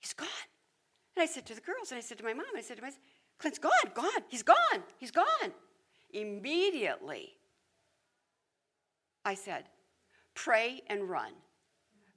he's 0.00 0.12
gone. 0.12 0.28
And 1.14 1.22
I 1.22 1.26
said 1.26 1.46
to 1.46 1.54
the 1.54 1.60
girls, 1.60 1.92
and 1.92 1.98
I 1.98 2.00
said 2.00 2.18
to 2.18 2.24
my 2.24 2.34
mom, 2.34 2.46
I 2.56 2.60
said 2.60 2.76
to 2.78 2.82
myself, 2.82 3.02
Clint's 3.38 3.58
gone, 3.58 3.70
gone, 3.94 4.22
he's 4.28 4.42
gone, 4.42 4.82
he's 4.98 5.12
gone. 5.12 5.52
Immediately, 6.12 7.34
I 9.24 9.34
said, 9.34 9.64
pray 10.44 10.82
and 10.86 11.08
run. 11.08 11.32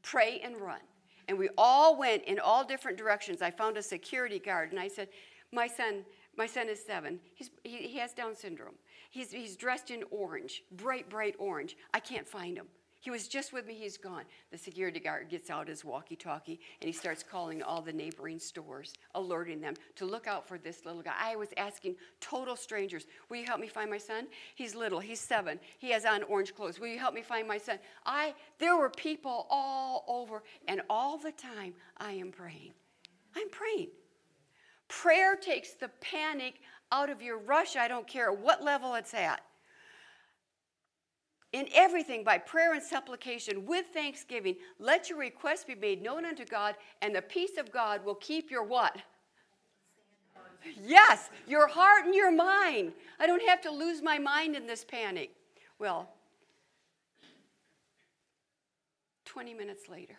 Pray 0.03 0.41
and 0.43 0.57
run. 0.57 0.81
And 1.27 1.37
we 1.37 1.49
all 1.57 1.97
went 1.97 2.23
in 2.25 2.39
all 2.39 2.63
different 2.63 2.97
directions. 2.97 3.41
I 3.41 3.49
found 3.51 3.77
a 3.77 3.81
security 3.81 4.39
guard 4.39 4.71
and 4.71 4.79
I 4.79 4.87
said, 4.87 5.09
My 5.51 5.67
son, 5.67 6.05
my 6.37 6.45
son 6.45 6.69
is 6.69 6.83
seven. 6.83 7.19
He's, 7.33 7.49
he, 7.63 7.77
he 7.87 7.97
has 7.97 8.13
Down 8.13 8.35
syndrome. 8.35 8.75
He's, 9.09 9.31
he's 9.31 9.55
dressed 9.55 9.91
in 9.91 10.03
orange, 10.11 10.63
bright, 10.71 11.09
bright 11.09 11.35
orange. 11.39 11.75
I 11.93 11.99
can't 11.99 12.27
find 12.27 12.57
him. 12.57 12.67
He 13.01 13.09
was 13.09 13.27
just 13.27 13.51
with 13.51 13.65
me, 13.65 13.73
he's 13.73 13.97
gone. 13.97 14.25
The 14.51 14.59
security 14.59 14.99
guard 14.99 15.27
gets 15.27 15.49
out 15.49 15.67
his 15.67 15.83
walkie 15.83 16.15
talkie 16.15 16.59
and 16.79 16.87
he 16.87 16.93
starts 16.93 17.23
calling 17.23 17.63
all 17.63 17.81
the 17.81 17.91
neighboring 17.91 18.37
stores, 18.37 18.93
alerting 19.15 19.59
them 19.59 19.73
to 19.95 20.05
look 20.05 20.27
out 20.27 20.47
for 20.47 20.59
this 20.59 20.85
little 20.85 21.01
guy. 21.01 21.13
I 21.17 21.35
was 21.35 21.49
asking 21.57 21.95
total 22.19 22.55
strangers, 22.55 23.07
Will 23.27 23.37
you 23.37 23.45
help 23.45 23.59
me 23.59 23.67
find 23.67 23.89
my 23.89 23.97
son? 23.97 24.27
He's 24.53 24.75
little, 24.75 24.99
he's 24.99 25.19
seven, 25.19 25.59
he 25.79 25.89
has 25.89 26.05
on 26.05 26.21
orange 26.23 26.53
clothes. 26.53 26.79
Will 26.79 26.89
you 26.89 26.99
help 26.99 27.15
me 27.15 27.23
find 27.23 27.47
my 27.47 27.57
son? 27.57 27.79
I 28.05 28.35
there 28.59 28.77
were 28.77 28.91
people 28.91 29.47
all 29.49 30.05
over, 30.07 30.43
and 30.67 30.81
all 30.87 31.17
the 31.17 31.31
time 31.31 31.73
I 31.97 32.11
am 32.11 32.31
praying. 32.31 32.73
I'm 33.35 33.49
praying. 33.49 33.89
Prayer 34.89 35.35
takes 35.35 35.73
the 35.73 35.89
panic 36.01 36.61
out 36.91 37.09
of 37.09 37.23
your 37.23 37.39
rush, 37.39 37.75
I 37.75 37.87
don't 37.87 38.05
care 38.05 38.31
what 38.31 38.63
level 38.63 38.93
it's 38.93 39.15
at 39.15 39.41
in 41.53 41.67
everything 41.73 42.23
by 42.23 42.37
prayer 42.37 42.73
and 42.73 42.81
supplication 42.81 43.65
with 43.65 43.85
thanksgiving 43.93 44.55
let 44.79 45.09
your 45.09 45.19
requests 45.19 45.65
be 45.65 45.75
made 45.75 46.01
known 46.01 46.25
unto 46.25 46.45
god 46.45 46.75
and 47.01 47.13
the 47.15 47.21
peace 47.21 47.57
of 47.57 47.71
god 47.71 48.03
will 48.05 48.15
keep 48.15 48.49
your 48.49 48.63
what? 48.63 48.97
Yes 50.85 51.29
your 51.47 51.67
heart 51.67 52.05
and 52.05 52.15
your 52.15 52.31
mind. 52.31 52.93
I 53.19 53.27
don't 53.27 53.45
have 53.47 53.61
to 53.61 53.71
lose 53.71 54.01
my 54.01 54.19
mind 54.19 54.55
in 54.55 54.67
this 54.67 54.85
panic. 54.85 55.31
Well 55.79 56.09
20 59.25 59.53
minutes 59.53 59.87
later 59.89 60.17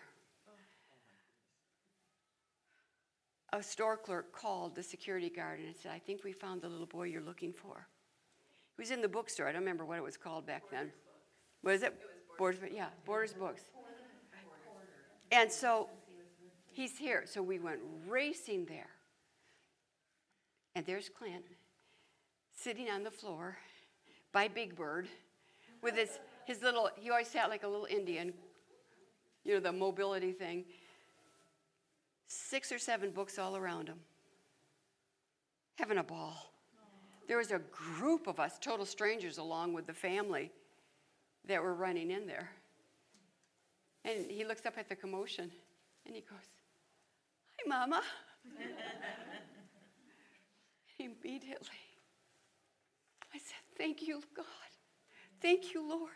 a 3.52 3.62
store 3.62 3.98
clerk 3.98 4.32
called 4.32 4.74
the 4.74 4.82
security 4.82 5.28
guard 5.28 5.60
and 5.60 5.76
said 5.76 5.92
i 5.94 5.98
think 5.98 6.24
we 6.24 6.32
found 6.32 6.62
the 6.62 6.68
little 6.68 6.86
boy 6.86 7.04
you're 7.04 7.22
looking 7.22 7.52
for. 7.52 7.86
He 8.76 8.82
was 8.82 8.90
in 8.90 9.02
the 9.02 9.08
bookstore. 9.08 9.46
I 9.46 9.52
don't 9.52 9.60
remember 9.60 9.84
what 9.84 9.98
it 9.98 10.02
was 10.02 10.16
called 10.16 10.46
back 10.46 10.62
then 10.70 10.90
what 11.62 11.74
is 11.74 11.82
it? 11.82 11.94
Borders, 12.38 12.60
yeah, 12.72 12.86
Borders 13.04 13.32
Books. 13.32 13.62
And 15.30 15.50
so 15.50 15.88
he's 16.66 16.98
here. 16.98 17.22
So 17.26 17.42
we 17.42 17.58
went 17.58 17.80
racing 18.06 18.66
there. 18.66 18.90
And 20.74 20.84
there's 20.86 21.08
Clint 21.08 21.44
sitting 22.52 22.88
on 22.88 23.02
the 23.02 23.10
floor 23.10 23.56
by 24.32 24.48
Big 24.48 24.74
Bird 24.76 25.08
with 25.82 25.96
his, 25.96 26.18
his 26.46 26.62
little, 26.62 26.90
he 26.96 27.10
always 27.10 27.28
sat 27.28 27.48
like 27.48 27.62
a 27.62 27.68
little 27.68 27.86
Indian, 27.86 28.32
you 29.44 29.54
know, 29.54 29.60
the 29.60 29.72
mobility 29.72 30.32
thing. 30.32 30.64
Six 32.26 32.72
or 32.72 32.78
seven 32.78 33.10
books 33.10 33.38
all 33.38 33.56
around 33.56 33.88
him, 33.88 33.98
having 35.76 35.98
a 35.98 36.02
ball. 36.02 36.54
There 37.28 37.36
was 37.36 37.50
a 37.50 37.60
group 37.70 38.26
of 38.26 38.40
us, 38.40 38.58
total 38.58 38.86
strangers, 38.86 39.38
along 39.38 39.74
with 39.74 39.86
the 39.86 39.92
family 39.92 40.50
that 41.46 41.62
were 41.62 41.74
running 41.74 42.10
in 42.10 42.26
there. 42.26 42.50
And 44.04 44.30
he 44.30 44.44
looks 44.44 44.66
up 44.66 44.74
at 44.78 44.88
the 44.88 44.96
commotion 44.96 45.50
and 46.06 46.14
he 46.14 46.22
goes, 46.22 46.48
Hi, 47.58 47.68
Mama. 47.68 48.02
Immediately, 50.98 51.82
I 53.34 53.38
said, 53.38 53.58
Thank 53.76 54.02
you, 54.02 54.22
God. 54.34 54.46
Thank 55.40 55.74
you, 55.74 55.88
Lord. 55.88 56.10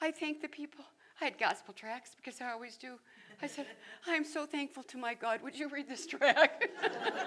I 0.00 0.10
thank 0.10 0.40
the 0.40 0.48
people. 0.48 0.84
I 1.20 1.24
had 1.24 1.38
gospel 1.38 1.72
tracts 1.72 2.14
because 2.14 2.40
I 2.40 2.52
always 2.52 2.76
do. 2.76 2.98
I 3.40 3.46
said, 3.46 3.66
I'm 4.06 4.24
so 4.24 4.46
thankful 4.46 4.82
to 4.84 4.98
my 4.98 5.14
God. 5.14 5.42
Would 5.42 5.58
you 5.58 5.68
read 5.68 5.88
this 5.88 6.06
track? 6.06 6.68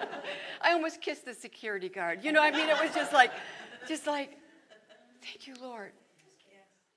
I 0.61 0.73
almost 0.73 1.01
kissed 1.01 1.25
the 1.25 1.33
security 1.33 1.89
guard. 1.89 2.23
You 2.23 2.31
know, 2.31 2.41
I 2.41 2.51
mean, 2.51 2.69
it 2.69 2.79
was 2.79 2.93
just 2.93 3.13
like, 3.13 3.31
just 3.87 4.05
like, 4.05 4.37
thank 5.21 5.47
you, 5.47 5.55
Lord 5.61 5.91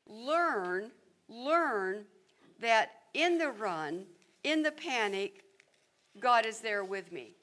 learn, 0.07 0.91
learn 1.29 2.05
that 2.61 2.91
in 3.15 3.39
the 3.39 3.51
run, 3.51 4.05
in 4.45 4.63
the 4.63 4.73
panic, 4.73 5.45
God 6.21 6.47
is 6.47 6.61
there 6.61 6.85
with 6.85 7.13
me. 7.13 7.35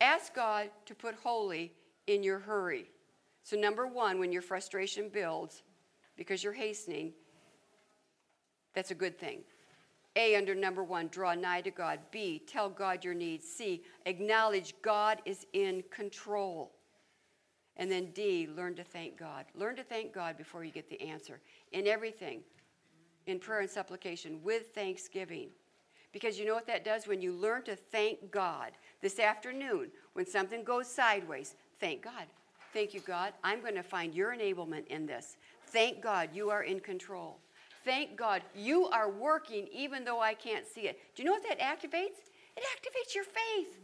Ask 0.00 0.34
God 0.34 0.70
to 0.86 0.94
put 0.94 1.14
holy 1.14 1.72
in 2.06 2.22
your 2.22 2.38
hurry. 2.38 2.90
So, 3.42 3.56
number 3.56 3.86
one, 3.86 4.18
when 4.18 4.32
your 4.32 4.42
frustration 4.42 5.08
builds 5.08 5.62
because 6.16 6.42
you're 6.42 6.52
hastening, 6.52 7.12
that's 8.74 8.90
a 8.90 8.94
good 8.94 9.18
thing. 9.18 9.40
A, 10.16 10.34
under 10.34 10.54
number 10.54 10.82
one, 10.82 11.08
draw 11.08 11.34
nigh 11.34 11.60
to 11.60 11.70
God. 11.70 12.00
B, 12.10 12.42
tell 12.46 12.70
God 12.70 13.04
your 13.04 13.14
needs. 13.14 13.46
C, 13.46 13.82
acknowledge 14.06 14.74
God 14.82 15.20
is 15.24 15.46
in 15.52 15.84
control. 15.90 16.72
And 17.76 17.90
then 17.90 18.06
D, 18.14 18.48
learn 18.56 18.74
to 18.76 18.84
thank 18.84 19.18
God. 19.18 19.44
Learn 19.54 19.76
to 19.76 19.82
thank 19.82 20.12
God 20.12 20.38
before 20.38 20.64
you 20.64 20.72
get 20.72 20.88
the 20.88 21.00
answer 21.00 21.40
in 21.72 21.86
everything, 21.86 22.40
in 23.26 23.38
prayer 23.38 23.60
and 23.60 23.70
supplication, 23.70 24.40
with 24.42 24.74
thanksgiving. 24.74 25.48
Because 26.12 26.38
you 26.38 26.46
know 26.46 26.54
what 26.54 26.66
that 26.68 26.84
does? 26.84 27.06
When 27.06 27.20
you 27.20 27.32
learn 27.32 27.62
to 27.64 27.76
thank 27.76 28.30
God 28.30 28.72
this 29.02 29.18
afternoon, 29.18 29.90
when 30.14 30.26
something 30.26 30.64
goes 30.64 30.88
sideways, 30.88 31.54
thank 31.78 32.02
God. 32.02 32.26
Thank 32.72 32.94
you, 32.94 33.00
God. 33.00 33.34
I'm 33.44 33.60
going 33.60 33.74
to 33.74 33.82
find 33.82 34.14
your 34.14 34.34
enablement 34.34 34.86
in 34.86 35.04
this. 35.04 35.36
Thank 35.66 36.02
God 36.02 36.30
you 36.32 36.48
are 36.48 36.62
in 36.62 36.80
control. 36.80 37.38
Thank 37.84 38.16
God 38.16 38.42
you 38.54 38.86
are 38.86 39.10
working 39.10 39.68
even 39.72 40.04
though 40.04 40.20
I 40.20 40.34
can't 40.34 40.66
see 40.66 40.82
it. 40.82 40.98
Do 41.14 41.22
you 41.22 41.28
know 41.28 41.32
what 41.32 41.46
that 41.48 41.60
activates? 41.60 42.30
It 42.56 42.64
activates 42.64 43.14
your 43.14 43.24
faith. 43.24 43.78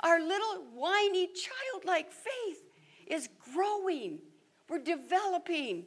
Our 0.00 0.20
little 0.20 0.64
whiny 0.74 1.28
childlike 1.28 2.10
faith 2.12 2.67
is 3.08 3.28
growing. 3.52 4.18
We're 4.68 4.78
developing. 4.78 5.86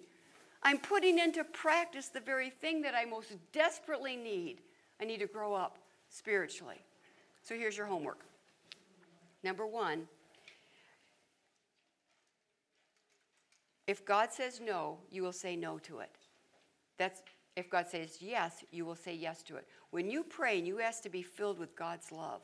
I'm 0.63 0.77
putting 0.77 1.19
into 1.19 1.43
practice 1.43 2.07
the 2.07 2.19
very 2.19 2.49
thing 2.49 2.81
that 2.81 2.95
I 2.95 3.05
most 3.05 3.33
desperately 3.51 4.15
need. 4.15 4.61
I 4.99 5.05
need 5.05 5.19
to 5.19 5.27
grow 5.27 5.53
up 5.53 5.77
spiritually. 6.09 6.81
So 7.41 7.55
here's 7.55 7.77
your 7.77 7.87
homework. 7.87 8.19
Number 9.43 9.65
one, 9.65 10.07
if 13.87 14.05
God 14.05 14.31
says 14.31 14.61
no, 14.63 14.99
you 15.09 15.23
will 15.23 15.33
say 15.33 15.55
no 15.55 15.79
to 15.79 15.99
it. 15.99 16.11
That's 16.97 17.21
if 17.55 17.69
God 17.69 17.87
says 17.87 18.17
yes, 18.21 18.63
you 18.71 18.85
will 18.85 18.95
say 18.95 19.13
yes 19.13 19.43
to 19.43 19.57
it. 19.57 19.67
When 19.89 20.09
you 20.09 20.23
pray 20.23 20.59
and 20.59 20.67
you 20.67 20.79
ask 20.79 21.03
to 21.03 21.09
be 21.09 21.21
filled 21.21 21.59
with 21.59 21.75
God's 21.75 22.11
love, 22.11 22.41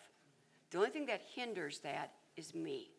the 0.72 0.80
only 0.80 0.90
thing 0.90 1.06
that 1.06 1.22
hinders 1.34 1.80
that 1.80 2.12
is 2.36 2.54
me. 2.54 2.92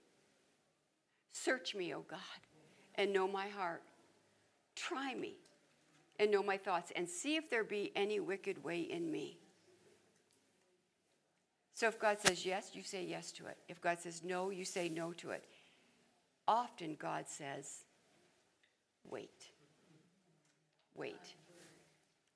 Search 1.44 1.74
me, 1.74 1.94
O 1.94 2.00
God, 2.08 2.40
and 2.96 3.12
know 3.12 3.28
my 3.28 3.48
heart. 3.48 3.82
Try 4.74 5.14
me 5.14 5.34
and 6.18 6.30
know 6.30 6.42
my 6.42 6.56
thoughts, 6.56 6.90
and 6.96 7.08
see 7.08 7.36
if 7.36 7.48
there 7.48 7.62
be 7.62 7.92
any 7.94 8.18
wicked 8.18 8.62
way 8.64 8.80
in 8.80 9.10
me. 9.10 9.38
So 11.74 11.86
if 11.86 11.98
God 12.00 12.18
says 12.20 12.44
yes, 12.44 12.70
you 12.74 12.82
say 12.82 13.04
yes 13.04 13.30
to 13.32 13.46
it. 13.46 13.56
If 13.68 13.80
God 13.80 14.00
says 14.00 14.22
no, 14.24 14.50
you 14.50 14.64
say 14.64 14.88
no 14.88 15.12
to 15.12 15.30
it. 15.30 15.44
Often 16.48 16.96
God 16.98 17.28
says, 17.28 17.84
wait. 19.08 19.50
Wait. 20.96 21.36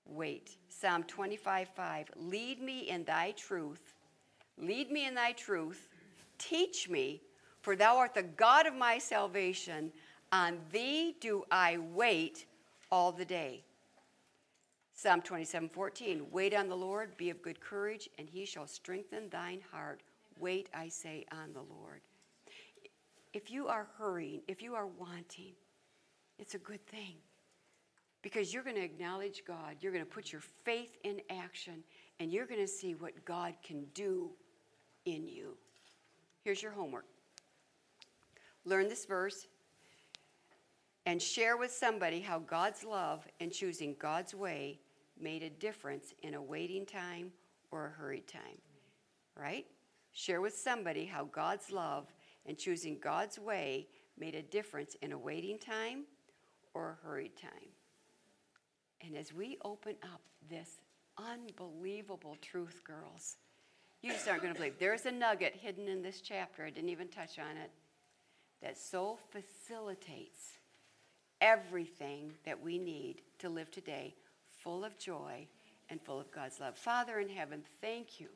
Wait. 0.06 0.58
Psalm 0.68 1.02
25 1.04 1.68
5. 1.74 2.10
Lead 2.16 2.62
me 2.62 2.88
in 2.88 3.02
thy 3.02 3.32
truth. 3.32 3.94
Lead 4.58 4.92
me 4.92 5.06
in 5.06 5.14
thy 5.14 5.32
truth. 5.32 5.88
Teach 6.38 6.88
me 6.88 7.20
for 7.62 7.76
thou 7.76 7.96
art 7.96 8.14
the 8.14 8.22
God 8.22 8.66
of 8.66 8.74
my 8.74 8.98
salvation. 8.98 9.92
On 10.32 10.58
thee 10.70 11.16
do 11.20 11.44
I 11.50 11.78
wait 11.78 12.46
all 12.90 13.12
the 13.12 13.24
day. 13.24 13.64
Psalm 14.94 15.22
27 15.22 15.68
14. 15.68 16.26
Wait 16.30 16.54
on 16.54 16.68
the 16.68 16.76
Lord, 16.76 17.16
be 17.16 17.30
of 17.30 17.42
good 17.42 17.60
courage, 17.60 18.08
and 18.18 18.28
he 18.28 18.44
shall 18.44 18.66
strengthen 18.66 19.28
thine 19.30 19.60
heart. 19.70 20.02
Wait, 20.38 20.68
I 20.74 20.88
say, 20.88 21.24
on 21.32 21.52
the 21.52 21.62
Lord. 21.62 22.00
If 23.32 23.50
you 23.50 23.68
are 23.68 23.86
hurrying, 23.96 24.42
if 24.48 24.60
you 24.60 24.74
are 24.74 24.86
wanting, 24.86 25.52
it's 26.38 26.54
a 26.54 26.58
good 26.58 26.84
thing 26.86 27.16
because 28.22 28.52
you're 28.52 28.62
going 28.62 28.76
to 28.76 28.82
acknowledge 28.82 29.42
God. 29.46 29.76
You're 29.80 29.92
going 29.92 30.04
to 30.04 30.10
put 30.10 30.32
your 30.32 30.42
faith 30.64 30.96
in 31.04 31.20
action, 31.30 31.82
and 32.20 32.32
you're 32.32 32.46
going 32.46 32.60
to 32.60 32.68
see 32.68 32.94
what 32.94 33.24
God 33.24 33.54
can 33.64 33.84
do 33.94 34.30
in 35.04 35.26
you. 35.26 35.56
Here's 36.44 36.62
your 36.62 36.72
homework 36.72 37.06
learn 38.64 38.88
this 38.88 39.04
verse, 39.04 39.46
and 41.06 41.20
share 41.20 41.56
with 41.56 41.72
somebody 41.72 42.20
how 42.20 42.38
God's 42.38 42.84
love 42.84 43.26
and 43.40 43.52
choosing 43.52 43.96
God's 43.98 44.34
way 44.34 44.78
made 45.20 45.42
a 45.42 45.50
difference 45.50 46.14
in 46.22 46.34
a 46.34 46.42
waiting 46.42 46.86
time 46.86 47.32
or 47.70 47.86
a 47.86 47.90
hurried 47.90 48.28
time. 48.28 48.60
Right? 49.36 49.66
Share 50.12 50.40
with 50.40 50.54
somebody 50.54 51.04
how 51.04 51.24
God's 51.24 51.70
love 51.72 52.06
and 52.46 52.58
choosing 52.58 52.98
God's 53.02 53.38
way 53.38 53.88
made 54.18 54.34
a 54.34 54.42
difference 54.42 54.96
in 55.02 55.12
a 55.12 55.18
waiting 55.18 55.58
time 55.58 56.04
or 56.74 56.90
a 56.90 57.06
hurried 57.06 57.36
time. 57.36 57.70
And 59.04 59.16
as 59.16 59.32
we 59.32 59.58
open 59.64 59.96
up 60.02 60.20
this 60.48 60.78
unbelievable 61.18 62.36
truth, 62.40 62.82
girls, 62.84 63.36
you 64.02 64.12
just 64.12 64.28
aren't 64.28 64.42
going 64.42 64.54
to 64.54 64.58
believe. 64.58 64.78
There's 64.78 65.06
a 65.06 65.12
nugget 65.12 65.56
hidden 65.56 65.88
in 65.88 66.02
this 66.02 66.20
chapter, 66.20 66.64
I 66.64 66.70
didn't 66.70 66.90
even 66.90 67.08
touch 67.08 67.38
on 67.38 67.56
it, 67.56 67.70
that 68.62 68.78
so 68.78 69.18
facilitates 69.30 70.58
everything 71.40 72.32
that 72.46 72.62
we 72.62 72.78
need 72.78 73.20
to 73.38 73.48
live 73.48 73.70
today 73.70 74.14
full 74.62 74.84
of 74.84 74.96
joy 74.98 75.46
and 75.90 76.00
full 76.00 76.20
of 76.20 76.30
God's 76.30 76.60
love. 76.60 76.76
Father 76.76 77.18
in 77.18 77.28
heaven, 77.28 77.62
thank 77.80 78.20
you. 78.20 78.28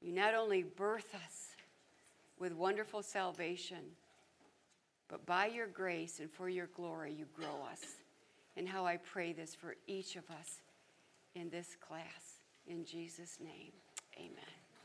You 0.00 0.12
not 0.12 0.34
only 0.34 0.62
birth 0.62 1.14
us 1.14 1.46
with 2.38 2.52
wonderful 2.52 3.02
salvation, 3.02 3.78
but 5.08 5.26
by 5.26 5.46
your 5.46 5.66
grace 5.66 6.20
and 6.20 6.30
for 6.30 6.48
your 6.48 6.68
glory, 6.68 7.12
you 7.12 7.26
grow 7.36 7.66
us. 7.70 7.84
And 8.56 8.68
how 8.68 8.84
I 8.84 8.96
pray 8.96 9.32
this 9.32 9.54
for 9.54 9.76
each 9.86 10.16
of 10.16 10.28
us 10.30 10.60
in 11.34 11.50
this 11.50 11.76
class. 11.80 12.40
In 12.66 12.84
Jesus' 12.84 13.38
name, 13.40 13.72
amen. 14.16 14.59